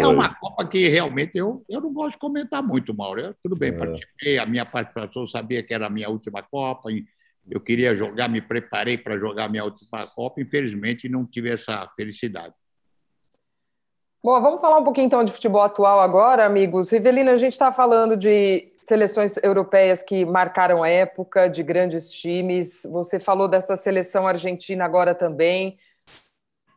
É 0.00 0.06
uma 0.06 0.34
Copa 0.34 0.66
que 0.66 0.88
realmente 0.88 1.38
eu, 1.38 1.64
eu 1.68 1.80
não 1.80 1.92
gosto 1.92 2.12
de 2.12 2.18
comentar 2.18 2.62
muito, 2.62 2.94
Mauro. 2.94 3.20
Eu, 3.20 3.34
tudo 3.42 3.56
bem, 3.56 3.70
é. 3.70 3.72
participei, 3.72 4.38
a 4.38 4.44
minha 4.44 4.66
participação 4.66 5.26
sabia 5.26 5.62
que 5.62 5.72
era 5.72 5.86
a 5.86 5.90
minha 5.90 6.10
última 6.10 6.42
Copa, 6.42 6.90
eu 7.50 7.60
queria 7.60 7.94
jogar, 7.94 8.28
me 8.28 8.40
preparei 8.40 8.98
para 8.98 9.18
jogar 9.18 9.44
a 9.44 9.48
minha 9.48 9.64
última 9.64 10.06
Copa, 10.08 10.40
infelizmente 10.40 11.08
não 11.08 11.24
tive 11.24 11.50
essa 11.50 11.88
felicidade. 11.96 12.54
Bom, 14.24 14.40
vamos 14.40 14.62
falar 14.62 14.78
um 14.78 14.84
pouquinho 14.84 15.04
então 15.04 15.22
de 15.22 15.30
futebol 15.30 15.60
atual 15.60 16.00
agora, 16.00 16.46
amigos. 16.46 16.90
Rivelina, 16.90 17.32
a 17.32 17.36
gente 17.36 17.52
está 17.52 17.70
falando 17.70 18.16
de 18.16 18.72
seleções 18.86 19.36
europeias 19.42 20.02
que 20.02 20.24
marcaram 20.24 20.82
a 20.82 20.88
época, 20.88 21.46
de 21.46 21.62
grandes 21.62 22.10
times. 22.10 22.84
Você 22.90 23.20
falou 23.20 23.48
dessa 23.48 23.76
seleção 23.76 24.26
argentina 24.26 24.82
agora 24.82 25.14
também. 25.14 25.76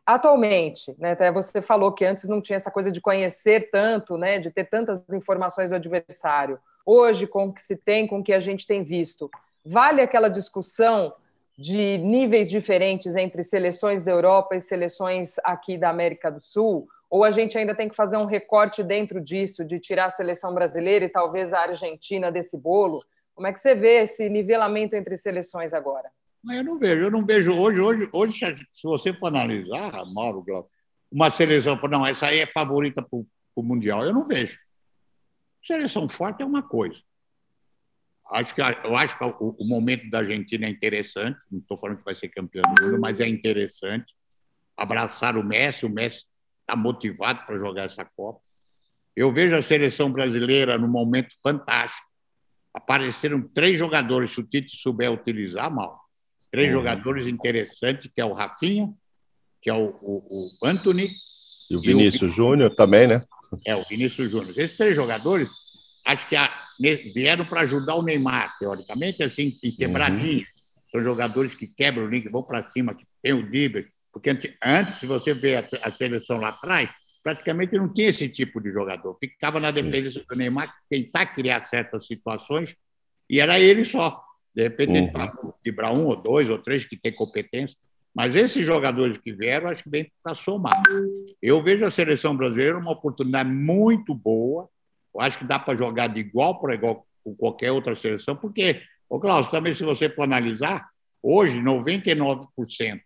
Atualmente, 0.04 0.94
né, 0.98 1.12
até 1.12 1.32
você 1.32 1.62
falou 1.62 1.90
que 1.92 2.04
antes 2.04 2.28
não 2.28 2.42
tinha 2.42 2.58
essa 2.58 2.70
coisa 2.70 2.92
de 2.92 3.00
conhecer 3.00 3.70
tanto, 3.70 4.18
né, 4.18 4.38
de 4.38 4.50
ter 4.50 4.64
tantas 4.64 5.00
informações 5.10 5.70
do 5.70 5.76
adversário. 5.76 6.58
Hoje, 6.84 7.26
com 7.26 7.46
o 7.46 7.52
que 7.54 7.62
se 7.62 7.76
tem, 7.76 8.06
com 8.06 8.18
o 8.18 8.22
que 8.22 8.34
a 8.34 8.40
gente 8.40 8.66
tem 8.66 8.84
visto, 8.84 9.30
vale 9.64 10.02
aquela 10.02 10.28
discussão 10.28 11.14
de 11.56 11.96
níveis 11.96 12.50
diferentes 12.50 13.16
entre 13.16 13.42
seleções 13.42 14.04
da 14.04 14.12
Europa 14.12 14.54
e 14.54 14.60
seleções 14.60 15.36
aqui 15.42 15.78
da 15.78 15.88
América 15.88 16.30
do 16.30 16.42
Sul? 16.42 16.86
Ou 17.10 17.24
a 17.24 17.30
gente 17.30 17.56
ainda 17.56 17.74
tem 17.74 17.88
que 17.88 17.96
fazer 17.96 18.16
um 18.16 18.26
recorte 18.26 18.82
dentro 18.82 19.20
disso, 19.20 19.64
de 19.64 19.78
tirar 19.78 20.06
a 20.06 20.10
seleção 20.10 20.54
brasileira 20.54 21.06
e 21.06 21.08
talvez 21.08 21.52
a 21.52 21.60
Argentina 21.60 22.30
desse 22.30 22.56
bolo? 22.56 23.02
Como 23.34 23.46
é 23.46 23.52
que 23.52 23.60
você 23.60 23.74
vê 23.74 24.02
esse 24.02 24.28
nivelamento 24.28 24.94
entre 24.94 25.16
seleções 25.16 25.72
agora? 25.72 26.10
Eu 26.50 26.62
não 26.62 26.78
vejo, 26.78 27.02
eu 27.02 27.10
não 27.10 27.24
vejo 27.24 27.58
hoje, 27.58 27.80
hoje, 27.80 28.08
hoje 28.12 28.66
se 28.72 28.82
você 28.86 29.12
for 29.12 29.28
analisar, 29.28 30.04
Mauro 30.06 30.44
uma 31.10 31.30
seleção, 31.30 31.78
não, 31.90 32.06
essa 32.06 32.26
aí 32.26 32.40
é 32.40 32.46
favorita 32.46 33.02
para 33.02 33.18
o 33.56 33.62
Mundial, 33.62 34.04
eu 34.04 34.12
não 34.12 34.26
vejo. 34.26 34.58
Seleção 35.64 36.08
forte 36.08 36.42
é 36.42 36.46
uma 36.46 36.62
coisa. 36.62 37.00
Acho 38.30 38.54
que, 38.54 38.60
eu 38.60 38.94
acho 38.94 39.16
que 39.16 39.24
o, 39.24 39.56
o 39.58 39.64
momento 39.66 40.08
da 40.10 40.18
Argentina 40.18 40.66
é 40.66 40.70
interessante, 40.70 41.38
não 41.50 41.60
estou 41.60 41.78
falando 41.78 41.98
que 41.98 42.04
vai 42.04 42.14
ser 42.14 42.28
campeão 42.28 42.62
do 42.62 42.82
mundo, 42.82 43.00
mas 43.00 43.20
é 43.20 43.26
interessante. 43.26 44.14
Abraçar 44.76 45.36
o 45.36 45.42
Messi, 45.42 45.86
o 45.86 45.90
Messi 45.90 46.26
está 46.68 46.76
motivado 46.76 47.46
para 47.46 47.56
jogar 47.56 47.86
essa 47.86 48.04
Copa. 48.04 48.40
Eu 49.16 49.32
vejo 49.32 49.56
a 49.56 49.62
seleção 49.62 50.12
brasileira 50.12 50.76
num 50.78 50.88
momento 50.88 51.34
fantástico. 51.42 52.06
Apareceram 52.74 53.40
três 53.42 53.78
jogadores, 53.78 54.30
se 54.30 54.40
o 54.40 54.44
Tite 54.44 54.76
souber 54.76 55.10
utilizar, 55.10 55.74
mal. 55.74 55.98
Três 56.52 56.68
uhum. 56.68 56.76
jogadores 56.76 57.26
interessantes, 57.26 58.10
que 58.14 58.20
é 58.20 58.24
o 58.24 58.32
Rafinha, 58.32 58.92
que 59.62 59.70
é 59.70 59.74
o, 59.74 59.88
o, 59.88 60.58
o 60.62 60.66
Anthony. 60.66 61.08
E 61.70 61.76
o 61.76 61.80
Vinícius 61.80 62.34
o... 62.34 62.36
Júnior 62.36 62.74
também, 62.74 63.08
né? 63.08 63.24
É, 63.66 63.74
o 63.74 63.82
Vinícius 63.82 64.30
Júnior. 64.30 64.56
Esses 64.56 64.76
três 64.76 64.94
jogadores, 64.94 65.50
acho 66.04 66.28
que 66.28 66.36
vieram 67.12 67.44
para 67.44 67.62
ajudar 67.62 67.94
o 67.94 68.02
Neymar, 68.02 68.56
teoricamente, 68.58 69.22
assim, 69.22 69.52
em 69.64 69.72
quebradinho. 69.72 70.40
Uhum. 70.40 70.90
São 70.92 71.02
jogadores 71.02 71.54
que 71.54 71.66
quebram 71.66 72.04
o 72.04 72.08
link, 72.08 72.28
vão 72.28 72.42
para 72.42 72.62
cima, 72.62 72.94
que 72.94 73.04
tem 73.22 73.32
o 73.32 73.42
drible, 73.42 73.84
porque 74.20 74.56
antes, 74.62 74.98
se 74.98 75.06
você 75.06 75.32
ver 75.32 75.64
a 75.82 75.90
seleção 75.92 76.38
lá 76.38 76.48
atrás, 76.48 76.90
praticamente 77.22 77.76
não 77.76 77.92
tinha 77.92 78.08
esse 78.08 78.28
tipo 78.28 78.60
de 78.60 78.72
jogador. 78.72 79.16
Ficava 79.20 79.60
na 79.60 79.70
dependência 79.70 80.24
do 80.28 80.36
Neymar 80.36 80.74
tentar 80.90 81.26
criar 81.26 81.60
certas 81.60 82.06
situações 82.06 82.74
e 83.30 83.38
era 83.38 83.60
ele 83.60 83.84
só. 83.84 84.22
De 84.54 84.62
repente, 84.64 84.92
uhum. 84.92 85.52
ele 85.64 85.76
um 85.96 86.06
ou 86.06 86.16
dois 86.16 86.50
ou 86.50 86.58
três 86.58 86.84
que 86.84 86.96
tem 86.96 87.14
competência. 87.14 87.76
Mas 88.12 88.34
esses 88.34 88.64
jogadores 88.64 89.18
que 89.18 89.32
vieram, 89.32 89.68
acho 89.68 89.84
que 89.84 89.90
vem 89.90 90.10
para 90.22 90.34
somar. 90.34 90.82
Eu 91.40 91.62
vejo 91.62 91.84
a 91.84 91.90
seleção 91.90 92.36
brasileira 92.36 92.78
uma 92.78 92.90
oportunidade 92.90 93.48
muito 93.48 94.12
boa. 94.14 94.68
Eu 95.14 95.20
acho 95.20 95.38
que 95.38 95.44
dá 95.44 95.58
para 95.58 95.78
jogar 95.78 96.08
de 96.08 96.18
igual 96.18 96.60
para 96.60 96.74
igual 96.74 97.06
com 97.22 97.36
qualquer 97.36 97.70
outra 97.70 97.94
seleção, 97.94 98.34
porque, 98.34 98.82
ô 99.08 99.20
Cláudio, 99.20 99.50
também 99.50 99.72
se 99.72 99.84
você 99.84 100.08
for 100.08 100.22
analisar, 100.22 100.88
hoje 101.22 101.60
99% 101.60 103.00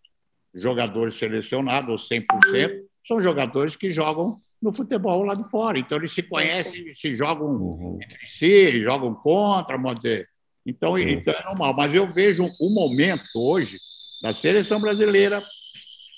jogadores 0.55 1.15
selecionados, 1.15 1.91
ou 1.91 2.19
100%, 2.19 2.83
são 3.07 3.23
jogadores 3.23 3.77
que 3.77 3.91
jogam 3.93 4.41
no 4.61 4.73
futebol 4.73 5.23
lá 5.23 5.35
de 5.35 5.49
fora. 5.51 5.79
Então, 5.79 5.99
eles 5.99 6.13
se 6.13 6.23
conhecem, 6.23 6.81
eles 6.81 7.01
se 7.01 7.17
jogam 7.17 7.49
uhum. 7.49 7.99
entre 8.01 8.27
si, 8.27 8.81
jogam 8.83 9.15
contra. 9.15 9.77
Então, 10.65 10.93
uhum. 10.93 10.99
então, 10.99 11.35
é 11.35 11.45
normal. 11.45 11.75
Mas 11.75 11.95
eu 11.95 12.09
vejo 12.09 12.45
um 12.45 12.73
momento 12.73 13.25
hoje 13.35 13.77
da 14.23 14.33
seleção 14.33 14.81
brasileira 14.81 15.43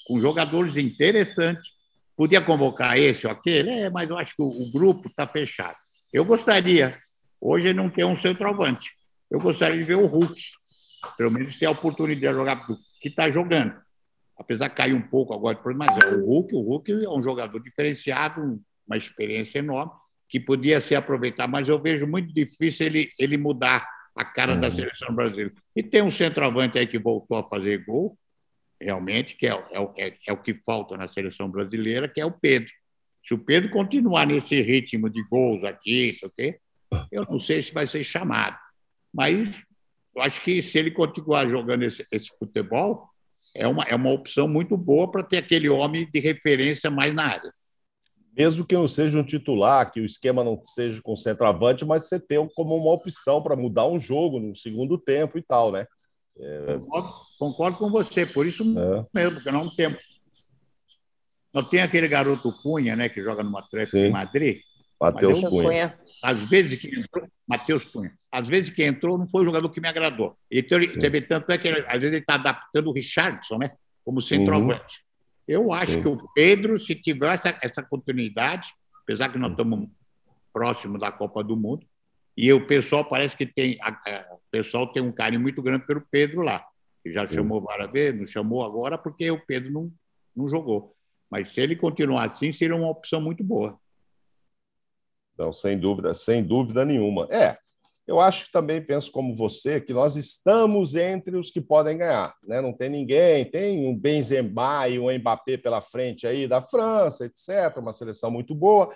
com 0.06 0.20
jogadores 0.20 0.76
interessantes. 0.76 1.72
Podia 2.16 2.40
convocar 2.40 2.98
esse 2.98 3.26
ou 3.26 3.32
aquele, 3.32 3.70
é, 3.70 3.90
mas 3.90 4.08
eu 4.08 4.18
acho 4.18 4.36
que 4.36 4.42
o, 4.42 4.46
o 4.46 4.70
grupo 4.70 5.08
está 5.08 5.26
fechado. 5.26 5.74
Eu 6.12 6.24
gostaria, 6.24 6.96
hoje, 7.40 7.72
não 7.72 7.90
ter 7.90 8.04
um 8.04 8.16
centroavante. 8.16 8.90
Eu 9.28 9.40
gostaria 9.40 9.80
de 9.80 9.86
ver 9.86 9.96
o 9.96 10.06
Hulk, 10.06 10.40
pelo 11.16 11.30
menos 11.30 11.58
ter 11.58 11.66
a 11.66 11.72
oportunidade 11.72 12.20
de 12.20 12.38
jogar 12.38 12.64
que 13.00 13.08
está 13.08 13.28
jogando 13.30 13.83
apesar 14.36 14.68
de 14.68 14.74
cair 14.74 14.94
um 14.94 15.02
pouco 15.02 15.34
agora, 15.34 15.58
mas 15.76 16.04
é 16.04 16.08
o 16.08 16.24
Hulk, 16.24 16.54
o 16.54 16.60
Hulk 16.60 16.92
é 16.92 17.08
um 17.08 17.22
jogador 17.22 17.58
diferenciado, 17.60 18.60
uma 18.86 18.96
experiência 18.96 19.58
enorme, 19.58 19.92
que 20.28 20.40
podia 20.40 20.80
ser 20.80 20.96
aproveitado, 20.96 21.50
mas 21.50 21.68
eu 21.68 21.80
vejo 21.80 22.06
muito 22.06 22.32
difícil 22.32 22.86
ele, 22.86 23.10
ele 23.18 23.36
mudar 23.36 23.86
a 24.16 24.24
cara 24.24 24.54
uhum. 24.54 24.60
da 24.60 24.70
seleção 24.70 25.14
brasileira. 25.14 25.52
E 25.74 25.82
tem 25.82 26.02
um 26.02 26.10
centroavante 26.10 26.78
aí 26.78 26.86
que 26.86 26.98
voltou 26.98 27.36
a 27.36 27.48
fazer 27.48 27.84
gol, 27.84 28.18
realmente, 28.80 29.36
que 29.36 29.46
é, 29.46 29.52
é, 29.52 30.06
é, 30.06 30.10
é 30.28 30.32
o 30.32 30.42
que 30.42 30.54
falta 30.54 30.96
na 30.96 31.08
seleção 31.08 31.48
brasileira, 31.48 32.08
que 32.08 32.20
é 32.20 32.26
o 32.26 32.32
Pedro. 32.32 32.72
Se 33.24 33.32
o 33.32 33.38
Pedro 33.38 33.70
continuar 33.70 34.26
nesse 34.26 34.60
ritmo 34.60 35.08
de 35.08 35.22
gols 35.28 35.64
aqui, 35.64 36.18
eu 37.10 37.24
não 37.24 37.40
sei 37.40 37.62
se 37.62 37.72
vai 37.72 37.86
ser 37.86 38.04
chamado. 38.04 38.58
Mas 39.12 39.62
eu 40.14 40.22
acho 40.22 40.40
que 40.42 40.60
se 40.60 40.78
ele 40.78 40.90
continuar 40.90 41.48
jogando 41.48 41.84
esse, 41.84 42.04
esse 42.12 42.30
futebol, 42.38 43.08
é 43.54 43.66
uma, 43.68 43.84
é 43.84 43.94
uma 43.94 44.12
opção 44.12 44.48
muito 44.48 44.76
boa 44.76 45.10
para 45.10 45.22
ter 45.22 45.38
aquele 45.38 45.68
homem 45.68 46.08
de 46.12 46.18
referência 46.18 46.90
mais 46.90 47.14
na 47.14 47.24
área. 47.24 47.50
Mesmo 48.36 48.66
que 48.66 48.74
não 48.74 48.88
seja 48.88 49.18
um 49.18 49.24
titular, 49.24 49.92
que 49.92 50.00
o 50.00 50.04
esquema 50.04 50.42
não 50.42 50.60
seja 50.64 51.00
com 51.00 51.14
centroavante, 51.14 51.84
mas 51.84 52.08
você 52.08 52.18
tem 52.18 52.48
como 52.54 52.76
uma 52.76 52.92
opção 52.92 53.40
para 53.40 53.54
mudar 53.54 53.86
um 53.86 53.98
jogo 53.98 54.40
no 54.40 54.56
segundo 54.56 54.98
tempo 54.98 55.38
e 55.38 55.42
tal, 55.42 55.70
né? 55.70 55.86
É... 56.36 56.78
Concordo, 56.78 57.12
concordo, 57.38 57.78
com 57.78 57.90
você, 57.90 58.26
por 58.26 58.44
isso 58.44 58.64
é. 58.64 59.06
mesmo, 59.14 59.34
porque 59.36 59.52
não 59.52 59.72
temos. 59.72 60.00
Nós 61.52 61.68
tem 61.68 61.80
aquele 61.80 62.08
garoto 62.08 62.52
Cunha, 62.60 62.96
né, 62.96 63.08
que 63.08 63.22
joga 63.22 63.44
no 63.44 63.56
Atlético 63.56 63.98
de 63.98 64.10
Madrid. 64.10 64.58
Matheus 65.12 65.40
Cunha. 65.48 65.98
Às 66.22 66.48
vezes 66.48 66.80
que 66.80 66.88
entrou, 66.88 67.28
Matheus 67.46 67.84
Cunha. 67.84 68.12
Às 68.30 68.48
vezes 68.48 68.70
que 68.70 68.84
entrou, 68.84 69.18
não 69.18 69.28
foi 69.28 69.42
o 69.42 69.46
jogador 69.46 69.68
que 69.70 69.80
me 69.80 69.88
agradou. 69.88 70.36
Então, 70.50 70.78
ele, 70.78 70.88
você 70.88 71.08
vê 71.08 71.20
tanto 71.20 71.50
é 71.50 71.58
que 71.58 71.68
ele, 71.68 71.80
às 71.80 72.00
vezes 72.00 72.12
ele 72.12 72.18
está 72.18 72.34
adaptando 72.34 72.88
o 72.88 72.92
Richardson, 72.92 73.58
né, 73.58 73.72
como 74.04 74.20
centroavante. 74.20 74.98
Uhum. 74.98 75.04
Eu 75.46 75.72
acho 75.72 75.92
Sim. 75.92 76.02
que 76.02 76.08
o 76.08 76.28
Pedro, 76.34 76.80
se 76.80 76.94
tiver 76.94 77.34
essa, 77.34 77.56
essa 77.62 77.82
continuidade, 77.82 78.68
apesar 79.02 79.28
que 79.28 79.38
nós 79.38 79.50
estamos 79.50 79.88
próximo 80.52 80.98
da 80.98 81.12
Copa 81.12 81.44
do 81.44 81.56
Mundo, 81.56 81.86
e 82.36 82.52
o 82.52 82.66
pessoal 82.66 83.04
parece 83.04 83.36
que 83.36 83.46
tem, 83.46 83.78
a, 83.80 83.90
a, 83.90 84.34
o 84.34 84.40
pessoal 84.50 84.86
tem 84.92 85.02
um 85.02 85.12
carinho 85.12 85.40
muito 85.40 85.62
grande 85.62 85.86
pelo 85.86 86.02
Pedro 86.10 86.42
lá. 86.42 86.64
Que 87.02 87.12
já 87.12 87.28
chamou 87.28 87.60
várias 87.60 87.92
vezes, 87.92 88.18
não 88.18 88.26
chamou 88.26 88.64
agora 88.64 88.96
porque 88.96 89.30
o 89.30 89.38
Pedro 89.38 89.70
não, 89.70 89.92
não 90.34 90.48
jogou. 90.48 90.96
Mas 91.30 91.48
se 91.48 91.60
ele 91.60 91.76
continuar 91.76 92.24
assim, 92.24 92.50
seria 92.50 92.74
uma 92.74 92.88
opção 92.88 93.20
muito 93.20 93.44
boa. 93.44 93.78
Não, 95.38 95.52
sem 95.52 95.78
dúvida, 95.78 96.14
sem 96.14 96.42
dúvida 96.42 96.84
nenhuma. 96.84 97.26
É, 97.30 97.56
eu 98.06 98.20
acho 98.20 98.46
que 98.46 98.52
também 98.52 98.82
penso 98.82 99.10
como 99.10 99.34
você 99.34 99.80
que 99.80 99.92
nós 99.92 100.14
estamos 100.16 100.94
entre 100.94 101.36
os 101.36 101.50
que 101.50 101.60
podem 101.60 101.98
ganhar, 101.98 102.34
né? 102.42 102.60
Não 102.60 102.72
tem 102.72 102.90
ninguém, 102.90 103.44
tem 103.50 103.86
um 103.86 103.96
Benzema 103.96 104.88
e 104.88 104.98
um 104.98 105.10
Mbappé 105.18 105.56
pela 105.56 105.80
frente 105.80 106.26
aí 106.26 106.46
da 106.46 106.60
França, 106.60 107.24
etc, 107.24 107.76
uma 107.78 107.92
seleção 107.92 108.30
muito 108.30 108.54
boa, 108.54 108.92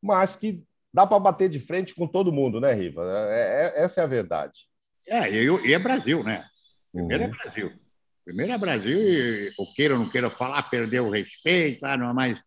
mas 0.00 0.36
que 0.36 0.62
dá 0.92 1.04
para 1.04 1.18
bater 1.18 1.48
de 1.48 1.58
frente 1.58 1.94
com 1.94 2.06
todo 2.06 2.32
mundo, 2.32 2.60
né, 2.60 2.72
Riva? 2.72 3.02
É, 3.28 3.72
é, 3.76 3.82
essa 3.82 4.00
é 4.00 4.04
a 4.04 4.06
verdade. 4.06 4.60
É, 5.08 5.28
e, 5.28 5.46
e 5.66 5.74
é 5.74 5.78
Brasil, 5.78 6.22
né? 6.22 6.44
Primeiro 6.92 7.24
é 7.24 7.26
uhum. 7.26 7.32
é 7.32 7.36
Brasil. 7.36 7.72
Primeiro 8.24 8.52
é 8.52 8.58
Brasil 8.58 8.98
e, 8.98 9.52
o 9.58 9.66
queira 9.74 9.94
ou 9.94 10.00
não 10.00 10.08
queira 10.08 10.30
falar, 10.30 10.62
perdeu 10.70 11.06
o 11.06 11.10
respeito, 11.10 11.84
ah, 11.84 11.96
não, 11.96 12.14
mas 12.14 12.40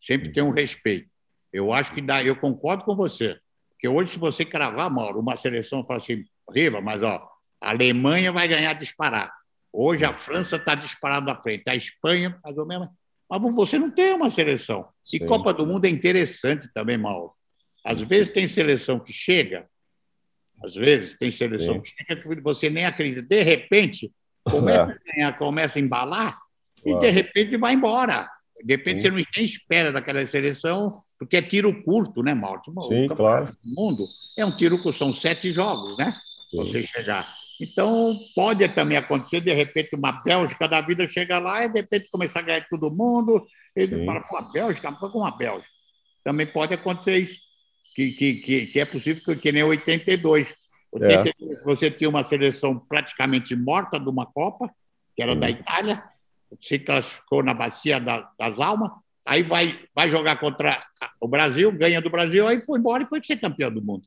sempre 0.00 0.32
tem 0.32 0.42
um 0.42 0.50
respeito. 0.50 1.08
Eu 1.54 1.72
acho 1.72 1.92
que 1.92 2.00
dá, 2.00 2.20
eu 2.20 2.34
concordo 2.34 2.82
com 2.82 2.96
você. 2.96 3.38
Porque 3.70 3.86
hoje, 3.86 4.10
se 4.10 4.18
você 4.18 4.44
cravar, 4.44 4.90
Mauro, 4.90 5.20
uma 5.20 5.36
seleção 5.36 5.84
fala 5.84 5.98
assim, 5.98 6.24
Riva, 6.52 6.80
mas 6.80 7.00
ó, 7.00 7.30
a 7.60 7.70
Alemanha 7.70 8.32
vai 8.32 8.48
ganhar 8.48 8.72
disparado. 8.72 9.30
Hoje 9.72 10.04
a 10.04 10.12
França 10.12 10.56
está 10.56 10.74
disparado 10.74 11.30
à 11.30 11.40
frente, 11.40 11.62
a 11.68 11.76
Espanha, 11.76 12.36
mais 12.42 12.58
ou 12.58 12.66
menos. 12.66 12.88
Mas 13.30 13.54
você 13.54 13.78
não 13.78 13.88
tem 13.88 14.14
uma 14.14 14.30
seleção. 14.30 14.88
E 15.12 15.18
Sim. 15.18 15.26
Copa 15.26 15.54
do 15.54 15.64
Mundo 15.64 15.84
é 15.84 15.88
interessante 15.88 16.68
também, 16.74 16.98
Mauro. 16.98 17.32
Às 17.84 18.00
vezes 18.02 18.30
tem 18.30 18.48
seleção 18.48 18.98
que 18.98 19.12
chega, 19.12 19.68
às 20.64 20.74
vezes 20.74 21.14
tem 21.16 21.30
seleção 21.30 21.74
Sim. 21.74 21.82
que 21.82 21.90
chega 21.90 22.16
que 22.20 22.40
você 22.40 22.68
nem 22.68 22.84
acredita. 22.84 23.22
De 23.22 23.42
repente, 23.44 24.10
começa 24.42 24.90
é. 24.90 24.94
a 24.98 25.14
ganhar, 25.14 25.38
começa 25.38 25.78
a 25.78 25.82
embalar, 25.82 26.36
claro. 26.82 26.98
e 26.98 27.00
de 27.00 27.10
repente 27.10 27.56
vai 27.56 27.74
embora. 27.74 28.28
De 28.62 28.76
repente 28.76 29.02
Sim. 29.02 29.10
você 29.10 29.26
não 29.36 29.44
espera 29.44 29.92
daquela 29.92 30.24
seleção, 30.26 31.02
porque 31.18 31.36
é 31.36 31.42
tiro 31.42 31.82
curto, 31.82 32.22
né, 32.22 32.34
Mauro? 32.34 32.62
Sim, 32.88 33.06
o 33.06 33.16
claro. 33.16 33.46
do 33.46 33.74
mundo 33.74 34.04
é 34.38 34.44
um 34.44 34.50
tiro 34.50 34.80
que 34.80 34.92
são 34.92 35.12
sete 35.12 35.52
jogos, 35.52 35.96
né? 35.98 36.14
Sim. 36.50 36.58
Você 36.58 36.82
chegar. 36.82 37.28
Então, 37.60 38.16
pode 38.34 38.66
também 38.68 38.96
acontecer, 38.96 39.40
de 39.40 39.52
repente, 39.52 39.94
uma 39.94 40.12
Bélgica 40.12 40.68
da 40.68 40.80
vida 40.80 41.06
chega 41.06 41.38
lá 41.38 41.64
e, 41.64 41.68
de 41.68 41.80
repente, 41.80 42.10
começar 42.10 42.40
a 42.40 42.42
ganhar 42.42 42.68
todo 42.68 42.90
mundo. 42.90 43.46
Ele 43.74 44.00
Sim. 44.00 44.06
fala, 44.06 44.20
pô, 44.20 44.36
a 44.36 44.42
Bélgica, 44.42 44.92
com 44.92 45.18
uma 45.18 45.36
Bélgica. 45.36 45.68
Também 46.24 46.46
pode 46.46 46.74
acontecer 46.74 47.18
isso, 47.18 47.38
que, 47.94 48.10
que, 48.12 48.34
que, 48.34 48.66
que 48.66 48.80
é 48.80 48.84
possível 48.84 49.22
que, 49.24 49.36
que 49.36 49.52
nem 49.52 49.62
82. 49.62 50.52
82 50.92 51.60
é. 51.60 51.64
você 51.64 51.90
tinha 51.90 52.10
uma 52.10 52.24
seleção 52.24 52.78
praticamente 52.78 53.54
morta 53.54 53.98
de 54.00 54.08
uma 54.08 54.26
Copa, 54.26 54.70
que 55.14 55.22
era 55.22 55.36
da 55.36 55.48
Itália, 55.48 56.02
se 56.60 56.78
classificou 56.78 57.42
na 57.42 57.54
Bacia 57.54 58.00
das 58.00 58.58
Almas, 58.58 58.90
aí 59.24 59.42
vai, 59.42 59.78
vai 59.94 60.10
jogar 60.10 60.38
contra 60.38 60.78
o 61.20 61.28
Brasil, 61.28 61.72
ganha 61.72 62.00
do 62.00 62.10
Brasil, 62.10 62.46
aí 62.46 62.60
foi 62.60 62.78
embora 62.78 63.02
e 63.02 63.06
foi 63.06 63.22
ser 63.22 63.36
campeão 63.36 63.70
do 63.70 63.82
mundo. 63.82 64.06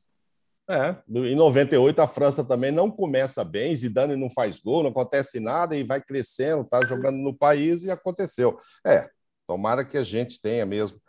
É, 0.70 0.94
em 1.08 1.34
98 1.34 1.98
a 1.98 2.06
França 2.06 2.44
também 2.44 2.70
não 2.70 2.90
começa 2.90 3.42
bem, 3.42 3.74
Zidane 3.74 4.16
não 4.16 4.28
faz 4.28 4.60
gol, 4.60 4.82
não 4.82 4.90
acontece 4.90 5.40
nada 5.40 5.74
e 5.74 5.82
vai 5.82 5.98
crescendo, 5.98 6.62
tá 6.62 6.84
jogando 6.84 7.16
no 7.16 7.34
país 7.34 7.82
e 7.82 7.90
aconteceu. 7.90 8.58
É, 8.86 9.08
tomara 9.46 9.82
que 9.82 9.96
a 9.96 10.04
gente 10.04 10.38
tenha 10.38 10.66
mesmo. 10.66 11.00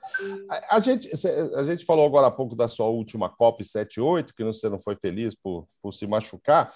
A, 0.49 0.77
a 0.77 0.79
gente, 0.79 1.09
a 1.55 1.63
gente 1.65 1.85
falou 1.85 2.05
agora 2.05 2.27
há 2.27 2.31
pouco 2.31 2.55
da 2.55 2.69
sua 2.69 2.87
última 2.87 3.29
Copa 3.29 3.61
7-8, 3.61 4.33
que 4.33 4.45
você 4.45 4.69
não 4.69 4.79
foi 4.79 4.95
feliz 4.95 5.35
por, 5.35 5.67
por 5.81 5.93
se 5.93 6.07
machucar. 6.07 6.73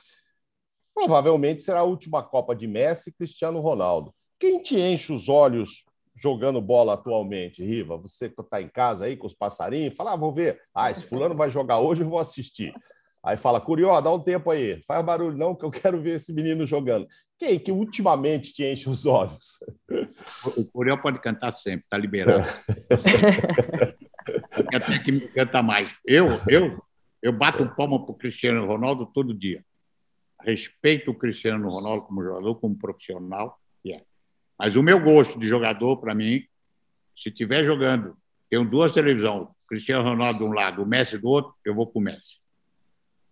Provavelmente 0.93 1.63
será 1.63 1.79
a 1.79 1.83
última 1.83 2.21
Copa 2.21 2.53
de 2.53 2.67
Messi 2.67 3.09
e 3.09 3.13
Cristiano 3.13 3.61
Ronaldo. 3.61 4.13
Quem 4.43 4.59
te 4.59 4.77
enche 4.77 5.13
os 5.13 5.29
olhos 5.29 5.85
jogando 6.17 6.59
bola 6.59 6.95
atualmente, 6.95 7.63
Riva? 7.63 7.95
Você 7.95 8.27
que 8.27 8.41
está 8.41 8.61
em 8.61 8.67
casa 8.67 9.05
aí 9.05 9.15
com 9.15 9.25
os 9.25 9.33
passarinhos, 9.33 9.95
fala, 9.95 10.11
ah, 10.11 10.17
vou 10.17 10.33
ver. 10.33 10.59
Ah, 10.75 10.91
esse 10.91 11.05
fulano 11.05 11.33
vai 11.33 11.49
jogar 11.49 11.79
hoje, 11.79 12.03
eu 12.03 12.09
vou 12.09 12.19
assistir. 12.19 12.73
Aí 13.23 13.37
fala, 13.37 13.61
Curió, 13.61 14.01
dá 14.01 14.11
um 14.11 14.19
tempo 14.19 14.51
aí. 14.51 14.81
Faz 14.81 15.05
barulho 15.05 15.37
não, 15.37 15.55
que 15.55 15.63
eu 15.63 15.71
quero 15.71 16.01
ver 16.01 16.15
esse 16.15 16.33
menino 16.33 16.67
jogando. 16.67 17.07
Quem 17.39 17.57
que 17.57 17.71
ultimamente 17.71 18.51
te 18.51 18.65
enche 18.65 18.89
os 18.89 19.05
olhos? 19.05 19.63
O 20.57 20.65
Curió 20.73 20.97
pode 20.97 21.21
cantar 21.21 21.53
sempre, 21.53 21.85
tá 21.89 21.97
liberado. 21.97 22.43
Até 24.75 24.99
que 24.99 25.13
me 25.13 25.21
canta 25.21 25.63
mais. 25.63 25.95
Eu, 26.05 26.27
eu, 26.49 26.83
eu 27.21 27.31
bato 27.31 27.65
palma 27.77 28.03
para 28.03 28.11
o 28.11 28.17
Cristiano 28.17 28.67
Ronaldo 28.67 29.05
todo 29.05 29.33
dia. 29.33 29.63
Respeito 30.41 31.11
o 31.11 31.17
Cristiano 31.17 31.69
Ronaldo 31.69 32.01
como 32.01 32.21
jogador, 32.21 32.55
como 32.55 32.77
profissional. 32.77 33.57
Yeah. 33.85 34.03
Mas 34.63 34.77
o 34.77 34.81
meu 34.81 34.97
gosto 34.97 35.37
de 35.37 35.45
jogador, 35.45 35.97
para 35.97 36.15
mim, 36.15 36.41
se 37.13 37.27
estiver 37.27 37.65
jogando, 37.65 38.15
tenho 38.49 38.63
duas 38.63 38.93
televisões, 38.93 39.49
Cristiano 39.67 40.07
Ronaldo 40.07 40.39
de 40.39 40.45
um 40.45 40.53
lado, 40.53 40.81
o 40.81 40.85
Messi 40.85 41.17
do 41.17 41.27
outro, 41.27 41.53
eu 41.65 41.75
vou 41.75 41.85
com 41.85 41.99
o 41.99 42.01
Messi. 42.01 42.37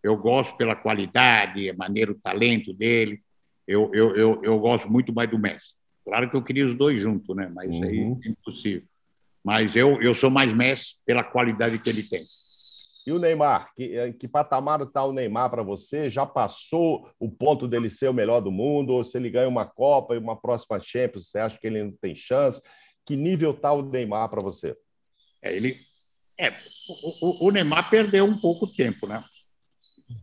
Eu 0.03 0.17
gosto 0.17 0.57
pela 0.57 0.75
qualidade, 0.75 1.69
a 1.69 1.73
maneira, 1.73 2.11
o 2.11 2.19
talento 2.19 2.73
dele. 2.73 3.21
Eu, 3.65 3.89
eu, 3.93 4.13
eu, 4.13 4.41
eu 4.43 4.59
gosto 4.59 4.91
muito 4.91 5.13
mais 5.13 5.29
do 5.29 5.39
Messi. 5.39 5.71
Claro 6.03 6.29
que 6.29 6.35
eu 6.35 6.43
queria 6.43 6.67
os 6.67 6.75
dois 6.75 7.01
juntos, 7.01 7.33
né? 7.33 7.49
Mas 7.55 7.69
uhum. 7.69 7.83
aí 7.85 7.99
é 8.25 8.29
impossível. 8.29 8.83
Mas 9.41 9.73
eu, 9.73 10.01
eu 10.01 10.13
sou 10.13 10.29
mais 10.29 10.51
Messi 10.51 10.97
pela 11.05 11.23
qualidade 11.23 11.79
que 11.79 11.89
ele 11.89 12.03
tem. 12.03 12.19
E 13.05 13.11
o 13.11 13.19
Neymar? 13.19 13.73
Que, 13.75 13.95
eh, 13.95 14.13
que 14.13 14.27
patamar 14.27 14.81
está 14.81 15.03
o 15.03 15.13
Neymar 15.13 15.49
para 15.49 15.63
você? 15.63 16.09
Já 16.09 16.25
passou 16.25 17.09
o 17.19 17.29
ponto 17.29 17.67
dele 17.67 17.89
ser 17.89 18.09
o 18.09 18.13
melhor 18.13 18.41
do 18.41 18.51
mundo? 18.51 18.93
Ou 18.93 19.03
se 19.03 19.17
ele 19.17 19.29
ganha 19.29 19.47
uma 19.47 19.65
Copa 19.65 20.13
e 20.13 20.17
uma 20.17 20.35
próxima 20.35 20.79
Champions, 20.81 21.29
você 21.29 21.39
acha 21.39 21.57
que 21.57 21.67
ele 21.67 21.83
não 21.83 21.91
tem 21.91 22.15
chance? 22.15 22.61
Que 23.05 23.15
nível 23.15 23.51
está 23.51 23.71
o 23.71 23.81
Neymar 23.81 24.29
para 24.29 24.41
você? 24.41 24.75
É, 25.41 25.55
ele, 25.55 25.75
é, 26.37 26.51
o, 27.21 27.47
o, 27.47 27.51
Neymar 27.51 27.89
perdeu 27.89 28.25
um 28.25 28.37
pouco 28.37 28.67
tempo, 28.67 29.07
né? 29.07 29.23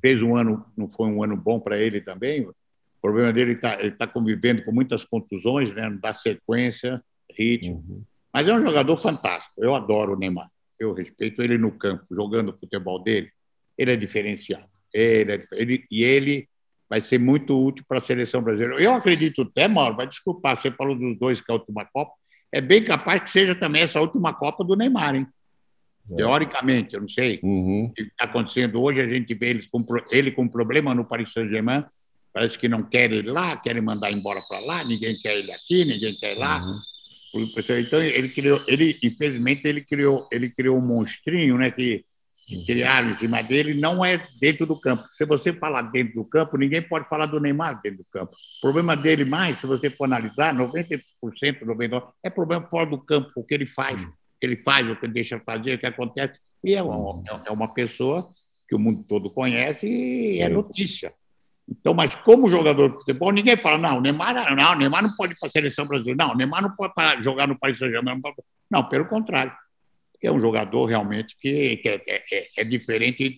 Fez 0.01 0.23
um 0.23 0.37
ano, 0.37 0.65
não 0.77 0.87
foi 0.87 1.09
um 1.09 1.23
ano 1.23 1.37
bom 1.37 1.59
para 1.59 1.79
ele 1.79 2.01
também. 2.01 2.47
O 2.47 2.55
problema 3.01 3.33
dele 3.33 3.53
está 3.53 3.81
ele 3.81 3.93
tá 3.93 4.07
convivendo 4.07 4.65
com 4.65 4.73
muitas 4.73 5.05
contusões, 5.05 5.73
né? 5.73 5.89
Não 5.89 5.99
dá 5.99 6.15
sequência, 6.15 7.03
ritmo. 7.37 7.85
Uhum. 7.89 8.03
Mas 8.33 8.47
é 8.47 8.55
um 8.55 8.63
jogador 8.63 8.97
fantástico. 8.97 9.55
Eu 9.65 9.75
adoro 9.75 10.13
o 10.13 10.19
Neymar 10.19 10.47
eu 10.79 10.93
respeito 10.93 11.43
ele 11.43 11.59
no 11.59 11.73
campo, 11.73 12.05
jogando 12.11 12.51
o 12.51 12.59
futebol 12.59 13.03
dele, 13.03 13.31
ele 13.77 13.93
é 13.93 13.97
diferenciado. 13.97 14.69
Ele 14.93 15.33
é, 15.33 15.47
ele, 15.53 15.85
e 15.91 16.03
ele 16.03 16.49
vai 16.89 17.01
ser 17.01 17.19
muito 17.19 17.55
útil 17.55 17.85
para 17.87 17.99
a 17.99 18.03
seleção 18.03 18.43
brasileira. 18.43 18.83
Eu 18.83 18.95
acredito 18.95 19.43
até, 19.43 19.69
Mauro, 19.69 19.97
vai 19.97 20.07
desculpar, 20.07 20.61
você 20.61 20.71
falou 20.71 20.97
dos 20.97 21.19
dois 21.19 21.41
que 21.41 21.51
é 21.51 21.55
a 21.55 21.59
última 21.59 21.85
Copa, 21.85 22.13
é 22.51 22.61
bem 22.61 22.83
capaz 22.83 23.23
que 23.23 23.31
seja 23.31 23.55
também 23.55 23.83
essa 23.83 24.01
última 24.01 24.33
Copa 24.33 24.65
do 24.65 24.75
Neymar, 24.75 25.15
hein? 25.15 25.27
É. 26.11 26.17
Teoricamente, 26.17 26.95
eu 26.95 27.03
não 27.03 27.09
sei 27.09 27.39
uhum. 27.43 27.85
o 27.85 27.93
que 27.93 28.03
está 28.03 28.25
acontecendo 28.25 28.83
hoje, 28.83 29.01
a 29.01 29.09
gente 29.09 29.35
vê 29.35 29.51
eles 29.51 29.67
com, 29.67 29.85
ele 30.11 30.31
com 30.33 30.49
problema 30.49 30.95
no 30.95 31.05
Paris 31.05 31.33
Saint-Germain, 31.33 31.85
parece 32.33 32.59
que 32.59 32.69
não 32.69 32.83
quer 32.83 33.13
ele 33.13 33.31
lá, 33.31 33.57
querem 33.59 33.83
mandar 33.83 34.11
embora 34.11 34.41
para 34.49 34.59
lá, 34.61 34.85
ninguém 34.85 35.15
quer 35.15 35.37
ele 35.37 35.53
aqui, 35.53 35.85
ninguém 35.85 36.15
quer 36.15 36.31
ele 36.31 36.41
lá. 36.41 36.65
Uhum. 36.65 36.79
Então 37.35 38.03
ele 38.03 38.29
criou, 38.29 38.63
ele 38.67 38.97
infelizmente 39.03 39.67
ele 39.67 39.83
criou, 39.83 40.27
ele 40.33 40.51
criou 40.51 40.79
um 40.79 40.87
monstrinho, 40.87 41.59
né? 41.59 41.71
Que 41.71 42.05
que 42.49 42.65
criaram 42.65 43.11
em 43.11 43.17
cima 43.19 43.43
dele 43.43 43.75
não 43.75 44.03
é 44.03 44.27
dentro 44.41 44.65
do 44.65 44.81
campo. 44.81 45.07
Se 45.07 45.27
você 45.27 45.53
falar 45.53 45.83
dentro 45.83 46.15
do 46.15 46.25
campo, 46.25 46.57
ninguém 46.57 46.81
pode 46.81 47.07
falar 47.07 47.27
do 47.27 47.39
Neymar 47.39 47.79
dentro 47.83 47.99
do 47.99 48.07
campo. 48.11 48.33
O 48.33 48.61
problema 48.63 48.97
dele 48.97 49.23
mais, 49.27 49.59
se 49.59 49.67
você 49.67 49.91
for 49.91 50.05
analisar, 50.05 50.55
90%, 50.55 51.03
99%, 51.23 52.13
é 52.23 52.31
problema 52.31 52.67
fora 52.71 52.87
do 52.87 52.99
campo, 52.99 53.31
o 53.37 53.45
que 53.45 53.53
ele 53.53 53.67
faz, 53.67 54.03
o 54.03 54.09
que 54.41 54.47
ele 54.47 54.57
faz, 54.57 54.89
o 54.89 54.97
que 54.97 55.05
ele 55.05 55.13
deixa 55.13 55.39
fazer, 55.39 55.75
o 55.75 55.79
que 55.79 55.85
acontece. 55.85 56.39
E 56.65 56.75
é 56.75 56.83
uma, 56.83 57.23
é 57.47 57.51
uma 57.51 57.75
pessoa 57.75 58.27
que 58.67 58.75
o 58.75 58.79
mundo 58.79 59.05
todo 59.07 59.31
conhece 59.31 59.87
e 59.87 60.41
é 60.41 60.49
notícia. 60.49 61.13
Então, 61.69 61.93
mas 61.93 62.15
como 62.15 62.51
jogador 62.51 62.89
de 62.89 62.97
futebol, 62.97 63.31
ninguém 63.31 63.57
fala, 63.57 63.77
não, 63.77 63.99
o 63.99 64.01
Neymar, 64.01 64.35
não, 64.57 64.75
Neymar 64.75 65.03
não 65.03 65.15
pode 65.17 65.35
ir 65.35 65.39
para 65.39 65.49
a 65.49 65.51
seleção 65.51 65.87
brasileira, 65.87 66.25
não, 66.25 66.33
o 66.33 66.37
Neymar 66.37 66.63
não 66.63 66.75
pode 66.75 66.93
jogar 67.23 67.47
no 67.47 67.59
Paris 67.59 67.79
Saint-Germain. 67.79 68.21
Não, 68.71 68.89
pelo 68.89 69.07
contrário 69.07 69.53
é 70.23 70.33
um 70.33 70.41
jogador 70.41 70.85
realmente 70.87 71.37
que, 71.39 71.77
que 71.77 71.89
é, 71.89 72.03
é, 72.09 72.49
é, 72.57 72.65
diferente 72.65 73.37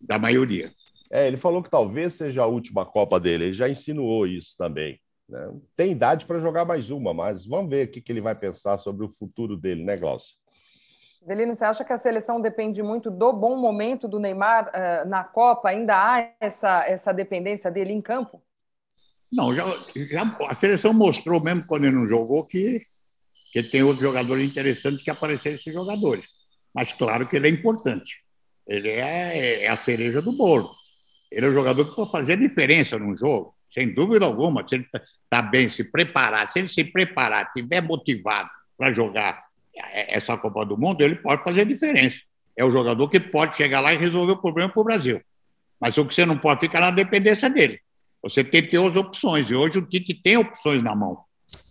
da 0.00 0.18
maioria. 0.18 0.72
É, 1.10 1.26
ele 1.28 1.36
falou 1.36 1.62
que 1.62 1.70
talvez 1.70 2.14
seja 2.14 2.42
a 2.42 2.46
última 2.46 2.84
Copa 2.84 3.20
dele, 3.20 3.44
ele 3.44 3.52
já 3.52 3.68
insinuou 3.68 4.26
isso 4.26 4.56
também. 4.58 5.00
Né? 5.28 5.52
Tem 5.76 5.92
idade 5.92 6.26
para 6.26 6.40
jogar 6.40 6.64
mais 6.64 6.90
uma, 6.90 7.14
mas 7.14 7.46
vamos 7.46 7.70
ver 7.70 7.86
o 7.86 7.90
que, 7.90 8.00
que 8.00 8.10
ele 8.10 8.20
vai 8.20 8.34
pensar 8.34 8.76
sobre 8.76 9.04
o 9.04 9.08
futuro 9.08 9.56
dele, 9.56 9.84
né, 9.84 9.96
Glaucio? 9.96 10.34
Delino, 11.26 11.54
você 11.54 11.64
acha 11.64 11.84
que 11.84 11.92
a 11.92 11.98
seleção 11.98 12.40
depende 12.40 12.82
muito 12.82 13.10
do 13.10 13.32
bom 13.32 13.56
momento 13.56 14.06
do 14.06 14.20
Neymar 14.20 14.68
uh, 14.68 15.08
na 15.08 15.24
Copa? 15.24 15.70
Ainda 15.70 15.96
há 15.96 16.30
essa, 16.40 16.84
essa 16.86 17.12
dependência 17.12 17.70
dele 17.70 17.92
em 17.92 18.00
campo? 18.00 18.40
Não, 19.32 19.52
já, 19.52 19.64
já, 19.96 20.22
a 20.48 20.54
seleção 20.54 20.92
mostrou 20.94 21.42
mesmo 21.42 21.66
quando 21.66 21.84
ele 21.84 21.96
não 21.96 22.06
jogou 22.06 22.46
que 22.46 22.80
porque 23.56 23.70
tem 23.70 23.82
outros 23.82 24.02
jogadores 24.02 24.44
interessantes 24.44 25.02
que 25.02 25.10
apareceram 25.10 25.56
esses 25.56 25.72
jogadores. 25.72 26.24
Mas 26.74 26.92
claro 26.92 27.26
que 27.26 27.36
ele 27.36 27.48
é 27.48 27.50
importante. 27.50 28.18
Ele 28.66 28.88
é, 28.90 29.62
é 29.62 29.68
a 29.68 29.76
cereja 29.78 30.20
do 30.20 30.32
bolo. 30.32 30.70
Ele 31.32 31.46
é 31.46 31.48
um 31.48 31.52
jogador 31.54 31.86
que 31.86 31.96
pode 31.96 32.10
fazer 32.10 32.36
diferença 32.36 32.98
num 32.98 33.16
jogo, 33.16 33.54
sem 33.66 33.94
dúvida 33.94 34.26
alguma. 34.26 34.66
Se 34.68 34.74
ele 34.74 34.84
está 34.84 35.00
tá 35.30 35.40
bem, 35.40 35.70
se 35.70 35.84
preparar, 35.84 36.46
se 36.48 36.58
ele 36.58 36.68
se 36.68 36.84
preparar, 36.84 37.46
estiver 37.46 37.80
motivado 37.80 38.50
para 38.76 38.92
jogar 38.92 39.45
essa 39.76 40.36
Copa 40.36 40.64
do 40.64 40.76
Mundo, 40.76 41.00
ele 41.02 41.16
pode 41.16 41.42
fazer 41.42 41.64
diferença. 41.64 42.20
É 42.56 42.64
o 42.64 42.70
jogador 42.70 43.08
que 43.08 43.20
pode 43.20 43.56
chegar 43.56 43.80
lá 43.80 43.92
e 43.92 43.98
resolver 43.98 44.32
o 44.32 44.40
problema 44.40 44.70
para 44.70 44.80
o 44.80 44.84
Brasil. 44.84 45.20
Mas 45.80 45.98
o 45.98 46.04
que 46.04 46.14
você 46.14 46.24
não 46.24 46.38
pode 46.38 46.60
ficar 46.60 46.80
na 46.80 46.90
dependência 46.90 47.50
dele. 47.50 47.80
Você 48.22 48.42
tem 48.42 48.62
que 48.62 48.70
ter 48.70 48.78
as 48.78 48.96
opções. 48.96 49.50
E 49.50 49.54
hoje 49.54 49.78
o 49.78 49.82
Tite 49.82 50.14
tem 50.14 50.36
opções 50.36 50.82
na 50.82 50.94
mão 50.94 51.18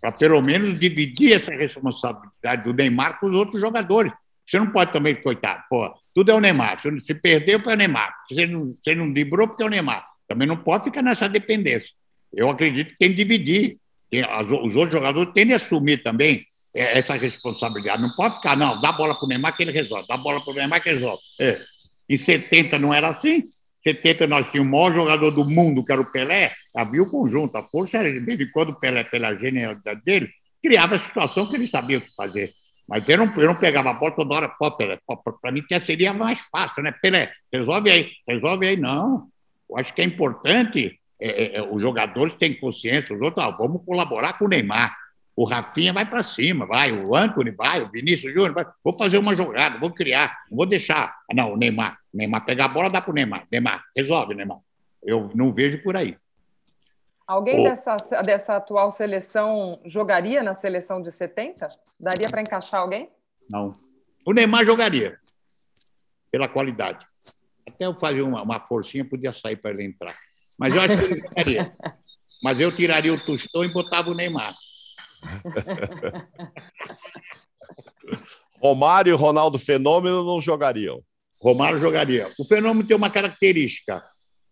para 0.00 0.12
pelo 0.12 0.40
menos 0.40 0.80
dividir 0.80 1.32
essa 1.32 1.50
responsabilidade 1.50 2.64
do 2.64 2.74
Neymar 2.74 3.20
com 3.20 3.26
os 3.26 3.36
outros 3.36 3.60
jogadores. 3.60 4.12
Você 4.46 4.58
não 4.58 4.70
pode 4.70 4.92
também, 4.92 5.14
coitado, 5.14 5.64
pô, 5.68 5.92
tudo 6.14 6.30
é 6.30 6.34
o 6.34 6.40
Neymar. 6.40 6.80
Se 7.00 7.14
perdeu, 7.14 7.60
é 7.64 7.72
o 7.72 7.76
Neymar. 7.76 8.14
Se 8.28 8.46
não, 8.46 8.72
se 8.72 8.94
não 8.94 9.08
librou, 9.08 9.48
porque 9.48 9.62
é 9.62 9.66
o 9.66 9.68
Neymar. 9.68 10.06
Também 10.28 10.46
não 10.46 10.56
pode 10.56 10.84
ficar 10.84 11.02
nessa 11.02 11.28
dependência. 11.28 11.92
Eu 12.32 12.48
acredito 12.48 12.92
que 12.92 12.98
tem 12.98 13.10
que 13.10 13.16
dividir. 13.16 13.76
Tem, 14.10 14.22
as, 14.22 14.46
os 14.46 14.74
outros 14.76 14.92
jogadores 14.92 15.32
têm 15.34 15.46
de 15.46 15.54
assumir 15.54 16.02
também 16.02 16.44
essa 16.80 17.14
responsabilidade. 17.14 18.02
Não 18.02 18.10
pode 18.10 18.36
ficar, 18.36 18.56
não, 18.56 18.80
dá 18.80 18.92
bola 18.92 19.14
para 19.14 19.24
o 19.24 19.28
Neymar 19.28 19.56
que 19.56 19.62
ele 19.62 19.72
resolve, 19.72 20.06
dá 20.06 20.16
bola 20.16 20.40
para 20.40 20.52
o 20.52 20.54
Neymar 20.54 20.82
que 20.82 20.88
ele 20.88 20.98
resolve. 20.98 21.22
É. 21.40 21.60
Em 22.08 22.16
70 22.16 22.78
não 22.78 22.92
era 22.92 23.08
assim, 23.08 23.42
70 23.82 24.26
nós 24.26 24.50
tínhamos 24.50 24.72
o 24.72 24.76
maior 24.76 24.92
jogador 24.92 25.30
do 25.30 25.44
mundo, 25.44 25.84
que 25.84 25.92
era 25.92 26.00
o 26.00 26.12
Pelé, 26.12 26.52
havia 26.74 27.02
o 27.02 27.10
conjunto, 27.10 27.56
a 27.56 27.62
força 27.62 27.98
era 27.98 28.12
de 28.12 28.18
vez 28.18 28.40
em 28.40 28.50
quando 28.50 28.70
o 28.70 28.80
Pelé, 28.80 29.04
pela 29.04 29.34
genialidade 29.34 30.02
dele, 30.04 30.28
criava 30.62 30.96
a 30.96 30.98
situação 30.98 31.48
que 31.48 31.54
ele 31.54 31.68
sabia 31.68 31.98
o 31.98 32.00
que 32.00 32.14
fazer. 32.14 32.52
Mas 32.88 33.08
eu 33.08 33.18
não, 33.18 33.32
eu 33.36 33.46
não 33.46 33.56
pegava 33.56 33.90
a 33.90 33.94
bola 33.94 34.14
toda 34.14 34.34
hora, 34.34 34.48
pô, 34.48 34.70
Pelé, 34.70 34.98
para 35.40 35.52
mim 35.52 35.62
que 35.62 35.78
seria 35.80 36.12
mais 36.12 36.46
fácil, 36.50 36.82
né? 36.82 36.92
Pelé, 37.00 37.32
resolve 37.52 37.90
aí, 37.90 38.10
resolve 38.28 38.66
aí. 38.66 38.76
Não, 38.76 39.28
eu 39.68 39.78
acho 39.78 39.94
que 39.94 40.02
é 40.02 40.04
importante, 40.04 40.98
é, 41.20 41.44
é, 41.44 41.56
é 41.56 41.62
os 41.62 41.80
jogadores 41.80 42.34
têm 42.34 42.58
consciência, 42.58 43.14
os 43.14 43.22
outros, 43.22 43.44
ah, 43.44 43.50
vamos 43.50 43.82
colaborar 43.84 44.34
com 44.34 44.44
o 44.44 44.48
Neymar. 44.48 44.96
O 45.36 45.44
Rafinha 45.44 45.92
vai 45.92 46.08
para 46.08 46.22
cima, 46.22 46.64
vai, 46.64 46.90
o 46.90 47.14
Antony 47.14 47.50
vai, 47.50 47.82
o 47.82 47.90
Vinícius 47.90 48.32
Júnior 48.32 48.54
vai. 48.54 48.64
Vou 48.82 48.96
fazer 48.96 49.18
uma 49.18 49.36
jogada, 49.36 49.78
vou 49.78 49.92
criar, 49.92 50.34
não 50.50 50.56
vou 50.56 50.64
deixar. 50.66 51.14
Não, 51.34 51.52
o 51.52 51.56
Neymar. 51.58 51.98
O 52.12 52.16
Neymar 52.16 52.44
pegar 52.46 52.64
a 52.64 52.68
bola, 52.68 52.88
dá 52.88 53.02
para 53.02 53.10
o 53.10 53.14
Neymar. 53.14 53.46
Neymar, 53.52 53.84
resolve, 53.94 54.34
Neymar. 54.34 54.58
Eu 55.02 55.30
não 55.34 55.52
vejo 55.52 55.82
por 55.82 55.94
aí. 55.94 56.16
Alguém 57.26 57.64
dessa, 57.64 57.96
dessa 58.24 58.56
atual 58.56 58.90
seleção 58.90 59.78
jogaria 59.84 60.42
na 60.42 60.54
seleção 60.54 61.02
de 61.02 61.12
70? 61.12 61.66
Daria 62.00 62.30
para 62.30 62.40
encaixar 62.40 62.80
alguém? 62.80 63.10
Não. 63.50 63.72
O 64.24 64.32
Neymar 64.32 64.64
jogaria, 64.64 65.18
pela 66.30 66.48
qualidade. 66.48 67.04
Até 67.68 67.84
eu 67.84 67.94
fazer 67.98 68.22
uma, 68.22 68.42
uma 68.42 68.60
forcinha, 68.60 69.04
podia 69.04 69.32
sair 69.32 69.56
para 69.56 69.72
ele 69.72 69.84
entrar. 69.84 70.16
Mas 70.58 70.74
eu 70.74 70.80
acho 70.80 70.96
que 70.96 71.04
ele 71.04 71.20
jogaria. 71.20 71.72
Mas 72.42 72.60
eu 72.60 72.70
tiraria 72.70 73.12
o 73.12 73.20
Tostão 73.20 73.64
e 73.64 73.68
botava 73.68 74.10
o 74.10 74.14
Neymar. 74.14 74.54
Romário 78.60 79.12
e 79.12 79.16
Ronaldo 79.16 79.58
Fenômeno 79.58 80.24
não 80.24 80.40
jogariam. 80.40 81.00
Romário 81.40 81.78
jogaria. 81.78 82.30
O 82.38 82.44
Fenômeno 82.44 82.86
tem 82.86 82.96
uma 82.96 83.10
característica. 83.10 84.02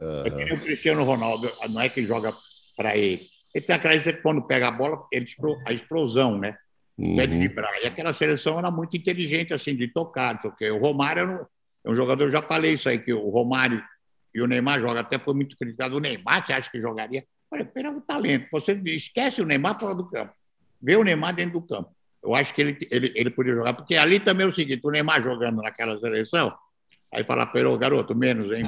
Uhum. 0.01 0.23
É 0.25 0.31
que 0.31 0.55
o 0.55 0.61
Cristiano 0.61 1.05
Ronaldo, 1.05 1.51
não 1.71 1.81
é 1.81 1.89
que 1.89 2.01
ele 2.01 2.07
joga 2.07 2.33
para 2.77 2.97
ele. 2.97 3.23
Ele 3.55 3.65
tem 3.65 3.75
a 3.75 3.79
característica 3.79 4.17
que 4.17 4.23
quando 4.23 4.47
pega 4.47 4.69
a 4.69 4.71
bola, 4.71 5.07
ele, 5.11 5.27
a 5.67 5.73
explosão, 5.73 6.39
né? 6.39 6.57
Uhum. 6.99 7.21
É 7.21 7.27
de 7.27 7.39
vibrar. 7.39 7.73
E 7.83 7.87
aquela 7.87 8.13
seleção 8.13 8.59
era 8.59 8.71
muito 8.71 8.97
inteligente, 8.97 9.55
assim, 9.55 9.75
de 9.75 9.89
tocar. 9.89 10.41
Porque 10.41 10.71
o 10.71 10.79
Romário 10.79 11.47
é 11.85 11.91
um 11.91 11.97
jogador, 11.97 12.31
já 12.31 12.43
falei 12.43 12.75
isso 12.75 12.89
aí, 12.89 12.99
que 12.99 13.13
o 13.13 13.31
Romário 13.31 13.83
e 14.35 14.41
o 14.41 14.47
Neymar 14.47 14.81
jogam, 14.81 14.99
até 14.99 15.19
foi 15.19 15.33
muito 15.33 15.57
criticado. 15.57 15.97
O 15.97 16.01
Neymar, 16.01 16.45
você 16.45 16.53
acha 16.53 16.71
que 16.71 16.81
jogaria? 16.81 17.25
Olha, 17.51 17.65
pera 17.65 17.91
o 17.91 18.01
talento. 18.01 18.49
Você 18.51 18.73
esquece 18.87 19.41
o 19.41 19.47
Neymar 19.47 19.79
fora 19.79 19.95
do 19.95 20.09
campo 20.09 20.35
ver 20.85 20.99
o 20.99 21.03
Neymar 21.03 21.35
dentro 21.35 21.55
do 21.61 21.67
campo. 21.67 21.91
Eu 22.23 22.35
acho 22.35 22.55
que 22.55 22.61
ele, 22.61 22.79
ele, 22.91 23.13
ele 23.15 23.31
podia 23.31 23.55
jogar, 23.55 23.75
porque 23.75 23.97
ali 23.97 24.21
também 24.21 24.47
é 24.47 24.49
o 24.49 24.53
seguinte: 24.53 24.81
o 24.85 24.91
Neymar 24.91 25.23
jogando 25.23 25.63
naquela 25.63 25.99
seleção, 25.99 26.55
aí 27.13 27.25
fala 27.25 27.47
para 27.47 27.61
ele, 27.61 27.79
garoto, 27.79 28.15
menos, 28.15 28.51
hein? 28.53 28.65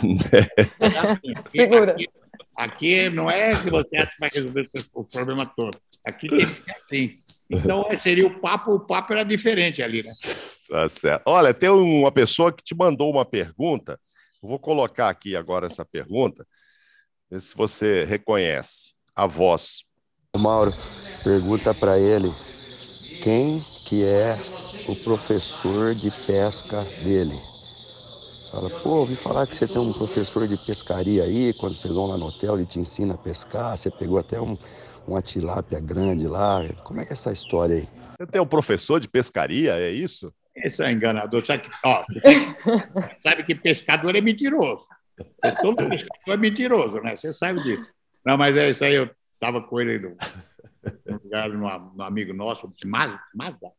É 0.81 0.87
assim, 0.99 1.33
aqui, 1.35 1.51
Segura. 1.51 1.93
Aqui, 1.93 2.09
aqui, 2.57 3.11
não 3.11 3.31
é 3.31 3.55
que 3.62 3.71
você 3.71 3.97
acha 3.97 4.11
que 4.11 4.21
vai 4.21 4.31
resolver 4.33 4.69
o 4.95 5.05
problema 5.05 5.47
todo. 5.47 5.79
Aqui 6.07 6.29
tem 6.29 6.47
que 6.47 6.55
ser 6.55 6.71
assim. 6.71 7.19
Então, 7.51 7.85
seria 7.99 8.27
o 8.27 8.41
papo, 8.41 8.73
o 8.73 8.81
papo 8.81 9.12
era 9.12 9.25
diferente 9.25 9.83
ali, 9.83 10.03
né? 10.03 10.11
Tá 10.69 10.89
certo. 10.89 11.23
Olha, 11.27 11.55
tem 11.55 11.71
uma 11.71 12.12
pessoa 12.12 12.53
que 12.53 12.62
te 12.62 12.75
mandou 12.75 13.11
uma 13.11 13.25
pergunta. 13.25 13.99
Eu 14.43 14.49
vou 14.49 14.59
colocar 14.59 15.09
aqui 15.09 15.35
agora 15.35 15.67
essa 15.67 15.85
pergunta, 15.85 16.47
ver 17.31 17.41
se 17.41 17.55
você 17.57 18.05
reconhece 18.05 18.93
a 19.14 19.27
voz. 19.27 19.85
Mauro, 20.37 20.73
pergunta 21.27 21.74
para 21.74 21.99
ele 21.99 22.31
quem 23.20 23.59
que 23.85 24.05
é 24.05 24.39
o 24.89 24.95
professor 24.95 25.93
de 25.93 26.09
pesca 26.24 26.85
dele. 27.03 27.37
Fala, 28.53 28.70
pô, 28.70 28.91
ouvi 28.91 29.16
falar 29.16 29.45
que 29.49 29.57
você 29.57 29.66
tem 29.66 29.83
um 29.83 29.93
professor 29.93 30.47
de 30.47 30.57
pescaria 30.57 31.24
aí, 31.24 31.53
quando 31.55 31.74
vocês 31.74 31.93
vão 31.93 32.07
lá 32.07 32.16
no 32.16 32.29
hotel, 32.29 32.55
ele 32.55 32.64
te 32.64 32.79
ensina 32.79 33.14
a 33.14 33.18
pescar, 33.18 33.77
você 33.77 33.91
pegou 33.91 34.18
até 34.18 34.41
um, 34.41 34.57
uma 35.05 35.20
tilápia 35.20 35.81
grande 35.81 36.29
lá. 36.29 36.61
Como 36.85 37.01
é 37.01 37.05
que 37.05 37.12
é 37.12 37.14
essa 37.14 37.33
história 37.33 37.74
aí? 37.74 37.89
Você 38.20 38.27
tem 38.31 38.41
um 38.41 38.47
professor 38.47 39.01
de 39.01 39.09
pescaria, 39.09 39.72
é 39.72 39.91
isso? 39.91 40.33
Isso 40.57 40.81
é 40.81 40.93
enganador. 40.93 41.45
Sabe 41.45 41.64
que, 41.64 41.70
ó, 41.85 42.05
sabe 43.18 43.43
que 43.43 43.55
pescador 43.57 44.14
é 44.14 44.20
mentiroso. 44.20 44.87
Todo 45.61 45.89
pescador 45.89 46.35
é 46.35 46.37
mentiroso, 46.37 47.01
né? 47.01 47.16
Você 47.16 47.33
sabe 47.33 47.61
disso. 47.64 47.85
Não, 48.24 48.39
mas 48.39 48.57
é 48.57 48.70
isso 48.70 48.85
aí, 48.85 48.95
eu 48.95 49.11
estava 49.35 49.61
com 49.61 49.81
ele 49.81 49.99
no, 49.99 50.16
lugar 51.07 51.49
num 51.51 52.03
amigo 52.03 52.32
nosso, 52.32 52.72
Mávida, 52.84 53.72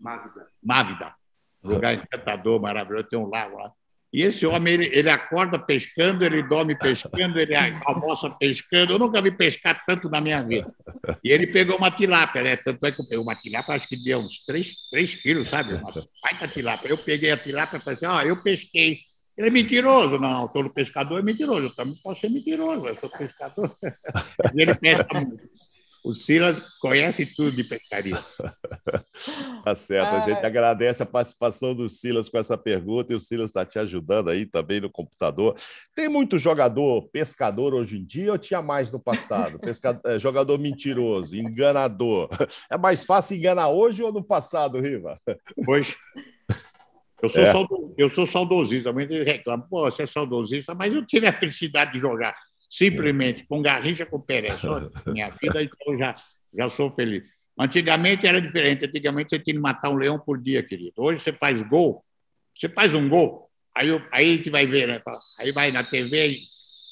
Mávida, 0.63 1.15
um 1.63 1.69
lugar 1.69 1.93
encantador, 1.95 2.61
maravilhoso, 2.61 3.07
tem 3.09 3.19
um 3.19 3.29
lago 3.29 3.57
lá. 3.57 3.71
E 4.11 4.21
esse 4.21 4.45
homem, 4.45 4.73
ele, 4.73 4.89
ele 4.93 5.09
acorda 5.09 5.59
pescando, 5.59 6.23
ele 6.23 6.41
dorme 6.41 6.77
pescando, 6.77 7.39
ele 7.39 7.53
almoça 7.85 8.29
pescando. 8.29 8.93
Eu 8.93 8.99
nunca 8.99 9.21
vi 9.21 9.31
pescar 9.31 9.83
tanto 9.85 10.09
na 10.09 10.21
minha 10.21 10.41
vida. 10.41 10.73
E 11.23 11.29
ele 11.29 11.45
pegou 11.45 11.77
uma 11.77 11.91
tilápia, 11.91 12.41
né? 12.41 12.55
Tanto 12.55 12.85
é 12.85 12.91
que 12.91 13.01
eu 13.01 13.05
peguei 13.05 13.23
uma 13.23 13.35
tilápia, 13.35 13.75
acho 13.75 13.87
que 13.87 14.01
deu 14.01 14.19
uns 14.19 14.45
3, 14.45 14.89
3 14.89 15.15
quilos, 15.15 15.49
sabe? 15.49 15.73
Uma 15.73 15.93
baita 16.23 16.47
tilápia. 16.47 16.89
Eu 16.89 16.97
peguei 16.97 17.31
a 17.31 17.37
tilápia 17.37 17.77
e 17.77 17.81
falei 17.81 17.97
assim: 17.97 18.05
ó, 18.05 18.17
oh, 18.17 18.21
eu 18.21 18.41
pesquei. 18.41 18.97
Ele 19.37 19.49
é 19.49 19.51
mentiroso. 19.51 20.17
Não, 20.17 20.47
todo 20.47 20.73
pescador 20.73 21.19
é 21.19 21.21
mentiroso. 21.21 21.67
Eu 21.67 21.75
também 21.75 21.95
posso 22.01 22.21
ser 22.21 22.29
mentiroso, 22.29 22.87
eu 22.87 22.97
sou 22.97 23.09
pescador. 23.09 23.71
E 24.55 24.61
ele 24.61 24.73
pesca 24.73 25.19
muito. 25.19 25.43
O 26.07 26.13
Silas 26.13 26.61
conhece 26.79 27.25
tudo 27.25 27.51
de 27.51 27.65
pescaria. 27.65 28.17
tá 29.65 29.75
certo. 29.75 30.15
A 30.15 30.21
gente 30.21 30.45
agradece 30.45 31.03
a 31.03 31.05
participação 31.05 31.75
do 31.75 31.89
Silas 31.89 32.29
com 32.29 32.37
essa 32.37 32.57
pergunta 32.57 33.11
e 33.11 33.15
o 33.17 33.19
Silas 33.19 33.49
está 33.49 33.65
te 33.65 33.77
ajudando 33.77 34.29
aí 34.29 34.45
também 34.45 34.79
no 34.79 34.89
computador. 34.89 35.57
Tem 35.93 36.07
muito 36.07 36.39
jogador 36.39 37.09
pescador 37.09 37.73
hoje 37.73 37.97
em 37.97 38.05
dia 38.05 38.31
ou 38.31 38.37
tinha 38.37 38.61
mais 38.61 38.89
no 38.89 39.01
passado? 39.01 39.59
Pescador, 39.59 40.01
é, 40.09 40.17
jogador 40.17 40.57
mentiroso, 40.57 41.35
enganador. 41.35 42.29
É 42.71 42.77
mais 42.77 43.03
fácil 43.03 43.35
enganar 43.35 43.67
hoje 43.67 44.01
ou 44.01 44.13
no 44.13 44.23
passado, 44.23 44.79
Riva? 44.79 45.19
Hoje. 45.67 45.97
Eu 47.21 47.27
sou, 47.27 47.43
é. 47.43 47.51
saudo, 47.51 47.95
eu 47.97 48.09
sou 48.09 48.25
saudosista, 48.25 48.93
mas 48.93 49.09
ele 49.09 49.25
reclama, 49.25 49.67
pô, 49.67 49.81
você 49.81 50.03
é 50.03 50.07
saudosista, 50.07 50.73
mas 50.73 50.93
eu 50.93 51.05
tive 51.05 51.27
a 51.27 51.33
felicidade 51.33 51.93
de 51.93 51.99
jogar 51.99 52.33
simplesmente 52.69 53.45
com 53.45 53.61
Garrincha 53.61 54.05
com 54.05 54.19
Pérez. 54.19 54.55
Minha 55.05 55.29
vida, 55.29 55.61
então 55.61 55.97
já, 55.97 56.15
já 56.53 56.69
sou 56.69 56.91
feliz. 56.91 57.23
Antigamente 57.59 58.27
era 58.27 58.41
diferente. 58.41 58.85
Antigamente 58.85 59.29
você 59.29 59.39
tinha 59.39 59.55
que 59.55 59.59
matar 59.59 59.89
um 59.89 59.95
leão 59.95 60.19
por 60.19 60.41
dia, 60.41 60.61
querido. 60.61 60.93
Hoje 60.97 61.19
você 61.19 61.33
faz 61.33 61.61
gol, 61.67 62.03
você 62.55 62.69
faz 62.69 62.93
um 62.93 63.09
gol, 63.09 63.49
aí, 63.75 63.89
aí 64.11 64.31
a 64.31 64.35
gente 64.35 64.49
vai 64.49 64.65
ver, 64.65 64.87
né? 64.87 65.01
Aí 65.39 65.51
vai 65.51 65.71
na 65.71 65.83
TV 65.83 66.37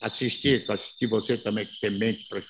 assistir, 0.01 0.63
assistir 0.69 1.07
você 1.07 1.37
também, 1.37 1.65
que 1.65 1.73
você 1.73 1.89
mente 1.89 2.27
para 2.27 2.41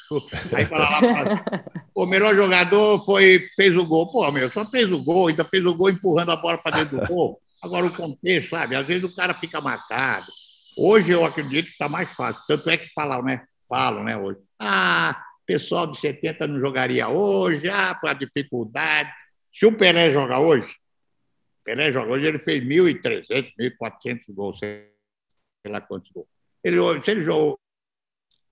Aí 0.57 0.65
fala 0.65 0.89
lá, 0.89 0.99
fala, 0.99 1.65
o 1.93 2.05
melhor 2.05 2.35
jogador 2.35 3.03
foi, 3.05 3.47
fez 3.55 3.75
o 3.77 3.85
gol. 3.85 4.11
Pô, 4.11 4.29
meu, 4.31 4.49
só 4.49 4.65
fez 4.65 4.91
o 4.91 5.01
gol, 5.01 5.27
ainda 5.27 5.43
fez 5.43 5.65
o 5.65 5.73
gol 5.73 5.89
empurrando 5.89 6.31
a 6.31 6.35
bola 6.35 6.57
para 6.57 6.77
dentro 6.77 6.99
do 6.99 7.07
gol. 7.07 7.39
Agora 7.61 7.85
o 7.85 7.93
contexto, 7.93 8.51
sabe? 8.51 8.75
Às 8.75 8.85
vezes 8.85 9.03
o 9.03 9.15
cara 9.15 9.33
fica 9.33 9.59
marcado. 9.61 10.27
Hoje 10.77 11.11
eu 11.11 11.23
acredito 11.23 11.65
que 11.65 11.71
está 11.71 11.87
mais 11.87 12.13
fácil. 12.13 12.41
Tanto 12.47 12.69
é 12.69 12.77
que 12.77 12.89
falam, 12.93 13.23
né? 13.23 13.45
Falam, 13.67 14.03
né, 14.03 14.17
hoje. 14.17 14.39
Ah, 14.59 15.23
pessoal 15.45 15.87
de 15.87 15.99
70 15.99 16.47
não 16.47 16.59
jogaria 16.59 17.07
hoje, 17.07 17.69
ah, 17.69 17.95
para 17.95 18.13
dificuldade. 18.13 19.11
Se 19.53 19.65
o 19.65 19.75
Pelé 19.75 20.11
joga 20.11 20.39
hoje, 20.39 20.75
Pelé 21.63 21.91
joga 21.91 22.11
hoje, 22.11 22.25
ele 22.25 22.39
fez 22.39 22.63
1.300, 22.63 23.53
1.400 23.57 24.19
gols, 24.29 24.59
sei 24.59 24.91
lá 25.67 25.81
quantos 25.81 26.11
gols. 26.11 26.27
Ele, 26.63 26.77
se 27.03 27.11
ele 27.11 27.23
joga, 27.23 27.57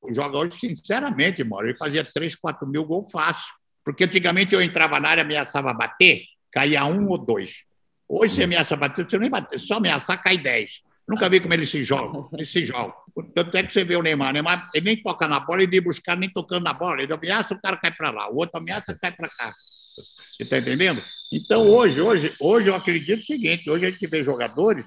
joga 0.10 0.38
hoje, 0.38 0.60
sinceramente, 0.60 1.44
mano, 1.44 1.68
ele 1.68 1.78
fazia 1.78 2.04
3, 2.04 2.36
4 2.36 2.68
mil 2.68 2.86
gols 2.86 3.12
fácil. 3.12 3.54
Porque 3.84 4.06
antigamente 4.06 4.56
eu 4.56 4.62
entrava 4.62 5.00
na 5.00 5.10
área, 5.10 5.24
ameaçava 5.24 5.74
bater, 5.74 6.24
caía 6.52 6.86
um 6.86 7.08
ou 7.08 7.18
dois. 7.18 7.66
Hoje 8.08 8.36
você 8.36 8.44
ameaça 8.44 8.76
bater, 8.76 9.08
você 9.08 9.20
nem 9.20 9.30
bater, 9.30 9.60
só 9.60 9.76
ameaçar, 9.76 10.22
cai 10.22 10.38
10. 10.38 10.82
Nunca 11.08 11.30
vi 11.30 11.39
como 11.39 11.54
ele 11.54 11.66
se 11.66 11.84
joga. 11.84 12.28
Ele 12.34 12.45
se 12.45 12.66
joga. 12.66 12.93
Tanto 13.36 13.58
é 13.58 13.64
que 13.64 13.74
você 13.74 13.84
vê 13.84 13.95
o 13.95 14.01
Neymar. 14.01 14.30
O 14.30 14.34
Neymar 14.34 14.70
ele 14.74 14.86
nem 14.86 15.04
toca 15.04 15.28
na 15.28 15.39
bola, 15.39 15.62
ele 15.62 15.72
vem 15.72 15.82
buscar 15.82 16.16
nem 16.16 16.30
tocando 16.30 16.64
na 16.64 16.74
bola. 16.74 17.01
Ele 17.01 17.14
ameaça, 17.14 17.54
o 17.54 17.62
cara 17.62 17.78
cai 17.78 17.91
para 17.91 18.10
lá. 18.10 18.30
O 18.30 18.38
outro 18.38 18.60
ameaça, 18.60 18.97
cai 18.99 19.12
para 19.12 19.28
cá. 19.28 19.51
Você 19.51 20.43
está 20.43 20.58
entendendo? 20.58 21.04
Então, 21.32 21.68
hoje, 21.68 22.01
hoje, 22.01 22.36
hoje 22.39 22.70
eu 22.70 22.76
acredito 22.76 23.22
o 23.22 23.26
seguinte: 23.26 23.70
hoje 23.70 23.86
a 23.86 23.91
gente 23.91 24.08
vê 24.08 24.24
jogadores 24.24 24.86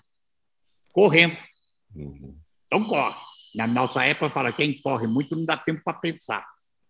correndo. 0.92 1.36
Então, 1.94 2.84
corre. 2.84 3.16
Na 3.54 3.66
nossa 3.66 4.04
época, 4.04 4.30
fala: 4.30 4.52
quem 4.52 4.80
corre 4.80 5.06
muito 5.06 5.36
não 5.36 5.44
dá 5.44 5.56
tempo 5.56 5.80
para 5.84 5.98
pensar. 5.98 6.44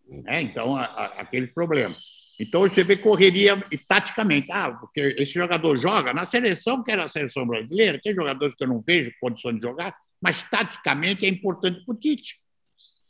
Né? 0.08 0.42
Então, 0.42 0.76
a, 0.76 0.84
a, 0.84 1.04
aquele 1.20 1.48
problema. 1.48 1.94
Então, 2.38 2.60
você 2.62 2.84
vê 2.84 2.96
correria 2.96 3.62
e 3.70 3.78
taticamente. 3.78 4.52
Ah, 4.52 4.70
porque 4.70 5.14
esse 5.18 5.32
jogador 5.32 5.80
joga 5.80 6.12
na 6.12 6.24
seleção, 6.24 6.82
que 6.82 6.90
era 6.90 7.04
a 7.04 7.08
seleção 7.08 7.46
brasileira, 7.46 8.00
tem 8.02 8.14
jogadores 8.14 8.54
que 8.54 8.64
eu 8.64 8.68
não 8.68 8.82
vejo 8.86 9.10
condição 9.20 9.52
de 9.52 9.60
jogar, 9.60 9.96
mas 10.20 10.42
taticamente 10.42 11.24
é 11.24 11.28
importante 11.28 11.84
para 11.84 11.94
o 11.94 11.98
Tite. 11.98 12.38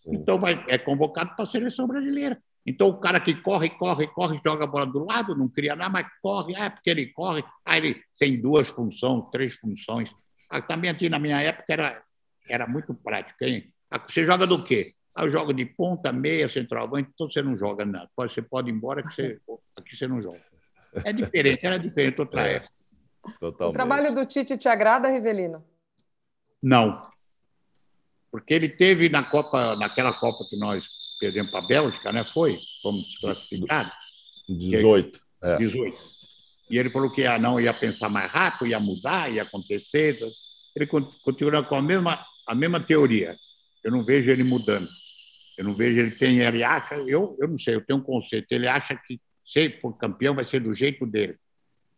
Então, 0.07 0.39
vai, 0.39 0.65
é 0.69 0.79
convocado 0.79 1.35
para 1.35 1.45
a 1.45 1.49
seleção 1.49 1.87
brasileira. 1.87 2.41
Então, 2.65 2.89
o 2.89 2.99
cara 2.99 3.21
que 3.21 3.35
corre, 3.35 3.71
corre, 3.71 4.07
corre, 4.09 4.41
joga 4.45 4.65
a 4.65 4.67
bola 4.67 4.87
do 4.87 5.05
lado, 5.05 5.37
não 5.37 5.49
cria 5.49 5.77
nada, 5.77 5.91
mas 5.91 6.07
corre, 6.21 6.55
ah, 6.57 6.69
porque 6.69 6.91
ele 6.91 7.07
corre, 7.07 7.45
ah, 7.65 7.77
ele 7.77 8.03
tem 8.19 8.41
duas 8.41 8.69
funções, 8.69 9.25
três 9.31 9.55
funções. 9.55 10.11
Ah, 10.51 10.61
também 10.61 10.91
aqui 10.91 11.09
na 11.09 11.19
minha 11.19 11.41
época 11.41 11.73
era, 11.73 12.03
era 12.49 12.67
muito 12.67 12.93
prático. 12.93 13.45
Hein? 13.45 13.73
Ah, 13.91 14.05
você 14.05 14.27
joga 14.27 14.47
do 14.47 14.63
quê? 14.65 14.95
Ah, 15.17 15.25
eu 15.25 15.31
jogo 15.31 15.55
de 15.55 15.65
ponta, 15.65 16.13
meia, 16.13 16.47
centroavante, 16.47 17.09
então 17.15 17.31
você 17.31 17.41
não 17.41 17.57
joga 17.57 17.87
nada. 17.87 18.07
Você 18.15 18.43
pode 18.43 18.69
ir 18.69 18.75
embora 18.75 19.03
que 19.03 19.15
você, 19.15 19.41
aqui 19.75 19.97
você 19.97 20.07
não 20.07 20.21
joga. 20.21 20.43
É 21.03 21.11
diferente, 21.11 21.65
era 21.65 21.79
diferente 21.79 22.21
outra 22.21 22.47
é, 22.47 22.57
época. 22.57 22.73
Totalmente. 23.41 23.71
O 23.71 23.73
trabalho 23.73 24.15
do 24.15 24.27
Tite 24.27 24.59
te 24.59 24.69
agrada, 24.69 25.09
Rivelino? 25.09 25.65
Não. 26.63 27.01
Porque 28.31 28.53
ele 28.53 28.69
teve 28.69 29.09
na 29.09 29.23
Copa, 29.23 29.75
naquela 29.77 30.13
Copa 30.13 30.45
que 30.51 30.59
nós 30.59 30.85
perdemos 31.19 31.51
para 31.51 31.65
a 31.65 31.67
Bélgica, 31.67 32.13
né? 32.13 32.23
Foi? 32.23 32.59
Fomos 32.83 33.09
desclassificados. 33.09 33.93
18. 34.51 35.19
É. 35.43 35.57
18. 35.57 35.97
E 36.69 36.77
ele 36.77 36.91
falou 36.91 37.11
que 37.11 37.23
ia, 37.23 37.39
não 37.39 37.59
ia 37.59 37.73
pensar 37.73 38.11
mais 38.11 38.31
rápido, 38.31 38.67
ia 38.67 38.79
mudar, 38.79 39.33
ia 39.33 39.45
acontecer. 39.45 40.19
Ele 40.75 40.87
continua 40.87 41.65
com 41.65 41.77
a 41.77 41.81
mesma, 41.81 42.23
a 42.47 42.55
mesma 42.55 42.79
teoria. 42.79 43.35
Eu 43.83 43.91
não 43.91 44.05
vejo 44.05 44.31
ele 44.31 44.45
mudando. 44.45 44.87
Eu 45.57 45.65
não 45.65 45.75
vejo 45.75 45.99
ele 45.99 46.11
tem, 46.11 46.41
ele 46.41 46.63
acha, 46.63 46.95
eu, 46.97 47.37
eu 47.41 47.49
não 47.49 47.57
sei, 47.57 47.75
eu 47.75 47.81
tenho 47.81 47.99
um 47.99 48.03
conceito, 48.03 48.47
ele 48.51 48.69
acha 48.69 48.95
que 48.95 49.21
se 49.45 49.71
for 49.81 49.93
campeão 49.97 50.35
vai 50.35 50.45
ser 50.45 50.61
do 50.61 50.75
jeito 50.75 51.07
dele. 51.07 51.39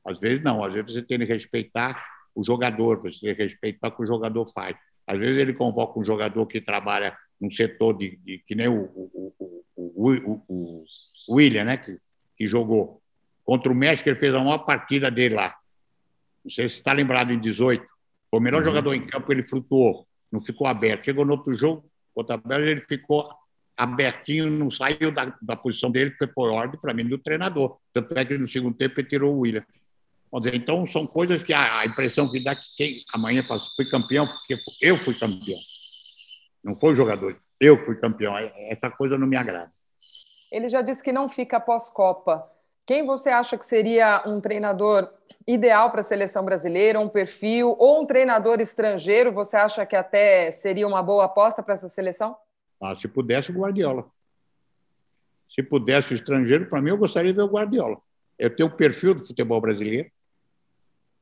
Às 0.06 0.20
vezes 0.20 0.42
não, 0.42 0.62
às 0.62 0.72
vezes 0.72 0.92
você 0.92 1.02
tem 1.02 1.18
que 1.18 1.24
respeitar 1.24 2.04
o 2.34 2.44
jogador, 2.44 3.00
você 3.00 3.18
tem 3.20 3.34
que 3.34 3.42
respeitar 3.42 3.88
o 3.88 3.96
que 3.96 4.02
o 4.02 4.06
jogador 4.06 4.46
faz. 4.52 4.76
Às 5.06 5.18
vezes 5.18 5.38
ele 5.38 5.54
convoca 5.54 5.98
um 5.98 6.04
jogador 6.04 6.46
que 6.46 6.60
trabalha 6.60 7.16
num 7.40 7.50
setor 7.50 7.96
de, 7.96 8.16
de 8.18 8.38
que 8.46 8.54
nem 8.54 8.68
o, 8.68 8.82
o, 8.84 9.34
o, 9.76 10.44
o, 10.48 10.84
William, 11.34 11.64
né, 11.64 11.76
que, 11.78 11.98
que 12.36 12.46
jogou 12.46 13.02
contra 13.44 13.72
o 13.72 13.74
México, 13.74 14.08
ele 14.08 14.18
fez 14.18 14.34
a 14.34 14.42
maior 14.42 14.58
partida 14.58 15.10
dele 15.10 15.34
lá. 15.34 15.56
Não 16.44 16.50
sei 16.50 16.68
se 16.68 16.76
está 16.76 16.92
lembrado 16.92 17.32
em 17.32 17.40
18. 17.40 17.82
Foi 18.30 18.38
o 18.38 18.42
melhor 18.42 18.60
uhum. 18.60 18.68
jogador 18.68 18.94
em 18.94 19.06
campo, 19.06 19.32
ele 19.32 19.42
flutuou, 19.42 20.06
não 20.30 20.40
ficou 20.40 20.66
aberto. 20.66 21.04
Chegou 21.04 21.24
no 21.24 21.32
outro 21.32 21.56
jogo, 21.56 21.90
contra 22.14 22.34
a 22.34 22.38
Bélgica, 22.38 22.70
ele 22.70 22.80
ficou 22.80 23.30
abertinho, 23.78 24.50
não 24.50 24.70
saiu 24.70 25.12
da, 25.12 25.32
da 25.40 25.54
posição 25.54 25.88
dele, 25.88 26.10
foi 26.18 26.26
por 26.26 26.50
ordem, 26.50 26.78
para 26.80 26.92
mim, 26.92 27.04
do 27.04 27.16
treinador. 27.16 27.78
Tanto 27.92 28.18
é 28.18 28.24
que 28.24 28.36
no 28.36 28.48
segundo 28.48 28.76
tempo 28.76 28.98
ele 28.98 29.08
tirou 29.08 29.36
o 29.36 29.40
William. 29.40 29.64
Dizer, 30.40 30.56
então, 30.56 30.86
são 30.86 31.06
coisas 31.06 31.42
que 31.42 31.54
a, 31.54 31.80
a, 31.80 31.86
impressão 31.86 32.28
que 32.28 32.42
dá 32.42 32.54
que 32.54 32.76
quem 32.76 32.94
amanhã 33.14 33.42
fala, 33.42 33.60
fui 33.76 33.84
campeão, 33.86 34.26
porque 34.26 34.60
eu 34.82 34.98
fui 34.98 35.14
campeão. 35.14 35.58
Não 36.62 36.74
foi 36.74 36.92
o 36.92 36.96
jogador, 36.96 37.34
eu 37.60 37.78
fui 37.84 37.96
campeão. 37.96 38.36
É, 38.36 38.50
essa 38.70 38.90
coisa 38.90 39.16
não 39.16 39.26
me 39.26 39.36
agrada. 39.36 39.70
Ele 40.50 40.68
já 40.68 40.82
disse 40.82 41.02
que 41.02 41.12
não 41.12 41.28
fica 41.28 41.60
pós-Copa. 41.60 42.50
Quem 42.84 43.06
você 43.06 43.30
acha 43.30 43.56
que 43.56 43.64
seria 43.64 44.24
um 44.26 44.40
treinador 44.40 45.08
ideal 45.46 45.90
para 45.90 46.00
a 46.00 46.04
seleção 46.04 46.44
brasileira, 46.44 46.98
um 46.98 47.08
perfil, 47.08 47.74
ou 47.78 48.02
um 48.02 48.06
treinador 48.06 48.60
estrangeiro? 48.60 49.32
Você 49.32 49.56
acha 49.56 49.86
que 49.86 49.94
até 49.96 50.50
seria 50.50 50.86
uma 50.86 51.02
boa 51.02 51.26
aposta 51.26 51.62
para 51.62 51.74
essa 51.74 51.88
seleção? 51.88 52.36
Ah, 52.80 52.94
se 52.94 53.08
pudesse, 53.08 53.50
o 53.50 53.54
Guardiola. 53.54 54.08
Se 55.48 55.62
pudesse 55.62 56.12
o 56.12 56.16
estrangeiro, 56.16 56.66
para 56.66 56.80
mim, 56.80 56.90
eu 56.90 56.98
gostaria 56.98 57.32
de 57.32 57.36
ver 57.36 57.44
o 57.44 57.50
Guardiola. 57.50 57.98
Eu 58.38 58.54
tenho 58.54 58.68
o 58.68 58.76
perfil 58.76 59.14
do 59.14 59.26
futebol 59.26 59.60
brasileiro. 59.60 60.10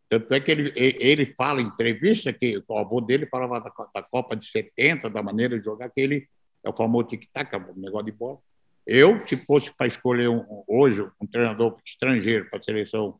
Tanto 0.08 0.32
é 0.34 0.40
que 0.40 0.50
ele, 0.50 0.72
ele 0.76 1.34
fala 1.34 1.60
em 1.60 1.66
entrevista 1.66 2.32
que 2.32 2.62
o 2.68 2.78
avô 2.78 3.00
dele 3.00 3.26
falava 3.26 3.60
da, 3.60 3.72
da 3.94 4.02
Copa 4.02 4.36
de 4.36 4.46
70, 4.46 5.10
da 5.10 5.22
maneira 5.22 5.58
de 5.58 5.64
jogar, 5.64 5.88
que 5.90 6.00
ele 6.00 6.28
é 6.62 6.68
o 6.68 6.76
famoso 6.76 7.08
tic-tac, 7.08 7.54
o 7.56 7.80
negócio 7.80 8.06
de 8.06 8.12
bola. 8.12 8.38
Eu, 8.86 9.20
se 9.20 9.36
fosse 9.36 9.72
para 9.74 9.86
escolher 9.86 10.28
um, 10.28 10.44
hoje 10.68 11.02
um 11.20 11.26
treinador 11.26 11.76
estrangeiro 11.84 12.48
para 12.48 12.60
a 12.60 12.62
seleção 12.62 13.18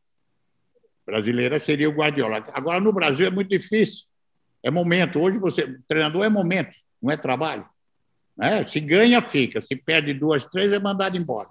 brasileira, 1.05 1.59
seria 1.59 1.89
o 1.89 1.93
Guardiola. 1.93 2.45
Agora, 2.53 2.81
no 2.81 2.93
Brasil 2.93 3.27
é 3.27 3.31
muito 3.31 3.49
difícil. 3.49 4.05
É 4.63 4.71
momento. 4.71 5.19
Hoje, 5.19 5.39
você, 5.39 5.79
treinador 5.89 6.25
é 6.25 6.29
momento, 6.29 6.77
não 7.03 7.11
é 7.11 7.17
trabalho. 7.17 7.65
Né? 8.37 8.67
Se 8.67 8.81
ganha, 8.81 9.21
fica. 9.21 9.61
Se 9.61 9.77
perde 9.77 10.13
duas, 10.13 10.45
três, 10.47 10.73
é 10.73 10.79
mandado 10.79 11.17
embora. 11.17 11.49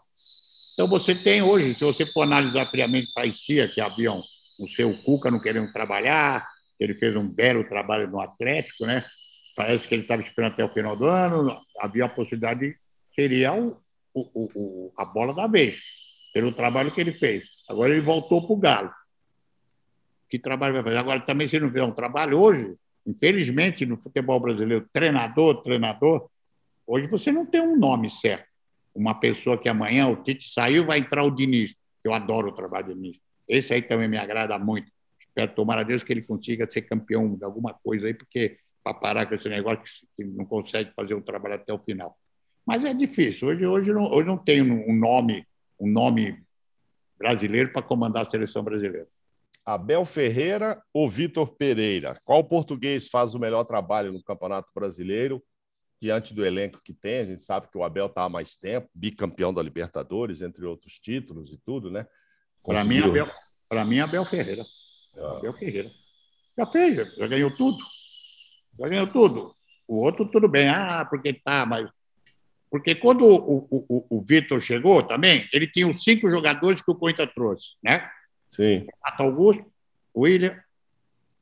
Então, 0.74 0.88
você 0.88 1.16
tem 1.16 1.42
hoje, 1.42 1.74
se 1.74 1.84
você 1.84 2.06
for 2.06 2.24
analisar 2.24 2.66
friamente, 2.66 3.12
parecia 3.14 3.68
que 3.68 3.80
havia 3.80 4.12
um, 4.12 4.22
o 4.60 4.68
seu 4.68 4.94
Cuca 5.04 5.32
não 5.32 5.40
querendo 5.40 5.72
trabalhar, 5.72 6.46
ele 6.80 6.94
fez 6.96 7.16
um 7.16 7.28
belo 7.28 7.64
trabalho 7.64 8.10
no 8.10 8.20
Atlético, 8.20 8.86
né? 8.86 9.04
Parece 9.56 9.88
que 9.88 9.96
ele 9.96 10.02
estava 10.02 10.22
esperando 10.22 10.52
até 10.52 10.66
o 10.66 10.74
final 10.74 10.98
do 10.98 11.06
ano, 11.06 11.58
havia 11.80 12.06
a 12.06 12.10
possibilidade 12.10 12.60
de 12.60 12.76
seria 13.16 13.54
o, 13.54 13.78
o, 14.14 14.52
o, 14.54 14.94
a 14.98 15.06
bola 15.06 15.34
da 15.34 15.48
vez, 15.48 15.80
pelo 16.34 16.52
trabalho 16.52 16.92
que 16.92 17.00
ele 17.00 17.14
fez. 17.14 17.46
Agora 17.70 17.94
ele 17.94 18.02
voltou 18.02 18.46
para 18.46 18.54
o 18.54 18.60
Galo. 18.60 18.92
Que 20.30 20.38
trabalho 20.38 20.74
vai 20.74 20.84
fazer? 20.84 20.98
Agora, 20.98 21.22
também, 21.22 21.48
se 21.48 21.60
não 21.60 21.70
fizer 21.70 21.84
um 21.84 21.94
trabalho 21.94 22.38
hoje, 22.38 22.76
infelizmente, 23.08 23.86
no 23.86 24.02
futebol 24.02 24.40
brasileiro, 24.40 24.86
treinador, 24.92 25.62
treinador, 25.62 26.30
Hoje 26.88 27.08
você 27.08 27.32
não 27.32 27.46
tem 27.46 27.62
um 27.62 27.76
nome 27.76 28.10
certo. 28.10 28.48
Uma 28.94 29.20
pessoa 29.20 29.58
que 29.58 29.68
amanhã 29.68 30.08
o 30.08 30.24
Tite 30.24 30.50
saiu, 30.50 30.86
vai 30.86 31.00
entrar 31.00 31.24
o 31.24 31.32
Diniz. 31.32 31.74
Eu 32.04 32.14
adoro 32.14 32.50
o 32.50 32.52
trabalho 32.52 32.88
do 32.88 32.96
Diniz. 32.96 33.18
Esse 33.48 33.74
aí 33.74 33.82
também 33.82 34.08
me 34.08 34.18
agrada 34.18 34.58
muito. 34.58 34.92
Espero, 35.20 35.54
tomar 35.54 35.80
a 35.80 35.84
Deus, 35.84 36.04
que 36.04 36.14
ele 36.14 36.22
consiga 36.22 36.70
ser 36.70 36.84
campeão 36.84 37.36
de 37.36 37.44
alguma 37.44 37.74
coisa 37.74 38.08
aí, 38.08 38.14
porque 38.14 38.58
para 38.84 38.94
parar 38.94 39.26
com 39.26 39.34
esse 39.34 39.50
negócio 39.50 39.84
que 40.16 40.24
não 40.24 40.46
consegue 40.46 40.92
fazer 40.96 41.16
o 41.16 41.22
trabalho 41.22 41.56
até 41.56 41.74
o 41.74 41.80
final. 41.80 42.16
Mas 42.66 42.86
é 42.86 42.94
difícil. 42.94 43.48
Hoje, 43.48 43.66
hoje, 43.66 43.92
não, 43.92 44.12
hoje 44.12 44.28
não 44.28 44.38
tem 44.38 44.62
um 44.62 44.96
nome, 44.96 45.46
um 45.80 45.90
nome 45.90 46.40
brasileiro 47.18 47.72
para 47.72 47.82
comandar 47.82 48.22
a 48.24 48.26
seleção 48.26 48.64
brasileira. 48.64 49.08
Abel 49.66 50.06
Ferreira 50.06 50.82
ou 50.94 51.10
Vitor 51.10 51.56
Pereira? 51.56 52.20
Qual 52.24 52.44
português 52.44 53.08
faz 53.08 53.34
o 53.34 53.40
melhor 53.40 53.64
trabalho 53.64 54.14
no 54.14 54.24
Campeonato 54.24 54.70
Brasileiro? 54.74 55.44
Diante 56.02 56.34
do 56.34 56.46
elenco 56.46 56.82
que 56.84 56.94
tem, 56.94 57.20
a 57.20 57.26
gente 57.26 57.42
sabe 57.42 57.68
que 57.70 57.78
o 57.78 57.84
Abel 57.84 58.08
está 58.08 58.24
há 58.24 58.30
mais 58.30 58.56
tempo, 58.56 58.90
bicampeão 58.94 59.54
da 59.54 59.62
Libertadores, 59.62 60.42
entre 60.42 60.66
outros 60.66 61.00
títulos 61.00 61.52
e 61.52 61.58
tudo, 61.58 61.90
né? 61.90 62.06
Para 62.64 62.84
mim, 62.84 63.00
Abel, 63.00 63.28
para 63.70 63.86
mim, 63.86 64.00
Abel 64.00 64.26
Ferreira. 64.26 64.64
Ah. 65.18 65.38
Abel 65.38 65.54
Ferreira. 65.54 65.90
Já 66.58 66.66
fez, 66.66 67.16
já 67.16 67.28
ganhou 67.28 67.56
tudo. 67.56 67.78
Já 68.80 68.88
ganhou 68.88 69.08
tudo. 69.08 69.52
O 69.88 69.98
outro, 69.98 70.30
tudo 70.30 70.48
bem. 70.48 70.70
Ah, 70.70 71.06
porque 71.06 71.34
tá, 71.34 71.66
mas. 71.66 71.88
Porque 72.70 72.96
quando 72.96 73.26
o, 73.26 73.68
o, 73.70 73.86
o, 73.88 74.18
o 74.18 74.22
Vitor 74.22 74.60
chegou 74.60 75.02
também, 75.04 75.48
ele 75.54 75.68
tinha 75.68 75.88
os 75.88 76.04
cinco 76.04 76.30
jogadores 76.30 76.82
que 76.82 76.92
o 76.92 76.96
Coita 76.96 77.26
trouxe, 77.28 77.76
né? 77.84 78.10
Sim. 78.50 78.88
Renato 79.04 79.24
Augusto, 79.24 79.66
William, 80.16 80.60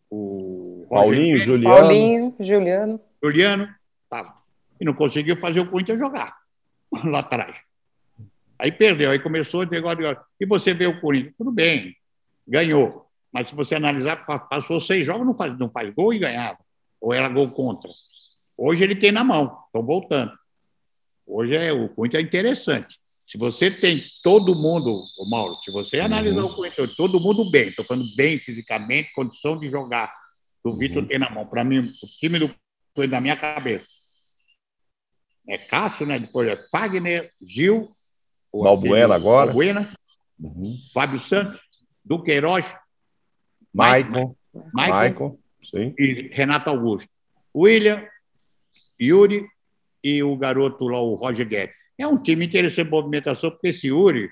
o 0.10 0.86
Paulinho, 0.90 1.38
Roger 1.38 1.46
Juliano. 1.46 1.76
Paulinho, 1.76 2.36
Juliano. 2.40 3.02
Juliano, 3.24 3.76
tava. 4.10 4.43
E 4.80 4.86
não 4.86 4.94
conseguiu 4.94 5.38
fazer 5.38 5.60
o 5.60 5.70
Corinthians 5.70 6.00
jogar 6.00 6.36
lá 7.06 7.20
atrás. 7.20 7.58
Aí 8.60 8.72
perdeu, 8.72 9.12
aí 9.12 9.20
começou 9.20 9.62
o 9.62 9.66
negócio 9.66 9.98
de. 9.98 10.18
E 10.40 10.46
você 10.46 10.74
vê 10.74 10.88
o 10.88 11.00
Corinthians, 11.02 11.34
tudo 11.38 11.52
bem, 11.52 11.96
ganhou. 12.48 13.06
Mas 13.32 13.50
se 13.50 13.56
você 13.56 13.76
analisar, 13.76 14.26
pa- 14.26 14.40
passou 14.40 14.80
seis 14.80 15.06
jogos, 15.06 15.26
não 15.26 15.34
faz, 15.34 15.58
não 15.58 15.68
faz 15.68 15.94
gol 15.94 16.14
e 16.14 16.20
ganhava. 16.20 16.60
Ou 17.02 17.14
era 17.14 17.28
gol 17.28 17.50
contra. 17.52 17.90
Hoje 18.58 18.84
ele 18.84 18.96
tem 18.96 19.12
na 19.12 19.24
mão, 19.24 19.58
estão 19.66 19.84
voltando. 19.84 20.32
Hoje 21.26 21.56
é, 21.56 21.74
o 21.74 21.90
Corinthians 21.90 22.24
é 22.24 22.28
interessante. 22.28 22.98
Se 23.06 23.38
você 23.38 23.72
tem 23.72 23.98
todo 24.24 24.54
mundo, 24.54 25.02
Mauro, 25.28 25.56
se 25.56 25.72
você 25.72 26.00
analisar 26.00 26.44
o 26.44 26.56
Corinthians, 26.56 26.96
todo 26.96 27.20
mundo 27.20 27.50
bem, 27.50 27.70
estou 27.70 27.84
falando 27.84 28.06
bem 28.16 28.38
fisicamente, 28.38 29.12
condição 29.14 29.58
de 29.58 29.70
jogar, 29.70 30.14
o 30.64 30.72
Vitor 30.74 31.06
tem 31.08 31.18
na 31.18 31.30
mão. 31.32 31.48
Para 31.48 31.64
mim, 31.64 31.80
o 31.80 32.08
time 32.20 32.38
do 32.38 32.48
Corinthians 32.94 33.12
na 33.12 33.20
minha 33.22 33.36
cabeça. 33.36 33.88
É 35.48 35.58
Cássio, 35.58 36.06
né? 36.06 36.18
Depois 36.20 36.48
é 36.48 36.56
Fagner, 36.70 37.30
Gil, 37.48 37.88
Balbuena 38.54 39.16
agora. 39.16 39.48
Balbuena, 39.48 39.94
Uhum. 40.40 40.76
Fábio 40.94 41.20
Santos, 41.20 41.62
Duqueiroz, 42.04 42.76
Maicon. 43.74 44.36
Michael 44.74 44.94
Maicon. 44.94 45.38
Sim. 45.64 45.94
e 45.98 46.30
Renato 46.34 46.70
Augusto. 46.70 47.10
William, 47.56 48.06
Yuri 49.02 49.46
e 50.04 50.22
o 50.24 50.36
garoto 50.36 50.88
lá, 50.88 51.00
o 51.00 51.16
Roger 51.16 51.48
Guedes. 51.48 51.76
É 51.98 52.06
um 52.08 52.22
time 52.22 52.46
interessante 52.46 52.86
de 52.86 52.92
movimentação, 52.92 53.52
porque 53.52 53.70
esse 53.70 53.88
Yuri 53.88 54.30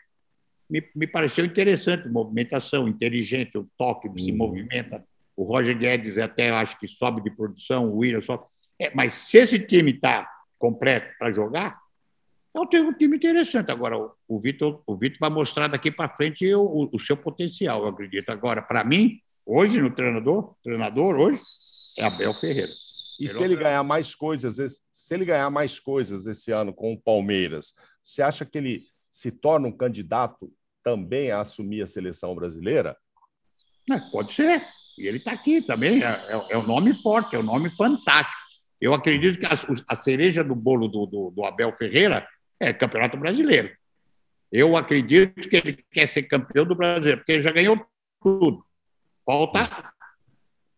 me, 0.70 0.84
me 0.96 1.08
pareceu 1.08 1.46
interessante, 1.46 2.10
movimentação, 2.10 2.88
inteligente, 2.88 3.58
o 3.58 3.68
toque, 3.78 4.10
se 4.22 4.32
Uhum. 4.32 4.38
movimenta. 4.38 5.06
O 5.38 5.44
Roger 5.44 5.78
Guedes 5.78 6.18
até 6.18 6.50
acho 6.50 6.78
que 6.80 6.88
sobe 6.88 7.22
de 7.22 7.32
produção, 7.32 7.90
o 7.90 7.98
William 7.98 8.22
sobe. 8.22 8.44
É, 8.80 8.92
mas 8.94 9.14
se 9.14 9.38
esse 9.38 9.60
time 9.60 9.92
está 9.92 10.28
completo 10.62 11.14
para 11.20 11.32
jogar, 11.34 11.80
tenho 12.70 12.88
um 12.90 12.94
time 12.94 13.18
interessante. 13.18 13.72
Agora, 13.72 13.98
o- 13.98 14.40
Vitor 14.40 14.82
o 14.86 14.96
Vitor 14.96 15.18
vai 15.20 15.30
mostrar 15.30 15.68
daqui 15.68 15.90
para 15.92 16.08
frente 16.10 16.46
o, 16.54 16.62
o- 16.62 16.90
o 16.94 17.00
seu 17.00 17.18
potencial, 17.18 17.82
eu 17.84 17.90
acredito. 17.90 18.30
Agora, 18.30 18.62
para 18.62 18.84
mim, 18.84 19.20
hoje, 19.46 19.82
no 19.82 19.90
treinador, 19.94 20.56
treinador 20.64 21.16
hoje, 21.20 21.42
é 21.98 22.06
Abel 22.06 22.34
Ferreira. 22.34 22.70
E 23.20 23.28
se 23.28 23.44
ele 23.44 23.56
ganhar 23.56 23.84
mais 23.84 24.14
coisas, 24.16 24.58
se 24.92 25.14
ele 25.14 25.26
ganhar 25.26 25.50
mais 25.50 25.80
coisas 25.80 26.26
esse 26.28 26.52
ano 26.52 26.74
com 26.74 26.94
o 26.94 27.00
Palmeiras, 27.02 27.74
você 28.04 28.22
acha 28.22 28.46
que 28.46 28.58
ele 28.58 28.84
se 29.10 29.32
torna 29.32 29.68
um 29.68 29.72
candidato 29.72 30.52
também 30.84 31.32
a 31.32 31.42
assumir 31.42 31.82
a 31.84 31.88
seleção 31.88 32.34
brasileira? 32.36 32.98
É, 33.92 34.00
pode 34.12 34.34
ser. 34.34 34.62
E 34.98 35.08
ele 35.08 35.18
está 35.18 35.32
aqui 35.32 35.62
também. 35.62 36.02
É, 36.04 36.08
é- 36.08 36.54
é 36.54 36.58
um 36.58 36.66
nome 36.66 36.94
forte, 36.94 37.36
é 37.36 37.40
um 37.40 37.44
nome 37.44 37.70
fantástico. 37.70 38.41
Eu 38.82 38.94
acredito 38.96 39.40
que 39.40 39.46
a, 39.46 39.52
a 39.88 39.96
cereja 39.96 40.44
do 40.44 40.56
bolo 40.56 40.88
do, 40.88 41.06
do- 41.06 41.30
do 41.32 41.46
Abel 41.46 41.72
Ferreira 41.78 42.28
é 42.60 42.74
Campeonato 42.74 43.16
Brasileiro. 43.16 43.70
Eu 44.52 44.76
acredito 44.76 45.48
que 45.48 45.56
ele 45.56 45.86
quer 45.92 46.08
ser 46.08 46.24
campeão 46.24 46.66
do 46.66 46.76
Brasileiro, 46.76 47.20
porque 47.20 47.32
ele 47.34 47.44
já 47.44 47.52
ganhou 47.52 47.80
tudo. 48.22 48.66
Falta 49.24 49.94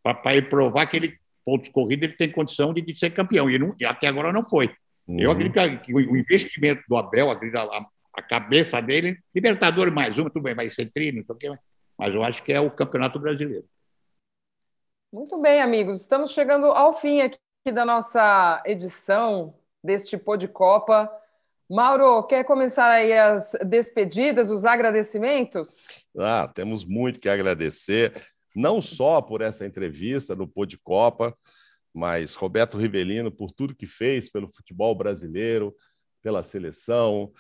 para 0.03 0.35
ele 0.35 0.47
provar 0.47 0.85
que 0.85 0.97
ele, 0.97 1.17
pontos 1.45 1.69
corridos, 1.69 2.03
ele 2.09 2.17
tem 2.17 2.29
condição 2.29 2.73
de, 2.73 2.81
de 2.81 2.93
ser 2.93 3.11
campeão. 3.11 3.49
E, 3.49 3.57
não- 3.57 3.73
e 3.79 3.85
até 3.85 4.07
agora 4.07 4.31
não 4.33 4.43
foi. 4.43 4.65
Eu 5.07 5.29
Uhum. 5.29 5.35
acredito 5.35 5.81
que 5.85 5.93
o 5.93 5.97
o 5.97 6.17
investimento 6.17 6.81
do 6.87 6.95
Abel, 6.97 7.31
a, 7.31 7.87
a 8.15 8.21
cabeça 8.21 8.81
dele, 8.81 9.17
Libertadores 9.33 9.93
mais 9.93 10.17
uma, 10.17 10.29
tudo 10.29 10.43
bem, 10.43 10.53
vai 10.55 10.69
ser 10.69 10.91
tri, 10.93 11.11
não 11.11 11.23
sei 11.23 11.35
o 11.35 11.37
quê, 11.37 11.51
mas 11.97 12.13
eu 12.13 12.23
acho 12.23 12.43
que 12.43 12.53
é 12.53 12.59
o 12.59 12.69
Campeonato 12.71 13.17
Brasileiro. 13.19 13.65
Muito 15.11 15.39
bem, 15.41 15.61
amigos. 15.61 16.01
Estamos 16.01 16.31
chegando 16.31 16.65
ao 16.67 16.93
fim 16.93 17.21
aqui 17.21 17.37
da 17.71 17.85
nossa 17.85 18.61
edição 18.65 19.55
deste 19.81 20.17
Pô 20.17 20.35
de 20.35 20.49
Copa. 20.49 21.09
Mauro, 21.69 22.21
quer 22.23 22.43
começar 22.43 22.89
aí 22.89 23.13
as 23.13 23.53
despedidas, 23.65 24.51
os 24.51 24.65
agradecimentos? 24.65 25.85
Ah, 26.17 26.51
temos 26.53 26.83
muito 26.83 27.21
que 27.21 27.29
agradecer, 27.29 28.13
não 28.53 28.81
só 28.81 29.21
por 29.21 29.41
essa 29.41 29.65
entrevista 29.65 30.35
no 30.35 30.45
Pô 30.45 30.65
de 30.65 30.77
Copa, 30.77 31.33
mas 31.93 32.35
Roberto 32.35 32.77
Rivelino 32.77 33.31
por 33.31 33.49
tudo 33.49 33.75
que 33.75 33.85
fez 33.85 34.29
pelo 34.29 34.51
futebol 34.51 34.93
brasileiro, 34.93 35.73
pela 36.21 36.43
seleção. 36.43 37.31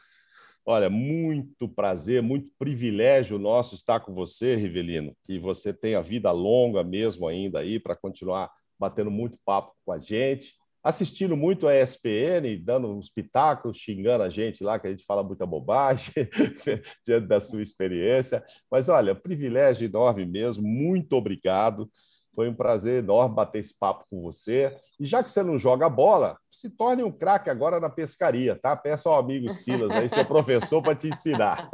Olha, 0.65 0.89
muito 0.89 1.67
prazer, 1.67 2.21
muito 2.21 2.49
privilégio 2.57 3.37
nosso 3.37 3.75
estar 3.75 3.99
com 3.99 4.13
você, 4.13 4.55
Rivelino, 4.55 5.13
que 5.21 5.37
você 5.37 5.73
tenha 5.73 6.01
vida 6.01 6.31
longa 6.31 6.81
mesmo 6.81 7.27
ainda 7.27 7.59
aí 7.59 7.77
para 7.77 7.93
continuar 7.93 8.49
batendo 8.79 9.11
muito 9.11 9.37
papo 9.45 9.73
com 9.85 9.91
a 9.91 9.99
gente, 9.99 10.53
assistindo 10.83 11.37
muito 11.37 11.67
a 11.67 11.73
ESPN, 11.73 12.61
dando 12.61 12.89
uns 12.89 13.09
pitacos, 13.09 13.77
xingando 13.77 14.23
a 14.23 14.29
gente 14.29 14.63
lá, 14.63 14.77
que 14.77 14.87
a 14.87 14.91
gente 14.91 15.05
fala 15.05 15.23
muita 15.23 15.45
bobagem 15.45 16.11
diante 17.05 17.25
da 17.25 17.39
sua 17.39 17.63
experiência. 17.63 18.43
Mas 18.69 18.89
olha, 18.89 19.15
privilégio 19.15 19.85
enorme 19.85 20.25
mesmo, 20.25 20.61
muito 20.61 21.13
obrigado. 21.13 21.89
Foi 22.35 22.49
um 22.49 22.53
prazer 22.53 23.03
enorme 23.03 23.35
bater 23.35 23.59
esse 23.59 23.77
papo 23.77 24.05
com 24.09 24.21
você. 24.21 24.75
E 24.99 25.05
já 25.05 25.23
que 25.23 25.29
você 25.29 25.43
não 25.43 25.57
joga 25.57 25.87
bola, 25.87 26.37
se 26.49 26.69
torne 26.69 27.03
um 27.03 27.11
craque 27.11 27.49
agora 27.49 27.79
na 27.79 27.89
pescaria, 27.89 28.55
tá? 28.55 28.75
Peça 28.75 29.07
ao 29.07 29.19
amigo 29.19 29.53
Silas 29.53 29.91
aí, 29.91 30.09
seu 30.09 30.25
professor, 30.25 30.81
para 30.81 30.95
te 30.95 31.09
ensinar. 31.09 31.69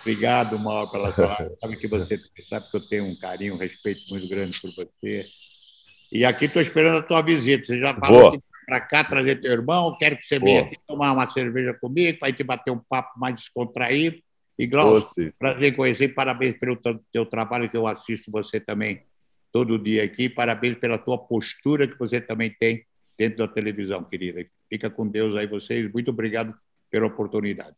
Obrigado, 0.00 0.58
Mauro, 0.58 0.90
pela 0.90 1.10
sua. 1.10 1.36
Sabe 1.60 1.76
que 1.76 1.88
você 1.88 2.16
sabe 2.48 2.70
que 2.70 2.76
eu 2.76 2.88
tenho 2.88 3.04
um 3.06 3.16
carinho, 3.16 3.54
um 3.54 3.58
respeito 3.58 4.02
muito 4.10 4.28
grande 4.28 4.60
por 4.60 4.70
você. 4.70 5.24
E 6.12 6.24
aqui 6.24 6.44
estou 6.44 6.62
esperando 6.62 6.98
a 6.98 7.02
tua 7.02 7.22
visita. 7.22 7.66
Você 7.66 7.80
já 7.80 7.94
falou 7.94 8.32
que 8.32 8.40
para 8.66 8.80
cá 8.80 9.02
trazer 9.02 9.40
teu 9.40 9.50
irmão. 9.50 9.96
Quero 9.98 10.16
que 10.16 10.24
você 10.24 10.38
venha 10.38 10.60
aqui 10.62 10.76
tomar 10.86 11.12
uma 11.12 11.28
cerveja 11.28 11.74
comigo, 11.74 12.20
para 12.20 12.28
a 12.28 12.30
gente 12.30 12.44
bater 12.44 12.70
um 12.70 12.78
papo 12.78 13.18
mais 13.18 13.34
descontraído. 13.34 14.18
E, 14.60 14.66
Glaucio, 14.66 15.32
prazer 15.38 15.72
em 15.72 15.74
conhecer. 15.74 16.08
Parabéns 16.08 16.54
pelo 16.58 16.76
teu, 17.10 17.24
trabalho, 17.24 17.70
que 17.70 17.76
eu 17.78 17.86
assisto 17.86 18.30
você 18.30 18.60
também 18.60 19.02
todo 19.50 19.78
dia 19.78 20.04
aqui. 20.04 20.28
Parabéns 20.28 20.76
pela 20.76 20.98
tua 20.98 21.16
postura 21.16 21.88
que 21.88 21.98
você 21.98 22.20
também 22.20 22.54
tem 22.60 22.84
dentro 23.16 23.38
da 23.38 23.48
televisão, 23.48 24.04
querida. 24.04 24.44
Fica 24.68 24.90
com 24.90 25.08
Deus 25.08 25.34
aí, 25.34 25.46
vocês. 25.46 25.90
Muito 25.90 26.10
obrigado 26.10 26.54
pela 26.90 27.06
oportunidade. 27.06 27.74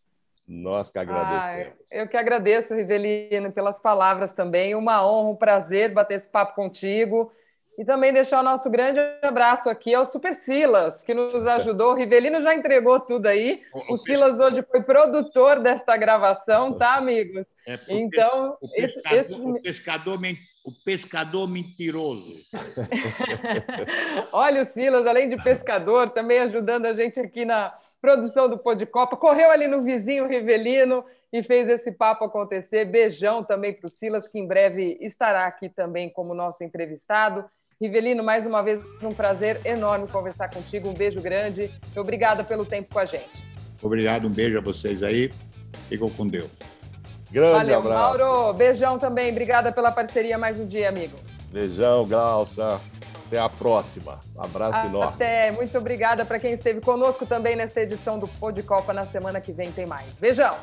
Nós 0.48 0.90
que 0.90 0.98
Ah, 0.98 1.02
agradecemos. 1.02 1.92
eu 1.92 2.08
que 2.08 2.16
agradeço, 2.16 2.74
Rivelino, 2.74 3.52
pelas 3.52 3.78
palavras 3.78 4.34
também. 4.34 4.74
Uma 4.74 5.06
honra, 5.06 5.30
um 5.30 5.36
prazer 5.36 5.94
bater 5.94 6.14
esse 6.14 6.28
papo 6.28 6.56
contigo. 6.56 7.32
E 7.78 7.84
também 7.84 8.12
deixar 8.12 8.40
o 8.40 8.42
nosso 8.42 8.68
grande 8.68 9.00
abraço 9.22 9.68
aqui 9.70 9.94
ao 9.94 10.04
Super 10.04 10.34
Silas, 10.34 11.02
que 11.02 11.14
nos 11.14 11.46
ajudou. 11.46 11.92
O 11.92 11.94
Rivelino 11.96 12.40
já 12.42 12.54
entregou 12.54 13.00
tudo 13.00 13.26
aí. 13.26 13.62
O 13.88 13.96
Silas 13.96 14.38
hoje 14.38 14.62
foi 14.62 14.82
produtor 14.82 15.58
desta 15.60 15.96
gravação, 15.96 16.74
tá, 16.76 16.94
amigos? 16.96 17.46
É 17.66 17.78
Então, 17.88 18.56
o 18.60 18.68
pescador, 18.68 19.18
esse- 19.18 19.34
o 19.34 19.62
pescador 19.62 20.18
o 20.64 20.70
pescador 20.84 21.48
mentiroso. 21.48 22.36
Olha 24.32 24.62
o 24.62 24.64
Silas, 24.64 25.06
além 25.06 25.28
de 25.28 25.42
pescador, 25.42 26.10
também 26.10 26.38
ajudando 26.40 26.86
a 26.86 26.92
gente 26.92 27.18
aqui 27.18 27.44
na 27.44 27.74
produção 28.00 28.48
do 28.48 28.58
Pô 28.58 28.74
de 28.74 28.86
Copa. 28.86 29.16
Correu 29.16 29.50
ali 29.50 29.66
no 29.66 29.82
vizinho 29.82 30.26
Rivelino 30.28 31.04
e 31.32 31.42
fez 31.42 31.68
esse 31.68 31.92
papo 31.92 32.24
acontecer. 32.24 32.84
Beijão 32.84 33.42
também 33.42 33.72
para 33.72 33.86
o 33.86 33.90
Silas, 33.90 34.28
que 34.28 34.38
em 34.38 34.46
breve 34.46 34.98
estará 35.00 35.46
aqui 35.46 35.68
também 35.68 36.10
como 36.10 36.34
nosso 36.34 36.62
entrevistado. 36.62 37.44
Rivelino, 37.82 38.22
mais 38.22 38.46
uma 38.46 38.62
vez, 38.62 38.80
um 39.02 39.12
prazer 39.12 39.60
enorme 39.64 40.06
conversar 40.06 40.48
contigo. 40.48 40.88
Um 40.88 40.94
beijo 40.94 41.20
grande 41.20 41.68
e 41.94 41.98
obrigada 41.98 42.44
pelo 42.44 42.64
tempo 42.64 42.92
com 42.92 43.00
a 43.00 43.04
gente. 43.04 43.44
Obrigado, 43.82 44.28
um 44.28 44.30
beijo 44.30 44.56
a 44.56 44.60
vocês 44.60 45.02
aí. 45.02 45.32
Ficam 45.88 46.08
com 46.08 46.28
Deus. 46.28 46.48
Grande 47.28 47.54
Valeu, 47.54 47.78
abraço. 47.80 48.18
Mauro. 48.20 48.52
Beijão 48.54 49.00
também. 49.00 49.32
Obrigada 49.32 49.72
pela 49.72 49.90
parceria 49.90 50.38
mais 50.38 50.60
um 50.60 50.66
dia, 50.66 50.88
amigo. 50.88 51.16
Beijão, 51.50 52.06
Glaucia. 52.06 52.80
Até 53.26 53.40
a 53.40 53.48
próxima. 53.48 54.20
Um 54.36 54.44
abraço 54.44 54.86
enorme. 54.86 55.14
Até. 55.14 55.50
Muito 55.50 55.76
obrigada 55.76 56.24
para 56.24 56.38
quem 56.38 56.52
esteve 56.52 56.80
conosco 56.80 57.26
também 57.26 57.56
nesta 57.56 57.80
edição 57.80 58.16
do 58.16 58.28
Pô 58.28 58.52
de 58.52 58.62
Copa. 58.62 58.92
Na 58.92 59.06
semana 59.06 59.40
que 59.40 59.50
vem 59.50 59.72
tem 59.72 59.86
mais. 59.86 60.12
Beijão. 60.20 60.54